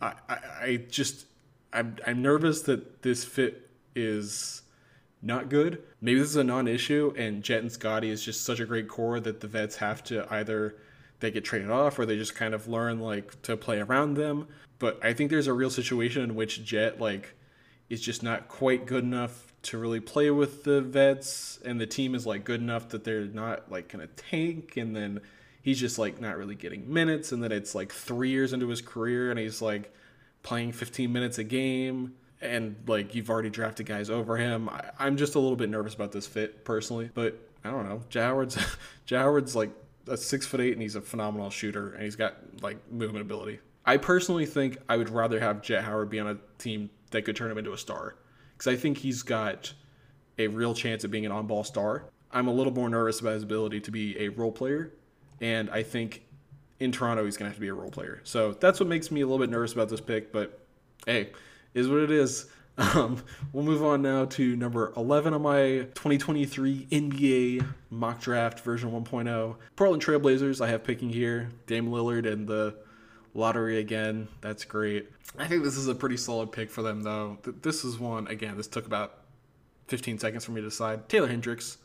I, 0.00 0.12
I, 0.28 0.38
I 0.62 0.76
just 0.88 1.26
I'm 1.72 1.96
I'm 2.06 2.22
nervous 2.22 2.62
that 2.62 3.02
this 3.02 3.24
fit 3.24 3.68
is 3.96 4.62
not 5.22 5.48
good. 5.48 5.82
Maybe 6.00 6.20
this 6.20 6.28
is 6.28 6.36
a 6.36 6.44
non-issue, 6.44 7.14
and 7.16 7.42
Jett 7.42 7.62
and 7.62 7.72
Scottie 7.72 8.10
is 8.10 8.24
just 8.24 8.44
such 8.44 8.60
a 8.60 8.64
great 8.64 8.88
core 8.88 9.18
that 9.18 9.40
the 9.40 9.48
vets 9.48 9.74
have 9.76 10.04
to 10.04 10.32
either 10.32 10.76
they 11.20 11.30
get 11.30 11.44
traded 11.44 11.70
off 11.70 11.98
or 11.98 12.06
they 12.06 12.16
just 12.16 12.34
kind 12.34 12.54
of 12.54 12.68
learn 12.68 13.00
like 13.00 13.40
to 13.42 13.56
play 13.56 13.80
around 13.80 14.14
them. 14.14 14.48
But 14.78 15.04
I 15.04 15.12
think 15.12 15.30
there's 15.30 15.46
a 15.46 15.52
real 15.52 15.70
situation 15.70 16.22
in 16.22 16.34
which 16.34 16.64
Jett 16.64 17.00
like 17.00 17.34
is 17.88 18.00
just 18.00 18.22
not 18.22 18.48
quite 18.48 18.86
good 18.86 19.04
enough 19.04 19.52
to 19.62 19.78
really 19.78 20.00
play 20.00 20.30
with 20.30 20.64
the 20.64 20.80
vets, 20.80 21.58
and 21.64 21.80
the 21.80 21.86
team 21.86 22.14
is 22.14 22.26
like 22.26 22.44
good 22.44 22.60
enough 22.60 22.90
that 22.90 23.04
they're 23.04 23.24
not 23.24 23.70
like 23.70 23.88
gonna 23.88 24.06
tank, 24.06 24.76
and 24.76 24.94
then 24.94 25.20
he's 25.62 25.80
just 25.80 25.98
like 25.98 26.20
not 26.20 26.36
really 26.36 26.54
getting 26.54 26.92
minutes, 26.92 27.32
and 27.32 27.42
then 27.42 27.50
it's 27.50 27.74
like 27.74 27.92
three 27.92 28.30
years 28.30 28.52
into 28.52 28.68
his 28.68 28.80
career, 28.80 29.30
and 29.30 29.38
he's 29.38 29.60
like 29.60 29.92
playing 30.42 30.72
15 30.72 31.12
minutes 31.12 31.38
a 31.38 31.44
game 31.44 32.14
and 32.40 32.76
like 32.86 33.14
you've 33.14 33.30
already 33.30 33.50
drafted 33.50 33.86
guys 33.86 34.10
over 34.10 34.36
him. 34.36 34.68
I, 34.68 35.06
am 35.06 35.16
just 35.16 35.34
a 35.34 35.40
little 35.40 35.56
bit 35.56 35.68
nervous 35.68 35.94
about 35.94 36.12
this 36.12 36.26
fit 36.26 36.64
personally, 36.64 37.10
but 37.12 37.38
I 37.64 37.70
don't 37.70 37.88
know. 37.88 38.02
Howard's 38.14 38.58
Howard's 39.10 39.56
like 39.56 39.70
a 40.08 40.16
six 40.16 40.46
foot 40.46 40.60
eight 40.60 40.72
and 40.72 40.82
he's 40.82 40.96
a 40.96 41.00
phenomenal 41.00 41.50
shooter 41.50 41.92
and 41.92 42.02
he's 42.02 42.16
got 42.16 42.36
like 42.62 42.78
movement 42.90 43.22
ability. 43.22 43.60
I 43.84 43.96
personally 43.96 44.46
think 44.46 44.78
I 44.88 44.96
would 44.96 45.10
rather 45.10 45.40
have 45.40 45.62
Jett 45.62 45.84
Howard 45.84 46.10
be 46.10 46.20
on 46.20 46.26
a 46.28 46.38
team 46.58 46.90
that 47.10 47.22
could 47.22 47.36
turn 47.36 47.50
him 47.50 47.58
into 47.58 47.72
a 47.72 47.78
star 47.78 48.16
because 48.52 48.72
I 48.72 48.76
think 48.76 48.98
he's 48.98 49.22
got 49.22 49.72
a 50.38 50.46
real 50.46 50.74
chance 50.74 51.04
of 51.04 51.10
being 51.10 51.26
an 51.26 51.32
on 51.32 51.46
ball 51.46 51.64
star. 51.64 52.04
I'm 52.30 52.48
a 52.48 52.52
little 52.52 52.72
more 52.72 52.88
nervous 52.88 53.20
about 53.20 53.34
his 53.34 53.42
ability 53.42 53.80
to 53.80 53.90
be 53.90 54.18
a 54.18 54.28
role 54.28 54.52
player 54.52 54.92
and 55.40 55.70
I 55.70 55.82
think 55.82 56.24
in 56.80 56.92
Toronto 56.92 57.24
he's 57.24 57.36
going 57.36 57.46
to 57.46 57.50
have 57.50 57.56
to 57.56 57.60
be 57.60 57.68
a 57.68 57.74
role 57.74 57.90
player. 57.90 58.20
So 58.24 58.52
that's 58.52 58.78
what 58.80 58.88
makes 58.88 59.10
me 59.10 59.22
a 59.22 59.26
little 59.26 59.44
bit 59.44 59.50
nervous 59.50 59.72
about 59.72 59.88
this 59.88 60.00
pick, 60.00 60.32
but 60.32 60.60
hey, 61.06 61.30
is 61.74 61.88
what 61.88 62.00
it 62.00 62.10
is. 62.10 62.46
Um, 62.78 63.24
we'll 63.52 63.64
move 63.64 63.82
on 63.82 64.02
now 64.02 64.24
to 64.26 64.54
number 64.54 64.92
11 64.96 65.34
on 65.34 65.42
my 65.42 65.86
2023 65.94 66.86
NBA 66.90 67.66
mock 67.90 68.20
draft 68.20 68.60
version 68.60 68.92
1.0. 68.92 69.56
Portland 69.74 70.02
Trailblazers, 70.02 70.60
I 70.60 70.68
have 70.68 70.84
picking 70.84 71.10
here 71.10 71.48
Dame 71.66 71.88
Lillard 71.88 72.30
and 72.30 72.46
the 72.46 72.76
lottery 73.34 73.78
again. 73.78 74.28
That's 74.40 74.64
great. 74.64 75.10
I 75.36 75.46
think 75.48 75.64
this 75.64 75.76
is 75.76 75.88
a 75.88 75.94
pretty 75.94 76.16
solid 76.16 76.52
pick 76.52 76.70
for 76.70 76.82
them, 76.82 77.02
though. 77.02 77.38
This 77.62 77.84
is 77.84 77.98
one, 77.98 78.28
again, 78.28 78.56
this 78.56 78.68
took 78.68 78.86
about 78.86 79.24
15 79.88 80.18
seconds 80.18 80.44
for 80.44 80.52
me 80.52 80.60
to 80.60 80.68
decide. 80.68 81.08
Taylor 81.08 81.26
Hendricks. 81.28 81.78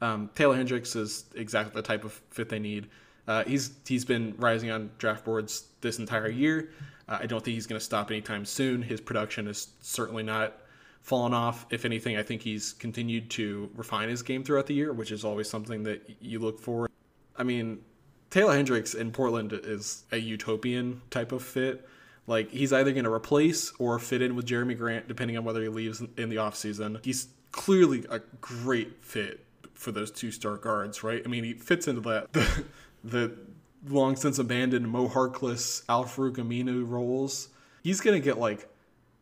Um, 0.00 0.30
Taylor 0.36 0.54
Hendricks 0.54 0.94
is 0.94 1.24
exactly 1.34 1.72
the 1.74 1.86
type 1.86 2.04
of 2.04 2.12
fit 2.30 2.48
they 2.48 2.60
need. 2.60 2.88
Uh, 3.26 3.44
he's 3.44 3.72
he's 3.86 4.04
been 4.04 4.34
rising 4.38 4.70
on 4.70 4.90
draft 4.96 5.24
boards 5.24 5.64
this 5.80 5.98
entire 5.98 6.28
year. 6.28 6.70
Uh, 7.08 7.18
I 7.20 7.26
don't 7.26 7.44
think 7.44 7.54
he's 7.54 7.66
going 7.66 7.78
to 7.78 7.84
stop 7.84 8.10
anytime 8.10 8.44
soon. 8.44 8.82
His 8.82 9.00
production 9.00 9.46
is 9.46 9.68
certainly 9.80 10.22
not 10.22 10.54
fallen 11.00 11.32
off. 11.32 11.66
If 11.70 11.84
anything, 11.84 12.16
I 12.16 12.22
think 12.22 12.42
he's 12.42 12.72
continued 12.74 13.30
to 13.30 13.70
refine 13.74 14.08
his 14.08 14.22
game 14.22 14.44
throughout 14.44 14.66
the 14.66 14.74
year, 14.74 14.92
which 14.92 15.10
is 15.10 15.24
always 15.24 15.48
something 15.48 15.82
that 15.84 16.08
you 16.20 16.38
look 16.38 16.60
for. 16.60 16.88
I 17.36 17.42
mean, 17.44 17.80
Taylor 18.30 18.54
Hendricks 18.54 18.94
in 18.94 19.10
Portland 19.10 19.52
is 19.52 20.04
a 20.12 20.18
utopian 20.18 21.00
type 21.10 21.32
of 21.32 21.42
fit. 21.42 21.88
Like 22.26 22.50
he's 22.50 22.72
either 22.74 22.92
going 22.92 23.04
to 23.04 23.12
replace 23.12 23.72
or 23.78 23.98
fit 23.98 24.20
in 24.20 24.36
with 24.36 24.46
Jerami 24.46 24.76
Grant, 24.76 25.08
depending 25.08 25.38
on 25.38 25.44
whether 25.44 25.62
he 25.62 25.68
leaves 25.68 26.02
in 26.18 26.28
the 26.28 26.36
offseason. 26.36 27.02
He's 27.04 27.28
clearly 27.52 28.04
a 28.10 28.20
great 28.40 29.02
fit 29.02 29.46
for 29.72 29.92
those 29.92 30.10
two 30.10 30.30
star 30.30 30.56
guards, 30.56 31.02
right? 31.02 31.22
I 31.24 31.28
mean, 31.28 31.44
he 31.44 31.54
fits 31.54 31.88
into 31.88 32.02
that 32.02 32.32
the, 32.32 32.64
the 33.02 33.38
long 33.86 34.16
since 34.16 34.38
abandoned 34.38 34.88
Mo 34.88 35.08
Harkless, 35.08 35.82
Al-Farouq 35.88 36.36
Aminu 36.36 36.88
roles. 36.88 37.48
He's 37.82 38.00
going 38.00 38.20
to 38.20 38.24
get 38.24 38.38
like 38.38 38.68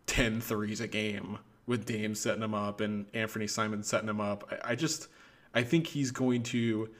10 0.07 0.41
threes 0.41 0.81
a 0.81 0.89
game 0.89 1.39
with 1.67 1.85
Dame 1.85 2.15
setting 2.15 2.43
him 2.43 2.55
up 2.55 2.81
and 2.81 3.07
Anthony 3.13 3.47
Simon 3.47 3.83
setting 3.83 4.09
him 4.09 4.21
up. 4.21 4.49
I, 4.51 4.73
I 4.73 4.75
just, 4.75 5.09
I 5.55 5.63
think 5.63 5.87
he's 5.87 6.11
going 6.11 6.43
to 6.45 6.91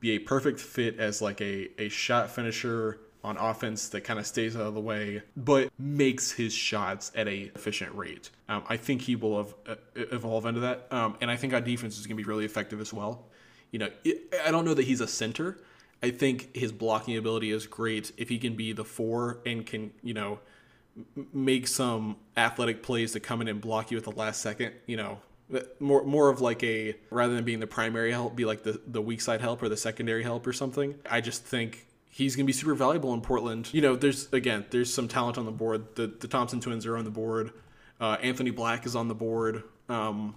be 0.00 0.12
a 0.12 0.18
perfect 0.18 0.60
fit 0.60 0.98
as 0.98 1.20
like 1.20 1.40
a, 1.40 1.68
a 1.80 1.88
shot 1.88 2.30
finisher 2.30 3.00
on 3.24 3.36
offense 3.36 3.88
that 3.90 4.02
kind 4.02 4.18
of 4.18 4.26
stays 4.26 4.54
out 4.56 4.62
of 4.62 4.74
the 4.74 4.80
way, 4.80 5.22
but 5.36 5.70
makes 5.78 6.30
his 6.30 6.52
shots 6.52 7.10
at 7.14 7.26
a 7.26 7.50
efficient 7.54 7.94
rate. 7.94 8.30
Um, 8.48 8.62
I 8.68 8.76
think 8.76 9.02
he 9.02 9.16
will 9.16 9.52
evolve 9.96 10.46
into 10.46 10.60
that, 10.60 10.86
um, 10.92 11.16
and 11.20 11.30
I 11.30 11.36
think 11.36 11.52
our 11.52 11.60
defense 11.60 11.98
is 11.98 12.06
going 12.06 12.16
to 12.16 12.22
be 12.22 12.28
really 12.28 12.44
effective 12.44 12.80
as 12.80 12.92
well. 12.92 13.26
You 13.72 13.80
know, 13.80 13.90
it, 14.04 14.34
I 14.44 14.50
don't 14.50 14.64
know 14.64 14.74
that 14.74 14.84
he's 14.84 15.00
a 15.00 15.08
center, 15.08 15.58
I 16.02 16.10
think 16.10 16.54
his 16.56 16.72
blocking 16.72 17.16
ability 17.16 17.50
is 17.50 17.66
great 17.66 18.12
if 18.16 18.28
he 18.28 18.38
can 18.38 18.54
be 18.54 18.72
the 18.72 18.84
four 18.84 19.40
and 19.44 19.66
can, 19.66 19.92
you 20.02 20.14
know, 20.14 20.38
make 21.32 21.66
some 21.66 22.16
athletic 22.36 22.82
plays 22.82 23.12
to 23.12 23.20
come 23.20 23.40
in 23.40 23.48
and 23.48 23.60
block 23.60 23.90
you 23.90 23.96
at 23.96 24.04
the 24.04 24.12
last 24.12 24.40
second, 24.40 24.74
you 24.86 24.96
know, 24.96 25.18
more 25.80 26.04
more 26.04 26.28
of 26.28 26.40
like 26.40 26.62
a 26.62 26.94
rather 27.10 27.34
than 27.34 27.44
being 27.44 27.60
the 27.60 27.66
primary 27.66 28.12
help, 28.12 28.36
be 28.36 28.44
like 28.44 28.62
the 28.62 28.80
the 28.86 29.00
weak 29.00 29.20
side 29.20 29.40
help 29.40 29.62
or 29.62 29.68
the 29.68 29.76
secondary 29.76 30.22
help 30.22 30.46
or 30.46 30.52
something. 30.52 30.94
I 31.08 31.20
just 31.20 31.44
think 31.44 31.86
he's 32.10 32.36
going 32.36 32.44
to 32.44 32.46
be 32.46 32.52
super 32.52 32.74
valuable 32.74 33.14
in 33.14 33.20
Portland. 33.20 33.72
You 33.72 33.80
know, 33.80 33.96
there's 33.96 34.32
again, 34.32 34.66
there's 34.70 34.92
some 34.92 35.08
talent 35.08 35.38
on 35.38 35.46
the 35.46 35.52
board. 35.52 35.94
The 35.96 36.06
the 36.06 36.28
Thompson 36.28 36.60
twins 36.60 36.84
are 36.86 36.96
on 36.96 37.04
the 37.04 37.10
board. 37.10 37.52
Uh, 38.00 38.16
Anthony 38.22 38.50
Black 38.50 38.86
is 38.86 38.94
on 38.94 39.08
the 39.08 39.14
board. 39.14 39.62
Um, 39.88 40.36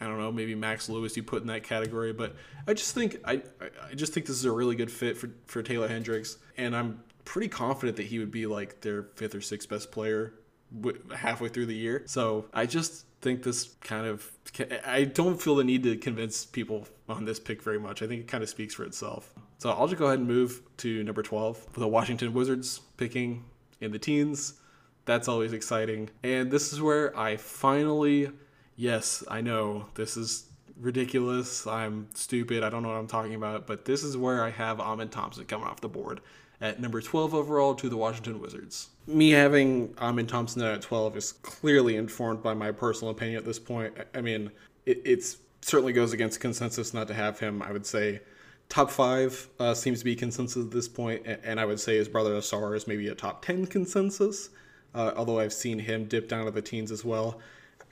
I 0.00 0.06
don't 0.06 0.18
know, 0.18 0.30
maybe 0.30 0.54
Max 0.54 0.88
Lewis 0.88 1.16
you 1.16 1.22
put 1.22 1.42
in 1.42 1.48
that 1.48 1.64
category, 1.64 2.12
but 2.12 2.36
I 2.66 2.74
just 2.74 2.94
think 2.94 3.18
I 3.24 3.42
I 3.90 3.94
just 3.94 4.12
think 4.12 4.26
this 4.26 4.36
is 4.36 4.44
a 4.44 4.52
really 4.52 4.76
good 4.76 4.90
fit 4.90 5.16
for 5.16 5.30
for 5.46 5.62
Taylor 5.62 5.88
Hendricks, 5.88 6.38
and 6.56 6.76
I'm 6.76 7.02
pretty 7.24 7.48
confident 7.48 7.96
that 7.96 8.06
he 8.06 8.18
would 8.18 8.30
be 8.30 8.46
like 8.46 8.80
their 8.80 9.04
fifth 9.16 9.34
or 9.34 9.40
sixth 9.40 9.68
best 9.68 9.90
player 9.90 10.34
halfway 11.14 11.48
through 11.48 11.66
the 11.66 11.74
year. 11.74 12.02
So 12.06 12.46
I 12.52 12.66
just 12.66 13.06
think 13.20 13.42
this 13.42 13.74
kind 13.80 14.06
of 14.06 14.30
I 14.86 15.04
don't 15.04 15.40
feel 15.40 15.56
the 15.56 15.64
need 15.64 15.82
to 15.84 15.96
convince 15.96 16.44
people 16.46 16.86
on 17.08 17.24
this 17.24 17.40
pick 17.40 17.62
very 17.62 17.78
much. 17.78 18.02
I 18.02 18.06
think 18.06 18.20
it 18.22 18.28
kind 18.28 18.42
of 18.42 18.48
speaks 18.48 18.74
for 18.74 18.84
itself. 18.84 19.34
So 19.58 19.70
I'll 19.70 19.88
just 19.88 19.98
go 19.98 20.06
ahead 20.06 20.20
and 20.20 20.28
move 20.28 20.62
to 20.78 21.02
number 21.02 21.22
12 21.22 21.74
the 21.74 21.88
Washington 21.88 22.32
Wizards 22.32 22.80
picking 22.96 23.44
in 23.80 23.90
the 23.90 23.98
teens. 23.98 24.54
That's 25.04 25.26
always 25.26 25.52
exciting. 25.52 26.10
And 26.22 26.50
this 26.50 26.72
is 26.72 26.80
where 26.80 27.18
I 27.18 27.36
finally 27.36 28.30
yes, 28.78 29.22
I 29.28 29.42
know 29.42 29.86
this 29.94 30.16
is 30.16 30.46
ridiculous. 30.80 31.66
I'm 31.66 32.08
stupid. 32.14 32.62
I 32.62 32.70
don't 32.70 32.82
know 32.82 32.88
what 32.88 32.96
I'm 32.96 33.08
talking 33.08 33.34
about, 33.34 33.66
but 33.66 33.84
this 33.84 34.02
is 34.02 34.16
where 34.16 34.42
I 34.42 34.50
have 34.50 34.80
Amen 34.80 35.10
Thompson 35.10 35.44
coming 35.44 35.66
off 35.66 35.82
the 35.82 35.88
board 35.88 36.20
at 36.60 36.80
number 36.80 37.00
12 37.00 37.34
overall 37.34 37.74
to 37.74 37.88
the 37.88 37.96
Washington 37.96 38.40
Wizards. 38.40 38.88
Me 39.06 39.30
having 39.30 39.94
Amen 39.98 40.26
Thompson 40.26 40.62
at 40.62 40.80
12 40.80 41.16
is 41.16 41.32
clearly 41.32 41.96
informed 41.96 42.42
by 42.42 42.54
my 42.54 42.72
personal 42.72 43.10
opinion 43.10 43.36
at 43.36 43.44
this 43.44 43.58
point. 43.58 43.94
I 44.14 44.20
mean, 44.20 44.50
it 44.86 45.02
it's, 45.04 45.36
certainly 45.60 45.92
goes 45.92 46.12
against 46.12 46.40
consensus 46.40 46.94
not 46.94 47.08
to 47.08 47.14
have 47.14 47.38
him. 47.38 47.62
I 47.62 47.72
would 47.72 47.84
say 47.84 48.20
top 48.68 48.90
five 48.90 49.48
uh, 49.58 49.74
seems 49.74 49.98
to 49.98 50.04
be 50.04 50.14
consensus 50.14 50.64
at 50.64 50.70
this 50.70 50.88
point, 50.88 51.26
and 51.26 51.58
I 51.58 51.64
would 51.64 51.80
say 51.80 51.96
his 51.96 52.08
brother 52.08 52.34
Ausar 52.34 52.76
is 52.76 52.86
maybe 52.86 53.08
a 53.08 53.14
top 53.14 53.44
10 53.44 53.66
consensus, 53.66 54.50
uh, 54.94 55.12
although 55.16 55.40
I've 55.40 55.52
seen 55.52 55.80
him 55.80 56.04
dip 56.04 56.28
down 56.28 56.44
to 56.44 56.50
the 56.52 56.62
teens 56.62 56.92
as 56.92 57.04
well. 57.04 57.40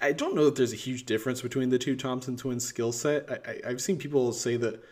I 0.01 0.13
don't 0.13 0.35
know 0.35 0.45
that 0.45 0.57
there's 0.57 0.73
a 0.73 0.77
huge 0.77 1.07
difference 1.07 1.43
between 1.43 1.71
the 1.71 1.79
two 1.79 1.97
Thompson 1.97 2.37
twins 2.37 2.65
skill 2.65 2.93
set. 2.93 3.63
I, 3.65 3.69
have 3.69 3.81
seen 3.81 3.97
people 3.97 4.33
say 4.33 4.57
that 4.57 4.83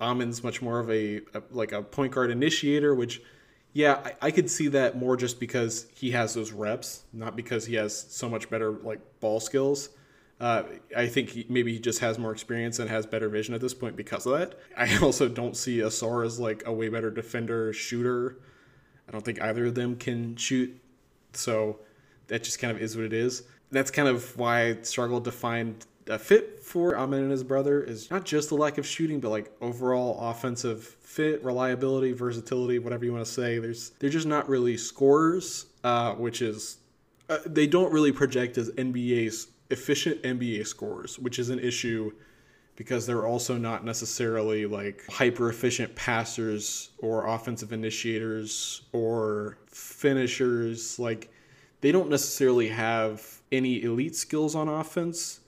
Amen's 0.00 0.42
much 0.42 0.62
more 0.62 0.78
of 0.80 0.90
a, 0.90 1.16
a, 1.34 1.42
like 1.50 1.72
a 1.72 1.82
point 1.82 2.12
guard 2.12 2.30
initiator, 2.30 2.94
which 2.94 3.22
yeah, 3.72 4.00
I, 4.04 4.28
I, 4.28 4.30
could 4.30 4.50
see 4.50 4.68
that 4.68 4.96
more 4.96 5.16
just 5.16 5.40
because 5.40 5.86
he 5.94 6.12
has 6.12 6.34
those 6.34 6.52
reps, 6.52 7.02
not 7.12 7.36
because 7.36 7.66
he 7.66 7.74
has 7.74 7.94
so 8.08 8.28
much 8.28 8.48
better 8.48 8.70
like 8.70 9.00
ball 9.20 9.40
skills. 9.40 9.90
Uh, 10.40 10.64
I 10.96 11.06
think 11.06 11.30
he, 11.30 11.46
maybe 11.48 11.72
he 11.72 11.78
just 11.78 12.00
has 12.00 12.18
more 12.18 12.32
experience 12.32 12.78
and 12.78 12.88
has 12.88 13.06
better 13.06 13.28
vision 13.28 13.54
at 13.54 13.60
this 13.60 13.74
point 13.74 13.96
because 13.96 14.26
of 14.26 14.38
that. 14.38 14.58
I 14.76 14.96
also 15.02 15.28
don't 15.28 15.56
see 15.56 15.78
Ausar 15.78 16.24
as 16.24 16.40
like 16.40 16.62
a 16.66 16.72
way 16.72 16.88
better 16.88 17.10
defender 17.10 17.72
shooter. 17.72 18.38
I 19.08 19.12
don't 19.12 19.24
think 19.24 19.42
either 19.42 19.66
of 19.66 19.74
them 19.74 19.96
can 19.96 20.36
shoot, 20.36 20.80
so 21.32 21.80
that 22.28 22.42
just 22.42 22.58
kind 22.58 22.74
of 22.74 22.82
is 22.82 22.96
what 22.96 23.04
it 23.04 23.12
is 23.12 23.42
that's 23.74 23.90
kind 23.90 24.08
of 24.08 24.36
why 24.38 24.68
I 24.68 24.82
struggled 24.82 25.24
to 25.24 25.32
find 25.32 25.84
a 26.06 26.18
fit 26.18 26.62
for 26.62 26.96
Amen 26.96 27.22
and 27.22 27.30
his 27.30 27.42
brother 27.42 27.82
is 27.82 28.10
not 28.10 28.24
just 28.24 28.50
the 28.50 28.54
lack 28.54 28.78
of 28.78 28.86
shooting, 28.86 29.20
but 29.20 29.30
like 29.30 29.50
overall 29.60 30.18
offensive 30.30 30.84
fit, 30.84 31.42
reliability, 31.44 32.12
versatility, 32.12 32.78
whatever 32.78 33.04
you 33.04 33.12
want 33.12 33.24
to 33.24 33.30
say. 33.30 33.58
There's 33.58 33.90
they're 33.98 34.10
just 34.10 34.26
not 34.26 34.48
really 34.48 34.76
scorers, 34.76 35.66
uh, 35.82 36.14
which 36.14 36.42
is 36.42 36.78
uh, 37.28 37.38
they 37.46 37.66
don't 37.66 37.92
really 37.92 38.12
project 38.12 38.58
as 38.58 38.70
NBA's 38.72 39.48
efficient 39.70 40.22
NBA 40.22 40.66
scorers, 40.66 41.18
which 41.18 41.38
is 41.38 41.50
an 41.50 41.58
issue 41.58 42.12
because 42.76 43.06
they're 43.06 43.26
also 43.26 43.56
not 43.56 43.84
necessarily 43.84 44.66
like 44.66 45.04
hyper 45.08 45.48
efficient 45.48 45.94
passers 45.94 46.90
or 46.98 47.26
offensive 47.26 47.72
initiators 47.72 48.82
or 48.92 49.58
finishers. 49.68 50.98
Like 50.98 51.30
they 51.84 51.92
don't 51.92 52.08
necessarily 52.08 52.68
have 52.68 53.42
any 53.52 53.82
elite 53.82 54.16
skills 54.16 54.54
on 54.54 54.68
offense. 54.68 55.40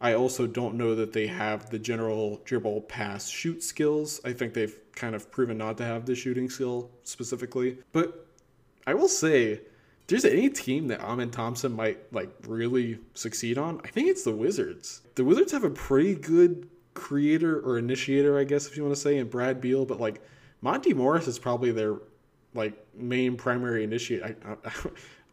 I 0.00 0.14
also 0.14 0.46
don't 0.46 0.76
know 0.76 0.94
that 0.94 1.12
they 1.12 1.26
have 1.26 1.70
the 1.70 1.78
general 1.80 2.40
dribble, 2.44 2.82
pass, 2.82 3.28
shoot 3.28 3.64
skills. 3.64 4.20
I 4.24 4.32
think 4.32 4.54
they've 4.54 4.78
kind 4.94 5.16
of 5.16 5.28
proven 5.32 5.58
not 5.58 5.76
to 5.78 5.84
have 5.84 6.06
the 6.06 6.14
shooting 6.14 6.48
skill 6.48 6.88
specifically. 7.02 7.78
But 7.90 8.28
I 8.86 8.94
will 8.94 9.08
say, 9.08 9.62
there's 10.06 10.24
any 10.24 10.50
team 10.50 10.86
that 10.86 11.00
Amen 11.00 11.32
Thompson 11.32 11.72
might 11.72 11.98
like 12.12 12.30
really 12.46 13.00
succeed 13.14 13.58
on, 13.58 13.80
I 13.82 13.88
think 13.88 14.08
it's 14.08 14.22
the 14.22 14.30
Wizards. 14.30 15.00
The 15.16 15.24
Wizards 15.24 15.50
have 15.50 15.64
a 15.64 15.70
pretty 15.70 16.14
good 16.14 16.68
creator 16.94 17.58
or 17.58 17.76
initiator, 17.78 18.38
I 18.38 18.44
guess 18.44 18.68
if 18.68 18.76
you 18.76 18.84
want 18.84 18.94
to 18.94 19.00
say, 19.00 19.16
in 19.16 19.26
Brad 19.26 19.60
Beal, 19.60 19.84
but 19.84 19.98
like 19.98 20.22
Monte 20.60 20.94
Morris 20.94 21.26
is 21.26 21.40
probably 21.40 21.72
their 21.72 21.96
like 22.54 22.74
main 22.94 23.36
primary 23.36 23.82
initiator. 23.82 24.36
I, 24.46 24.68
I, 24.68 24.72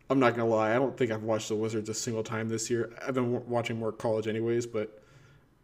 I'm 0.10 0.20
not 0.20 0.36
gonna 0.36 0.49
lie. 0.49 0.72
I 0.72 0.76
don't 0.76 0.97
think 0.97 1.12
I've 1.12 1.24
watched 1.24 1.49
the 1.49 1.55
Wizards 1.55 1.89
a 1.89 1.93
single 1.93 2.24
time 2.24 2.49
this 2.49 2.70
year. 2.70 2.91
I've 3.05 3.14
been 3.14 3.47
watching 3.47 3.78
more 3.78 3.91
college 3.91 4.28
anyways, 4.28 4.66
but 4.66 5.01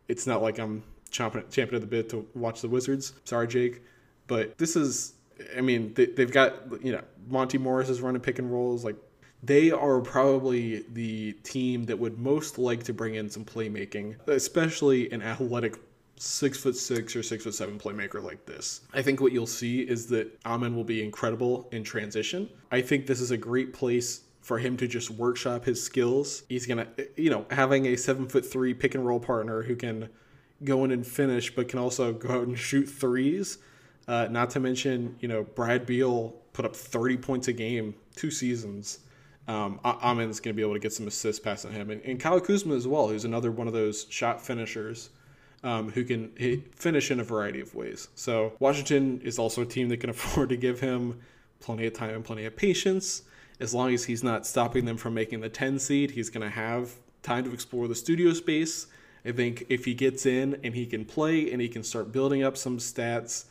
it's 0.08 0.28
not 0.28 0.41
like 0.41 0.60
I'm 0.60 0.84
chomping 1.12 1.74
at 1.74 1.82
the 1.82 1.88
bit 1.88 2.10
to 2.10 2.28
watch 2.36 2.62
the 2.62 2.70
Wizards. 2.70 3.14
Sorry, 3.24 3.48
Jake, 3.48 3.82
but 4.28 4.58
this 4.58 4.76
is. 4.76 5.14
I 5.58 5.62
mean, 5.62 5.93
they, 5.96 6.06
they've 6.06 6.32
got 6.32 6.84
you 6.84 6.91
know 6.91 7.02
Monte 7.28 7.58
Morris 7.58 7.89
is 7.89 8.02
running 8.02 8.22
pick 8.22 8.39
and 8.39 8.52
rolls. 8.52 8.86
Like 8.86 8.96
they 9.43 9.72
are 9.72 10.00
probably 10.00 10.86
the 10.93 11.34
team 11.43 11.86
that 11.86 11.98
would 11.98 12.20
most 12.20 12.58
like 12.58 12.84
to 12.84 12.93
bring 12.93 13.16
in 13.16 13.30
some 13.30 13.46
playmaking, 13.46 14.16
especially 14.28 15.12
an 15.12 15.22
athletic 15.22 15.78
six 16.18 16.58
foot 16.58 16.76
six 16.76 17.16
or 17.16 17.24
six 17.24 17.43
foot 17.43 17.54
seven 17.54 17.78
playmaker 17.78 18.24
like 18.24 18.46
this. 18.46 18.82
I 18.93 19.02
think 19.02 19.22
what 19.22 19.32
you'll 19.32 19.48
see 19.48 19.82
is 19.82 20.08
that 20.08 20.39
Amen 20.46 20.76
will 20.76 20.84
be 20.84 21.04
incredible 21.04 21.68
in 21.72 21.84
transition. 21.84 22.50
I 22.72 22.82
think 22.82 23.06
this 23.06 23.20
is 23.20 23.32
a 23.32 23.38
great 23.38 23.74
place 23.74 24.22
for 24.46 24.60
him 24.60 24.78
to 24.78 24.88
just 24.88 25.10
workshop 25.10 25.66
his 25.66 25.82
skills. 25.82 26.43
He's 26.48 26.68
gonna, 26.68 26.88
you 27.16 27.32
know, 27.32 27.48
having 27.50 27.88
a 27.88 27.96
seven 27.96 28.28
foot 28.28 28.46
three 28.46 28.76
pick 28.76 28.93
and 28.93 29.04
roll 29.04 29.20
partner 29.20 29.64
who 29.64 29.76
can 29.76 30.08
go 30.64 30.84
in 30.84 30.91
and 30.91 31.06
finish, 31.06 31.56
but 31.56 31.68
can 31.68 31.80
also 31.80 32.14
go 32.14 32.30
out 32.30 32.48
and 32.48 32.56
shoot 32.58 32.86
threes. 32.86 33.58
Uh, 34.08 34.28
not 34.30 34.52
to 34.52 34.60
mention, 34.60 35.16
you 35.20 35.28
know, 35.28 35.41
Brad 35.56 35.88
Beal 35.88 36.36
put 36.54 36.64
up 36.64 36.76
30 36.76 37.18
points 37.18 37.48
a 37.48 37.54
game 37.54 37.96
two 38.16 38.30
seasons. 38.30 39.00
Um, 39.48 39.80
Amen's 39.84 40.39
going 40.39 40.54
to 40.54 40.56
be 40.56 40.62
able 40.62 40.76
to 40.76 40.80
get 40.80 40.93
some 40.93 41.08
assists 41.08 41.43
passing 41.43 41.72
him, 41.72 41.89
and, 41.89 42.04
and 42.04 42.20
Kyle 42.20 42.39
Kuzma 42.39 42.76
as 42.76 42.88
well, 42.88 43.08
who's 43.08 43.26
another 43.26 43.50
one 43.50 43.66
of 43.66 43.74
those 43.74 44.06
shot 44.12 44.39
finishers 44.39 45.10
um, 45.64 45.89
who 45.89 46.04
can 46.04 46.30
finish 46.76 47.10
in 47.10 47.20
a 47.20 47.24
variety 47.24 47.62
of 47.62 47.74
ways. 47.74 48.10
So 48.14 48.54
Washington 48.60 49.22
is 49.24 49.39
also 49.39 49.64
a 49.64 49.66
team 49.66 49.89
that 49.89 49.98
can 49.98 50.10
afford 50.12 50.50
to 50.50 50.56
give 50.56 50.80
him 50.80 51.20
plenty 51.60 51.88
of 51.88 51.93
time 51.93 52.14
and 52.14 52.24
plenty 52.24 52.46
of 52.46 52.56
patience. 52.56 53.24
As 53.60 53.74
long 53.74 53.93
as 53.93 54.06
he's 54.06 54.24
not 54.24 54.45
stopping 54.45 54.86
them 54.86 54.97
from 54.97 55.14
making 55.14 55.41
the 55.41 55.49
10 55.49 55.80
seed, 55.80 56.12
he's 56.12 56.30
going 56.30 56.43
to 56.43 56.49
have 56.49 56.91
time 57.24 57.43
to 57.45 57.53
explore 57.53 57.88
the 57.88 57.95
studio 57.95 58.34
space. 58.34 58.88
I 59.26 59.32
think 59.32 59.66
if 59.70 59.86
he 59.86 59.93
gets 59.93 60.26
in 60.26 60.60
and 60.64 60.76
he 60.76 60.86
can 60.86 61.06
play 61.06 61.51
and 61.51 61.62
he 61.62 61.68
can 61.68 61.84
start 61.84 62.12
building 62.12 62.43
up 62.43 62.58
some 62.58 62.78
stats 62.78 63.45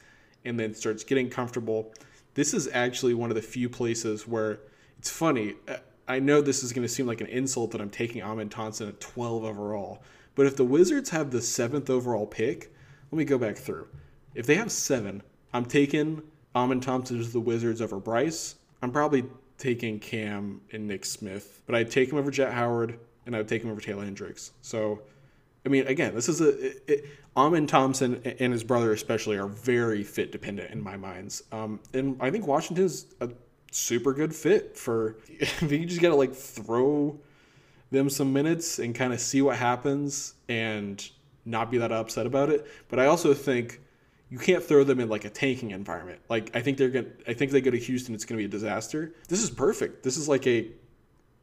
and 0.45 0.61
then 0.61 0.75
starts 0.75 1.03
getting 1.05 1.29
comfortable, 1.29 1.93
this 2.35 2.55
is 2.55 2.69
actually 2.73 3.15
one 3.15 3.31
of 3.31 3.37
the 3.37 3.43
few 3.43 3.69
places 3.69 4.29
where 4.29 4.61
it's 4.99 5.11
funny. 5.11 5.55
Uh, 5.67 5.77
I 6.07 6.19
know 6.19 6.41
this 6.41 6.63
is 6.63 6.73
going 6.73 6.87
to 6.87 6.93
seem 6.93 7.07
like 7.07 7.21
an 7.21 7.27
insult 7.29 7.71
that 7.73 7.81
I'm 7.81 7.91
taking 7.91 8.23
Amen 8.23 8.49
Thompson 8.49 8.89
at 8.89 9.01
12 9.01 9.45
overall, 9.45 10.03
but 10.35 10.47
if 10.47 10.57
the 10.57 10.65
Wizards 10.65 11.11
have 11.11 11.31
the 11.31 11.41
seventh 11.41 11.89
overall 11.89 12.27
pick, 12.27 12.73
let 13.11 13.19
me 13.19 13.25
go 13.25 13.39
back 13.39 13.57
through. 13.57 13.89
If 14.35 14.47
they 14.47 14.57
have 14.57 14.71
seven, 14.71 15.23
I'm 15.53 15.65
taking 15.65 16.23
Amen 16.55 16.81
Thompson 16.81 17.23
to 17.23 17.29
the 17.29 17.41
Wizards 17.41 17.81
over 17.81 17.99
Bryce. 17.99 18.57
I'm 18.83 18.93
probably 18.93 19.25
taking 19.59 19.99
Cam 19.99 20.61
and 20.73 20.89
Nick 20.89 21.05
Smith, 21.05 21.63
but 21.67 21.75
I'd 21.75 21.91
take 21.91 22.11
him 22.11 22.19
over 22.19 22.31
Jett 22.31 22.53
Howard 22.53 22.99
and 23.27 23.35
I 23.35 23.39
would 23.39 23.49
take 23.49 23.63
him 23.63 23.71
over 23.71 23.81
Taylor 23.81 24.05
Hendricks. 24.05 24.53
So, 24.63 25.03
I 25.65 25.69
mean, 25.69 25.87
again, 25.87 26.15
this 26.15 26.29
is 26.29 26.41
a 26.41 26.67
it, 26.67 26.83
it, 26.87 27.05
Amen 27.37 27.67
Thompson 27.67 28.21
and 28.39 28.53
his 28.53 28.63
brother 28.63 28.93
especially 28.93 29.37
are 29.37 29.49
very 29.49 30.03
fit 30.03 30.31
dependent 30.31 30.71
in 30.71 30.83
my 30.83 30.97
minds. 30.97 31.43
Um, 31.53 31.81
and 31.93 32.17
I 32.21 32.31
think 32.31 32.47
Washington's 32.47 33.07
a 33.21 33.31
super 33.71 34.13
good 34.13 34.35
fit 34.35 34.77
for 34.77 35.17
you 35.61 35.87
just 35.87 36.01
gotta 36.01 36.15
like 36.15 36.35
throw 36.35 37.19
them 37.91 38.11
some 38.11 38.33
minutes 38.33 38.79
and 38.79 38.95
kind 38.95 39.13
of 39.13 39.21
see 39.21 39.43
what 39.43 39.57
happens 39.57 40.35
and 40.49 41.09
not 41.45 41.71
be 41.71 41.79
that 41.79 41.93
upset 41.93 42.27
about 42.27 42.51
it. 42.51 42.67
But 42.89 42.99
I 42.99 43.07
also 43.07 43.35
think 43.35 43.81
you 44.35 44.41
can't 44.41 44.65
throw 44.65 44.83
them 44.83 44.99
in 44.99 45.09
like 45.09 45.25
a 45.25 45.31
tanking 45.31 45.71
environment. 45.71 46.19
Like 46.29 46.51
I 46.57 46.61
think 46.61 46.77
they're 46.77 46.89
gonna 46.89 47.07
I 47.29 47.35
think 47.35 47.53
they 47.53 47.61
go 47.61 47.71
to 47.71 47.79
Houston, 47.79 48.17
it's 48.17 48.25
gonna 48.25 48.39
be 48.39 48.47
a 48.47 48.49
disaster. 48.49 49.15
This 49.29 49.41
is 49.41 49.49
perfect. 49.49 50.03
This 50.03 50.17
is 50.17 50.29
like 50.29 50.45
a 50.49 50.73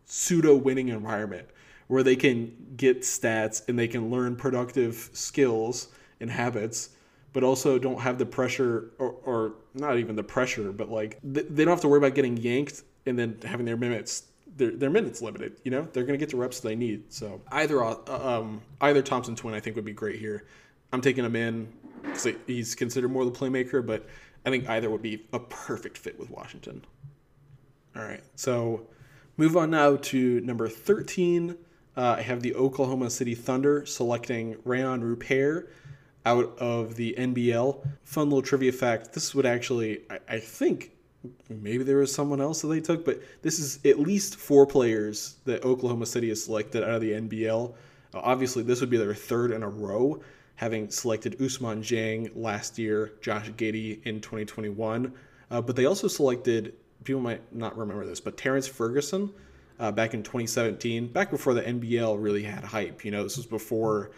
pseudo 0.04 0.58
winning 0.58 0.89
environment 0.89 1.48
where 1.88 2.04
they 2.04 2.18
can 2.18 2.54
get 2.76 3.04
stats 3.04 3.66
and 3.70 3.80
they 3.80 3.88
can 3.88 4.12
learn 4.12 4.36
productive 4.36 5.10
skills 5.14 5.88
and 6.20 6.30
habits, 6.30 6.89
but 7.32 7.46
also 7.46 7.80
don't 7.80 8.02
have 8.02 8.18
the 8.18 8.26
pressure 8.26 8.92
or, 9.00 9.12
or 9.24 9.54
not 9.74 9.98
even 9.98 10.18
the 10.18 10.24
pressure, 10.24 10.74
but 10.74 10.89
like 10.89 11.18
they 11.24 11.64
don't 11.64 11.70
have 11.70 11.80
to 11.80 11.88
worry 11.88 12.00
about 12.00 12.14
getting 12.14 12.36
yanked 12.36 12.84
and 13.06 13.18
then 13.18 13.38
having 13.46 13.66
their 13.66 13.78
minutes 13.78 14.24
their, 14.58 14.72
their 14.72 14.89
minutes 14.89 15.22
limited. 15.22 15.62
You 15.64 15.72
know, 15.72 15.88
they're 15.94 16.04
going 16.04 16.20
to 16.20 16.26
get 16.26 16.30
the 16.30 16.36
reps 16.36 16.60
they 16.60 16.76
need. 16.76 17.14
So 17.14 17.39
either 17.54 17.82
uh, 17.82 17.96
um, 18.10 18.62
either 18.82 19.02
Thompson 19.02 19.34
twin 19.34 19.54
I 19.54 19.62
think 19.62 19.78
would 19.78 19.86
be 19.86 19.94
great 19.94 20.20
here. 20.20 20.44
I'm 20.92 21.00
taking 21.00 21.24
him 21.24 21.38
in 21.38 21.72
because 22.02 22.28
he's 22.47 22.76
considered 22.76 23.10
more 23.10 23.26
the 23.26 23.32
playmaker, 23.32 23.86
but 23.86 24.08
I 24.45 24.49
think 24.49 24.70
either 24.70 24.89
would 24.89 25.02
be 25.02 25.26
a 25.34 25.39
perfect 25.39 25.97
fit 25.97 26.20
with 26.20 26.30
Washington. 26.30 26.84
All 27.95 28.04
right, 28.04 28.24
so 28.36 28.88
move 29.38 29.58
on 29.58 29.72
now 29.72 29.97
to 29.97 30.41
number 30.41 30.68
13. 30.68 31.58
Uh, 31.97 32.16
I 32.18 32.22
have 32.22 32.41
the 32.41 32.56
Oklahoma 32.56 33.10
City 33.10 33.36
Thunder 33.36 33.86
selecting 33.86 34.56
Rayan 34.66 35.02
Rupert 35.02 35.70
out 36.26 36.58
of 36.60 36.95
the 36.95 37.16
NBL. 37.18 37.86
Fun 38.04 38.30
little 38.30 38.41
trivia 38.41 38.72
fact 38.72 39.14
this 39.14 39.36
would 39.36 39.45
actually, 39.45 40.02
I, 40.10 40.20
I, 40.30 40.39
think, 40.39 40.91
maybe 41.49 41.84
there 41.84 41.97
was 41.97 42.14
someone 42.14 42.39
else 42.39 42.62
that 42.62 42.68
they 42.68 42.80
took, 42.80 43.04
but 43.04 43.22
this 43.41 43.60
is 43.60 43.80
at 43.86 43.99
least 43.99 44.38
four 44.38 44.66
players 44.66 45.36
that 45.45 45.64
Oklahoma 45.64 46.06
City 46.06 46.30
has 46.30 46.43
selected 46.43 46.84
out 46.84 46.91
of 46.91 47.02
the 47.02 47.12
NBL. 47.12 47.74
Obviously, 48.14 48.64
this 48.64 48.82
would 48.82 48.89
be 48.89 48.97
their 48.97 49.14
third 49.14 49.52
in 49.52 49.64
a 49.64 49.70
row, 49.70 50.22
having 50.62 50.91
selected 50.91 51.39
Ousmane 51.39 51.80
Dieng 51.80 52.32
last 52.36 52.78
year, 52.78 53.14
Josh 53.20 53.49
Giddey 53.53 53.99
in 54.05 54.22
2021. 54.22 55.12
Uh, 55.49 55.59
but 55.59 55.76
they 55.76 55.86
also 55.86 56.07
selected, 56.07 56.76
people 57.03 57.20
might 57.20 57.41
not 57.51 57.76
remember 57.76 58.05
this, 58.05 58.22
but 58.22 58.38
Terrence 58.38 58.68
Ferguson 58.68 59.34
uh, 59.80 59.91
back 59.91 60.14
in 60.14 60.22
2017, 60.22 61.07
back 61.07 61.32
before 61.32 61.55
the 61.55 61.64
NBL 61.64 62.16
really 62.22 62.43
had 62.43 62.64
hype. 62.64 63.03
You 63.03 63.09
know, 63.09 63.24
this 63.24 63.38
was 63.38 63.47
before 63.47 64.12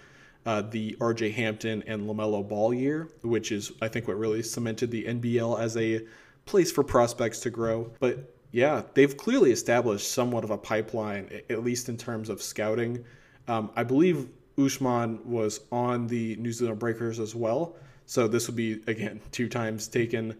uh, 0.45 0.63
the 0.63 0.97
RJ 0.99 1.33
Hampton 1.33 1.81
and 1.87 2.09
LaMelo 2.09 2.45
Ball 2.45 2.73
year, 2.73 3.07
which 3.21 3.53
is, 3.53 3.71
I 3.81 3.87
think, 3.87 4.09
what 4.09 4.17
really 4.17 4.43
cemented 4.43 4.91
the 4.91 5.05
NBL 5.05 5.57
as 5.61 5.77
a 5.77 6.01
place 6.43 6.73
for 6.73 6.83
prospects 6.83 7.39
to 7.39 7.51
grow. 7.51 7.89
But 8.01 8.35
yeah, 8.51 8.83
they've 8.95 9.15
clearly 9.15 9.53
established 9.53 10.11
somewhat 10.11 10.43
of 10.43 10.51
a 10.51 10.57
pipeline, 10.57 11.41
at 11.49 11.63
least 11.63 11.87
in 11.87 11.95
terms 11.95 12.27
of 12.27 12.41
scouting. 12.41 13.05
Um, 13.47 13.71
I 13.77 13.85
believe 13.85 14.27
Ousmane 14.57 15.23
was 15.25 15.61
on 15.71 16.07
the 16.07 16.35
New 16.35 16.51
Zealand 16.51 16.79
Breakers 16.79 17.19
as 17.19 17.35
well. 17.35 17.75
So 18.05 18.27
this 18.27 18.47
would 18.47 18.55
be, 18.55 18.81
again, 18.87 19.21
two 19.31 19.47
times 19.49 19.87
taken, 19.87 20.37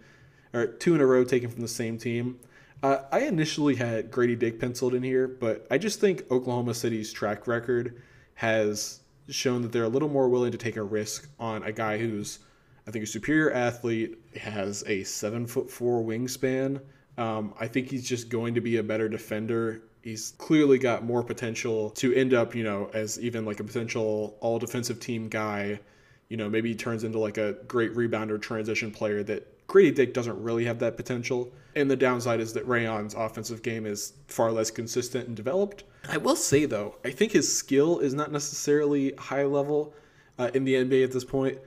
or 0.54 0.68
two 0.68 0.96
in 0.96 1.02
a 1.02 1.06
row 1.06 1.24
taken 1.24 1.50
from 1.50 1.62
the 1.62 1.68
same 1.68 1.98
team. 1.98 2.40
Uh, 2.84 2.98
I 3.12 3.22
initially 3.22 3.76
had 3.76 4.12
Grady 4.12 4.36
Dick 4.36 4.60
penciled 4.60 4.94
in 4.94 5.04
here, 5.04 5.28
but 5.28 5.66
I 5.72 5.78
just 5.78 6.02
think 6.02 6.30
Oklahoma 6.30 6.74
City's 6.74 7.14
track 7.14 7.48
record 7.48 8.02
has 8.36 9.00
shown 9.30 9.62
that 9.62 9.72
they're 9.72 9.86
a 9.86 9.90
little 9.90 10.10
more 10.10 10.28
willing 10.28 10.52
to 10.52 10.58
take 10.58 10.76
a 10.76 10.84
risk 10.84 11.30
on 11.40 11.64
a 11.64 11.72
guy 11.72 11.98
who's, 11.98 12.40
I 12.86 12.92
think, 12.92 13.04
a 13.04 13.08
superior 13.08 13.54
athlete, 13.54 14.18
has 14.36 14.84
a 14.86 15.04
seven 15.06 15.48
foot 15.48 15.72
four 15.72 16.04
wingspan. 16.04 16.82
Um, 17.18 17.54
I 17.58 17.68
think 17.68 17.90
he's 17.90 18.08
just 18.08 18.28
going 18.28 18.54
to 18.56 18.62
be 18.62 18.78
a 18.78 18.84
better 18.84 19.08
defender. 19.08 19.84
He's 20.04 20.34
clearly 20.38 20.78
got 20.78 21.04
more 21.04 21.24
potential 21.24 21.90
to 21.92 22.14
end 22.14 22.34
up, 22.34 22.54
you 22.54 22.64
know, 22.64 22.90
as 22.94 23.20
even 23.20 23.46
like 23.46 23.62
a 23.62 23.64
potential 23.64 24.38
all 24.42 24.60
defensive 24.60 25.00
team 25.00 25.30
guy. 25.30 25.80
You 26.28 26.38
know, 26.38 26.50
maybe 26.50 26.70
he 26.70 26.76
turns 26.76 27.04
into 27.04 27.20
like 27.20 27.38
a 27.38 27.54
great 27.68 27.94
rebounder 27.96 28.42
transition 28.42 28.92
player 28.92 29.24
that 29.24 29.68
Grady 29.68 29.92
Dick 29.92 30.14
doesn't 30.14 30.42
really 30.44 30.66
have 30.66 30.80
that 30.80 30.98
potential. 30.98 31.52
And 31.76 31.90
the 31.90 31.96
downside 31.96 32.40
is 32.40 32.54
that 32.54 32.68
Rayan's 32.68 33.14
offensive 33.14 33.64
game 33.64 33.86
is 33.86 34.14
far 34.28 34.52
less 34.52 34.70
consistent 34.70 35.28
and 35.28 35.36
developed. 35.38 35.86
I 36.10 36.18
will 36.18 36.36
say, 36.36 36.66
though, 36.66 36.96
I 37.06 37.12
think 37.12 37.32
his 37.32 37.56
skill 37.56 38.00
is 38.00 38.14
not 38.14 38.32
necessarily 38.32 39.14
high 39.18 39.46
level 39.46 39.94
uh, 40.38 40.52
in 40.54 40.66
the 40.66 40.74
NBA 40.74 41.04
at 41.04 41.12
this 41.12 41.24
point. 41.24 41.58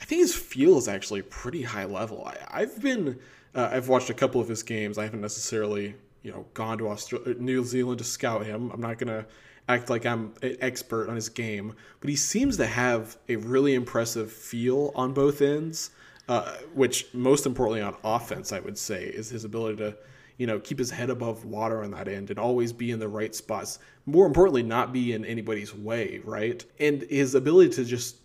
I 0.00 0.04
think 0.04 0.20
his 0.20 0.34
feel 0.34 0.78
is 0.78 0.88
actually 0.88 1.22
pretty 1.22 1.62
high 1.62 1.84
level. 1.84 2.30
I, 2.48 2.60
have 2.60 2.80
been, 2.80 3.18
uh, 3.54 3.68
I've 3.72 3.88
watched 3.88 4.10
a 4.10 4.14
couple 4.14 4.40
of 4.40 4.48
his 4.48 4.62
games. 4.62 4.96
I 4.96 5.04
haven't 5.04 5.20
necessarily, 5.20 5.96
you 6.22 6.30
know, 6.30 6.46
gone 6.54 6.78
to 6.78 6.88
Australia, 6.88 7.34
New 7.38 7.64
Zealand 7.64 7.98
to 7.98 8.04
scout 8.04 8.44
him. 8.44 8.70
I'm 8.72 8.80
not 8.80 8.98
to 8.98 9.26
act 9.68 9.90
like 9.90 10.04
I'm 10.04 10.34
an 10.42 10.56
expert 10.60 11.08
on 11.08 11.14
his 11.14 11.28
game, 11.28 11.74
but 12.00 12.10
he 12.10 12.16
seems 12.16 12.56
to 12.56 12.66
have 12.66 13.16
a 13.28 13.36
really 13.36 13.74
impressive 13.74 14.32
feel 14.32 14.92
on 14.94 15.12
both 15.12 15.40
ends. 15.42 15.90
Uh, 16.30 16.54
which 16.74 17.12
most 17.12 17.44
importantly 17.44 17.80
on 17.82 17.96
offense, 18.04 18.52
I 18.52 18.60
would 18.60 18.78
say, 18.78 19.06
is 19.06 19.30
his 19.30 19.42
ability 19.42 19.78
to, 19.78 19.96
you 20.36 20.46
know, 20.46 20.60
keep 20.60 20.78
his 20.78 20.88
head 20.88 21.10
above 21.10 21.44
water 21.44 21.82
on 21.82 21.90
that 21.90 22.06
end 22.06 22.30
and 22.30 22.38
always 22.38 22.72
be 22.72 22.92
in 22.92 23.00
the 23.00 23.08
right 23.08 23.34
spots. 23.34 23.80
More 24.06 24.28
importantly, 24.28 24.62
not 24.62 24.92
be 24.92 25.12
in 25.12 25.24
anybody's 25.24 25.74
way, 25.74 26.20
right? 26.24 26.64
And 26.78 27.02
his 27.02 27.34
ability 27.34 27.70
to 27.70 27.84
just 27.84 28.18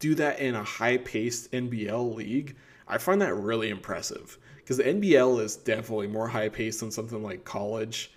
do 0.00 0.16
that 0.16 0.40
in 0.40 0.56
a 0.56 0.64
high-paced 0.64 1.52
NBL 1.52 2.16
league, 2.16 2.56
I 2.88 2.98
find 2.98 3.22
that 3.22 3.34
really 3.34 3.68
impressive 3.68 4.38
because 4.66 4.78
the 4.78 4.82
NBL 4.82 5.40
is 5.42 5.54
definitely 5.54 6.08
more 6.08 6.26
high-paced 6.26 6.80
than 6.80 6.90
something 6.90 7.22
like 7.22 7.44
college. 7.44 8.10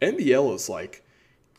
NBL 0.00 0.54
is 0.54 0.66
like 0.66 1.04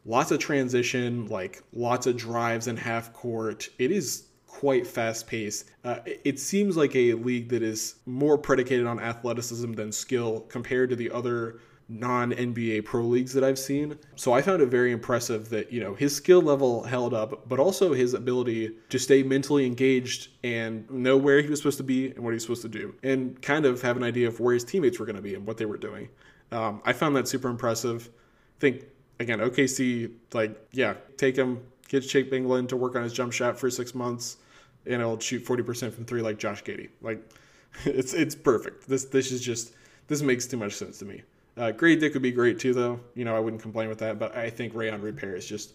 lots 0.04 0.32
of 0.32 0.40
transition, 0.40 1.28
like 1.28 1.62
lots 1.74 2.08
of 2.08 2.18
drives 2.18 2.66
in 2.66 2.76
half 2.76 3.14
court. 3.14 3.70
It 3.78 3.92
is 3.92 4.24
quite 4.48 4.88
fast 4.88 5.28
paced. 5.28 5.70
Uh, 5.84 6.00
it 6.06 6.40
seems 6.40 6.76
like 6.76 6.96
a 6.96 7.14
league 7.14 7.50
that 7.50 7.62
is 7.62 7.98
more 8.08 8.36
predicated 8.36 8.88
on 8.88 9.00
athleticism 9.00 9.74
than 9.74 9.92
skill 9.92 10.40
compared 10.50 10.90
to 10.90 10.96
the 10.96 11.12
other 11.12 11.60
non 11.92 12.32
NBA 12.32 12.86
pro 12.86 13.04
leagues 13.04 13.34
that 13.34 13.44
I've 13.44 13.60
seen. 13.60 13.98
So 14.16 14.34
I 14.34 14.42
found 14.42 14.62
it 14.62 14.68
very 14.68 14.92
impressive 14.92 15.50
that, 15.50 15.72
you 15.72 15.82
know, 15.82 15.94
his 15.94 16.16
skill 16.16 16.42
level 16.42 16.84
held 16.84 17.14
up, 17.14 17.48
but 17.48 17.60
also 17.60 17.94
his 17.94 18.14
ability 18.14 18.72
to 18.90 18.98
stay 18.98 19.24
mentally 19.24 19.66
engaged 19.66 20.30
and 20.44 20.90
know 20.90 21.18
where 21.18 21.42
he 21.42 21.50
was 21.50 21.60
supposed 21.60 21.78
to 21.78 21.84
be 21.84 22.12
and 22.12 22.20
what 22.20 22.32
he 22.32 22.36
was 22.36 22.44
supposed 22.44 22.62
to 22.62 22.70
do, 22.70 22.96
and 23.04 23.42
kind 23.42 23.66
of 23.66 23.82
have 23.82 23.98
an 23.98 24.04
idea 24.04 24.28
of 24.28 24.40
where 24.40 24.54
his 24.54 24.64
teammates 24.64 25.00
were 25.00 25.06
going 25.06 25.16
to 25.16 25.22
be 25.22 25.36
and 25.36 25.46
what 25.46 25.58
they 25.58 25.66
were 25.66 25.78
doing. 25.78 26.10
Um, 26.52 26.82
I 26.86 26.94
found 26.94 27.16
that 27.16 27.28
super 27.28 27.50
impressive. 27.50 28.10
I 28.58 28.60
think, 28.60 28.86
again, 29.20 29.40
OKC, 29.40 30.12
like, 30.34 30.58
yeah, 30.72 30.96
take 31.18 31.36
him, 31.36 31.62
get 31.88 32.02
Chip 32.02 32.32
Engelland 32.32 32.70
to 32.70 32.78
work 32.78 32.96
on 32.96 33.04
his 33.04 33.14
jump 33.14 33.34
shot 33.34 33.60
for 33.60 33.70
six 33.70 33.94
months 33.94 34.38
and 34.86 35.02
he'll 35.02 35.20
shoot 35.20 35.46
40% 35.46 35.94
from 35.94 36.06
three 36.06 36.22
like 36.22 36.38
Josh 36.38 36.64
Giddey. 36.64 36.90
Like 37.02 37.22
it's 37.86 38.14
it's 38.14 38.36
perfect. 38.36 38.88
This 38.88 39.06
this 39.06 39.32
is 39.32 39.42
just 39.42 39.74
this 40.08 40.22
makes 40.22 40.46
too 40.46 40.58
much 40.58 40.74
sense 40.74 41.00
to 41.00 41.06
me. 41.06 41.22
Uh, 41.58 41.72
Grady 41.72 42.00
Dick 42.00 42.14
would 42.14 42.24
be 42.24 42.32
great 42.32 42.60
too, 42.60 42.74
though. 42.74 43.00
You 43.16 43.26
know, 43.26 43.36
I 43.36 43.40
wouldn't 43.40 43.62
complain 43.62 43.90
with 43.90 44.00
that. 44.00 44.20
But 44.20 44.36
I 44.36 44.50
think 44.50 44.74
Rayan 44.74 45.02
Rupert 45.02 45.38
is 45.38 45.46
just 45.46 45.74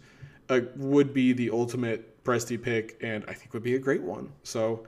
would 0.76 1.12
be 1.12 1.32
the 1.32 1.50
ultimate 1.50 2.22
Presti 2.24 2.60
pick, 2.60 2.98
and 3.02 3.24
I 3.28 3.34
think 3.34 3.52
would 3.54 3.62
be 3.62 3.76
a 3.76 3.78
great 3.78 4.02
one. 4.02 4.32
So 4.42 4.86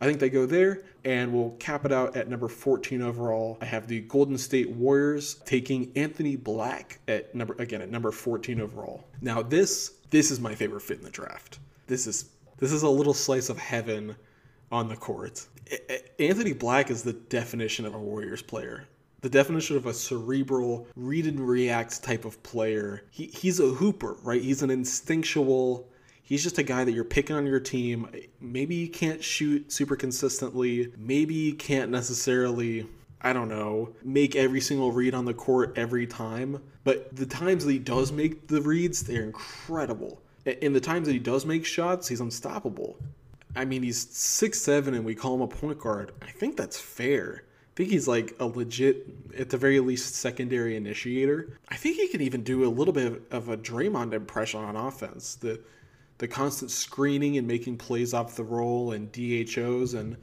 I 0.00 0.06
think 0.06 0.20
they 0.20 0.30
go 0.30 0.46
there, 0.46 0.82
and 1.04 1.32
we'll 1.32 1.50
cap 1.58 1.84
it 1.84 1.92
out 1.92 2.16
at 2.16 2.28
number 2.28 2.48
14 2.48 3.02
overall. 3.02 3.58
I 3.60 3.64
have 3.64 3.86
the 3.88 4.00
Golden 4.02 4.36
State 4.36 4.70
Warriors 4.70 5.34
taking 5.46 5.90
Anthony 5.96 6.36
Black 6.36 6.98
at 7.08 7.34
number 7.34 7.54
again 7.58 7.82
at 7.82 7.90
number 7.90 8.12
14 8.12 8.60
overall. 8.60 9.04
Now 9.20 9.42
this 9.42 9.94
this 10.10 10.30
is 10.30 10.38
my 10.38 10.54
favorite 10.54 10.82
fit 10.82 10.98
in 10.98 11.04
the 11.04 11.10
draft. 11.10 11.58
This 11.86 12.06
is 12.06 12.30
this 12.58 12.72
is 12.72 12.82
a 12.82 12.88
little 12.88 13.14
slice 13.14 13.48
of 13.48 13.58
heaven 13.58 14.16
on 14.70 14.88
the 14.88 14.96
court. 14.96 15.46
Anthony 16.18 16.52
Black 16.52 16.90
is 16.90 17.02
the 17.02 17.12
definition 17.12 17.86
of 17.86 17.94
a 17.94 17.98
Warriors 17.98 18.42
player 18.42 18.86
the 19.26 19.30
definition 19.30 19.76
of 19.76 19.86
a 19.86 19.92
cerebral 19.92 20.86
read 20.94 21.26
and 21.26 21.40
react 21.40 22.00
type 22.00 22.24
of 22.24 22.40
player. 22.44 23.02
He, 23.10 23.26
he's 23.26 23.58
a 23.58 23.66
hooper, 23.66 24.16
right? 24.22 24.40
He's 24.40 24.62
an 24.62 24.70
instinctual. 24.70 25.88
He's 26.22 26.44
just 26.44 26.58
a 26.58 26.62
guy 26.62 26.84
that 26.84 26.92
you're 26.92 27.02
picking 27.02 27.34
on 27.34 27.44
your 27.44 27.58
team. 27.58 28.08
Maybe 28.40 28.76
you 28.76 28.88
can't 28.88 29.24
shoot 29.24 29.72
super 29.72 29.96
consistently. 29.96 30.92
Maybe 30.96 31.34
you 31.34 31.56
can't 31.56 31.90
necessarily, 31.90 32.86
I 33.20 33.32
don't 33.32 33.48
know, 33.48 33.96
make 34.04 34.36
every 34.36 34.60
single 34.60 34.92
read 34.92 35.12
on 35.12 35.24
the 35.24 35.34
court 35.34 35.76
every 35.76 36.06
time. 36.06 36.62
But 36.84 37.16
the 37.16 37.26
times 37.26 37.64
that 37.64 37.72
he 37.72 37.80
does 37.80 38.12
make 38.12 38.46
the 38.46 38.62
reads, 38.62 39.02
they're 39.02 39.24
incredible. 39.24 40.22
In 40.44 40.72
the 40.72 40.78
times 40.78 41.08
that 41.08 41.14
he 41.14 41.18
does 41.18 41.44
make 41.44 41.66
shots, 41.66 42.06
he's 42.06 42.20
unstoppable. 42.20 42.96
I 43.56 43.64
mean, 43.64 43.82
he's 43.82 44.08
six 44.16 44.62
seven, 44.62 44.94
and 44.94 45.04
we 45.04 45.16
call 45.16 45.34
him 45.34 45.40
a 45.40 45.48
point 45.48 45.80
guard. 45.80 46.12
I 46.22 46.30
think 46.30 46.56
that's 46.56 46.78
fair 46.78 47.42
think 47.76 47.90
he's 47.90 48.08
like 48.08 48.34
a 48.40 48.46
legit, 48.46 49.06
at 49.38 49.50
the 49.50 49.58
very 49.58 49.78
least, 49.80 50.14
secondary 50.14 50.76
initiator. 50.76 51.58
I 51.68 51.76
think 51.76 51.96
he 51.96 52.08
can 52.08 52.22
even 52.22 52.42
do 52.42 52.64
a 52.64 52.70
little 52.70 52.94
bit 52.94 53.22
of 53.30 53.48
a 53.50 53.56
Draymond 53.56 54.14
impression 54.14 54.60
on 54.60 54.76
offense. 54.76 55.36
The 55.36 55.60
the 56.18 56.26
constant 56.26 56.70
screening 56.70 57.36
and 57.36 57.46
making 57.46 57.76
plays 57.76 58.14
off 58.14 58.36
the 58.36 58.44
roll 58.44 58.92
and 58.92 59.12
DHOs 59.12 59.92
and 59.92 60.16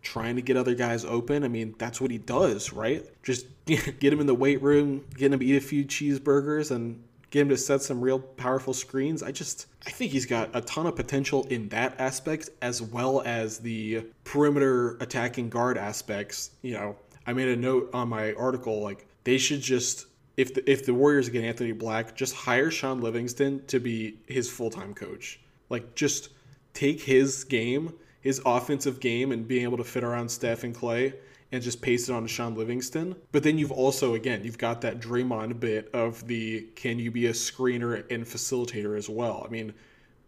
trying 0.00 0.36
to 0.36 0.42
get 0.42 0.56
other 0.56 0.74
guys 0.74 1.04
open. 1.04 1.44
I 1.44 1.48
mean, 1.48 1.74
that's 1.78 2.00
what 2.00 2.10
he 2.10 2.16
does, 2.16 2.72
right? 2.72 3.04
Just 3.22 3.46
get 3.66 4.02
him 4.02 4.20
in 4.20 4.26
the 4.26 4.34
weight 4.34 4.62
room, 4.62 5.04
get 5.14 5.32
him 5.32 5.40
to 5.40 5.44
eat 5.44 5.56
a 5.56 5.60
few 5.60 5.84
cheeseburgers, 5.84 6.70
and 6.70 7.02
get 7.36 7.42
him 7.42 7.48
to 7.50 7.56
set 7.58 7.82
some 7.82 8.00
real 8.00 8.18
powerful 8.18 8.72
screens. 8.72 9.22
I 9.22 9.30
just 9.30 9.66
I 9.86 9.90
think 9.90 10.10
he's 10.10 10.24
got 10.24 10.48
a 10.54 10.62
ton 10.62 10.86
of 10.86 10.96
potential 10.96 11.46
in 11.50 11.68
that 11.68 12.00
aspect 12.00 12.48
as 12.62 12.80
well 12.80 13.20
as 13.26 13.58
the 13.58 14.06
perimeter 14.24 14.96
attacking 15.00 15.50
guard 15.50 15.76
aspects. 15.76 16.52
You 16.62 16.72
know, 16.74 16.96
I 17.26 17.34
made 17.34 17.48
a 17.48 17.56
note 17.56 17.90
on 17.92 18.08
my 18.08 18.32
article 18.34 18.80
like 18.80 19.06
they 19.24 19.36
should 19.36 19.60
just 19.60 20.06
if 20.38 20.54
the, 20.54 20.70
if 20.70 20.86
the 20.86 20.94
Warriors 20.94 21.28
get 21.28 21.44
Anthony 21.44 21.72
Black, 21.72 22.16
just 22.16 22.34
hire 22.34 22.70
Shaun 22.70 23.02
Livingston 23.02 23.66
to 23.66 23.80
be 23.80 24.18
his 24.26 24.50
full-time 24.50 24.94
coach. 24.94 25.38
Like 25.68 25.94
just 25.94 26.30
take 26.72 27.02
his 27.02 27.44
game, 27.44 27.92
his 28.22 28.40
offensive 28.46 28.98
game 28.98 29.30
and 29.32 29.46
being 29.46 29.64
able 29.64 29.76
to 29.76 29.84
fit 29.84 30.04
around 30.04 30.30
Steph 30.30 30.64
and 30.64 30.74
Klay 30.74 31.14
and 31.52 31.62
just 31.62 31.80
paste 31.80 32.08
it 32.08 32.12
on 32.12 32.26
Shaun 32.26 32.54
Livingston. 32.54 33.16
But 33.32 33.42
then 33.42 33.58
you've 33.58 33.72
also, 33.72 34.14
again, 34.14 34.42
you've 34.44 34.58
got 34.58 34.80
that 34.80 35.00
Draymond 35.00 35.60
bit 35.60 35.90
of 35.94 36.26
the 36.26 36.62
can 36.74 36.98
you 36.98 37.10
be 37.10 37.26
a 37.26 37.32
screener 37.32 38.04
and 38.10 38.24
facilitator 38.24 38.96
as 38.96 39.08
well. 39.08 39.44
I 39.46 39.50
mean, 39.50 39.72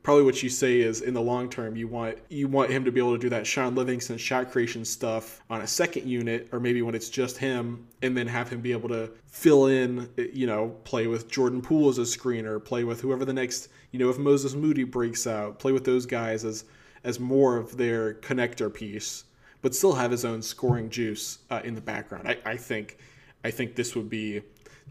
probably 0.03 0.25
what 0.25 0.43
you 0.43 0.49
say 0.49 0.81
is 0.81 1.03
in 1.03 1.13
the 1.13 1.21
long 1.21 1.51
term 1.51 1.77
you 1.77 1.87
want 1.87 2.17
you 2.31 2.49
want 2.49 2.71
him 2.71 2.85
to 2.85 2.91
be 2.91 2.99
able 3.01 3.13
to 3.13 3.19
do 3.19 3.29
that 3.29 3.47
Shaun 3.47 3.75
Livingston 3.75 4.17
shot 4.17 4.51
creation 4.51 4.85
stuff 4.85 5.43
on 5.51 5.61
a 5.61 5.67
second 5.67 6.09
unit 6.09 6.49
or 6.53 6.61
maybe 6.61 6.81
when 6.81 6.95
it's 6.95 7.11
just 7.11 7.37
him 7.37 7.87
and 8.01 8.17
then 8.17 8.27
have 8.27 8.49
him 8.49 8.61
be 8.61 8.73
able 8.73 8.89
to 8.89 9.11
fill 9.27 9.67
in 9.67 10.09
you 10.33 10.47
know 10.47 10.69
play 10.85 11.07
with 11.07 11.29
Jordan 11.29 11.61
Poole 11.61 11.91
as 11.91 11.99
a 11.99 12.03
screener 12.03 12.65
play 12.65 12.85
with 12.85 13.01
whoever 13.01 13.25
the 13.25 13.35
next 13.35 13.69
you 13.91 13.99
know 13.99 14.09
if 14.09 14.19
Moses 14.19 14.55
Moody 14.55 14.85
breaks 14.85 15.27
out 15.27 15.59
play 15.59 15.73
with 15.73 15.85
those 15.85 16.07
guys 16.07 16.45
as 16.45 16.65
as 17.05 17.21
more 17.21 17.57
of 17.57 17.77
their 17.77 18.15
connector 18.15 18.73
piece 18.73 19.25
but 19.63 19.75
still 19.75 19.95
have 19.95 20.11
his 20.11 20.25
own 20.25 20.43
scoring 20.43 20.89
juice 20.91 21.39
uh, 21.51 21.61
in 21.65 21.75
the 21.75 21.81
background. 21.81 22.29
I, 22.29 22.39
I 22.45 22.57
think 22.57 22.99
I 23.45 23.51
think 23.51 23.75
this 23.77 23.95
would 23.95 24.11
be 24.11 24.43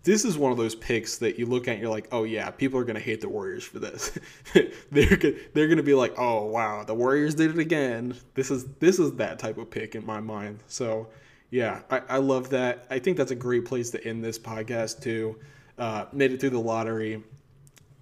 this 0.04 0.24
is 0.24 0.38
one 0.38 0.52
of 0.52 0.58
those 0.58 0.76
picks 0.76 1.18
that 1.18 1.38
you 1.38 1.46
look 1.46 1.68
at 1.68 1.74
and 1.74 1.82
you're 1.82 1.92
like, 1.92 2.08
oh 2.12 2.24
yeah, 2.24 2.50
people 2.50 2.80
are 2.80 2.84
gonna 2.84 3.00
hate 3.00 3.22
the 3.22 3.30
Warriors 3.30 3.64
for 3.64 3.80
this. 3.80 4.18
they're 4.92 5.18
they're 5.54 5.68
gonna 5.68 5.84
be 5.84 5.94
like, 5.94 6.14
oh 6.18 6.46
wow, 6.46 6.84
the 6.84 6.94
Warriors 6.94 7.36
did 7.36 7.52
it 7.52 7.60
again. 7.60 8.16
This 8.34 8.52
is 8.52 8.66
this 8.80 9.00
is 9.00 9.14
that 9.14 9.40
type 9.40 9.58
of 9.58 9.70
pick 9.70 9.96
in 9.96 10.06
my 10.06 10.20
mind. 10.20 10.60
So 10.68 11.08
yeah, 11.50 11.82
I, 11.90 12.02
I 12.10 12.18
love 12.18 12.50
that. 12.50 12.86
I 12.90 13.00
think 13.00 13.18
that's 13.18 13.32
a 13.32 13.36
great 13.36 13.66
place 13.66 13.90
to 13.92 14.06
end 14.06 14.24
this 14.24 14.38
podcast 14.38 15.02
too. 15.02 15.38
Uh, 15.78 16.06
made 16.12 16.32
it 16.32 16.40
through 16.40 16.50
the 16.50 16.60
lottery, 16.60 17.24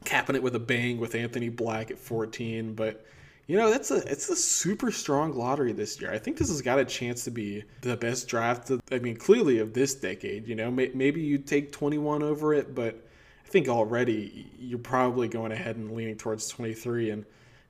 capping 0.03 0.35
it 0.35 0.43
with 0.43 0.55
a 0.55 0.59
bang 0.59 0.97
with 0.97 1.13
Anthony 1.13 1.49
Black 1.49 1.91
at 1.91 1.99
14, 1.99 2.73
but 2.73 3.05
you 3.47 3.57
know, 3.57 3.69
that's 3.69 3.91
a 3.91 3.97
it's 4.11 4.29
a 4.29 4.35
super 4.35 4.91
strong 4.91 5.33
lottery 5.33 5.71
this 5.71 6.01
year. 6.01 6.11
I 6.11 6.17
think 6.17 6.37
this 6.37 6.49
has 6.49 6.61
got 6.61 6.79
a 6.79 6.85
chance 6.85 7.23
to 7.25 7.31
be 7.31 7.63
the 7.81 7.95
best 7.95 8.27
draft. 8.27 8.71
Of, 8.71 8.81
I 8.91 8.97
mean, 8.97 9.17
clearly 9.17 9.59
of 9.59 9.73
this 9.73 9.93
decade. 9.93 10.47
You 10.47 10.55
know, 10.55 10.71
may, 10.71 10.91
maybe 10.95 11.21
you 11.21 11.37
take 11.37 11.71
21 11.71 12.23
over 12.23 12.53
it, 12.55 12.73
but 12.73 13.07
I 13.45 13.47
think 13.47 13.67
already 13.69 14.47
you're 14.59 14.79
probably 14.79 15.27
going 15.27 15.51
ahead 15.51 15.75
and 15.75 15.95
leaning 15.95 16.17
towards 16.17 16.49
23. 16.49 17.11
And 17.11 17.25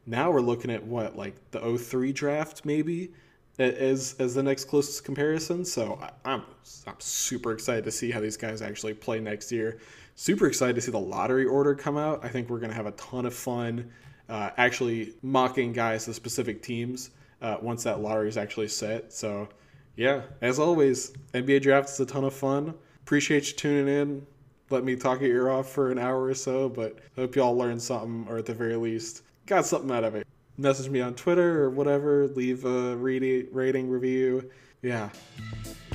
now 0.05 0.31
we're 0.31 0.39
looking 0.39 0.71
at 0.71 0.83
what 0.83 1.17
like 1.17 1.35
the 1.51 1.77
03 1.77 2.13
draft 2.13 2.63
maybe 2.63 3.11
as 3.59 4.15
as 4.19 4.33
the 4.33 4.43
next 4.43 4.65
closest 4.65 5.03
comparison. 5.03 5.65
So 5.65 5.99
I'm 6.23 6.43
I'm 6.87 6.95
super 6.99 7.51
excited 7.51 7.83
to 7.83 7.91
see 7.91 8.11
how 8.11 8.21
these 8.21 8.37
guys 8.37 8.61
actually 8.61 8.93
play 8.93 9.19
next 9.19 9.51
year. 9.51 9.79
Super 10.15 10.47
excited 10.47 10.75
to 10.75 10.81
see 10.81 10.91
the 10.91 10.99
lottery 10.99 11.45
order 11.45 11.75
come 11.75 11.97
out. 11.97 12.23
I 12.23 12.29
think 12.29 12.49
we're 12.49 12.59
gonna 12.59 12.73
have 12.73 12.85
a 12.85 12.91
ton 12.91 13.25
of 13.25 13.33
fun 13.33 13.91
uh, 14.29 14.51
actually 14.57 15.13
mocking 15.21 15.73
guys 15.73 16.05
to 16.05 16.13
specific 16.13 16.61
teams 16.61 17.11
uh, 17.41 17.57
once 17.61 17.83
that 17.83 17.99
lottery 17.99 18.29
is 18.29 18.37
actually 18.37 18.67
set. 18.67 19.13
So, 19.13 19.49
yeah, 19.95 20.21
as 20.41 20.59
always, 20.59 21.13
NBA 21.33 21.61
draft 21.61 21.89
is 21.89 21.99
a 21.99 22.05
ton 22.05 22.23
of 22.23 22.33
fun. 22.33 22.73
Appreciate 23.03 23.47
you 23.47 23.53
tuning 23.53 23.87
in. 23.87 24.25
Let 24.69 24.83
me 24.83 24.95
talk 24.95 25.21
your 25.21 25.29
ear 25.29 25.49
off 25.49 25.69
for 25.69 25.91
an 25.91 25.99
hour 25.99 26.23
or 26.23 26.33
so, 26.33 26.69
but 26.69 26.97
hope 27.15 27.35
y'all 27.35 27.55
learned 27.55 27.81
something, 27.81 28.25
or 28.27 28.37
at 28.37 28.47
the 28.47 28.53
very 28.53 28.75
least, 28.75 29.21
got 29.45 29.65
something 29.65 29.91
out 29.91 30.03
of 30.03 30.15
it. 30.15 30.25
Message 30.57 30.89
me 30.89 31.01
on 31.01 31.13
Twitter 31.13 31.63
or 31.63 31.69
whatever. 31.69 32.27
Leave 32.29 32.65
a 32.65 32.95
rating, 32.95 33.47
rating 33.51 33.89
review. 33.89 34.49
Yeah, 34.81 35.09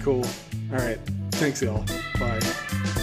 cool. 0.01 0.25
All 0.71 0.79
right. 0.79 0.99
Thanks, 1.33 1.63
y'all. 1.63 1.85
Bye. 2.19 3.00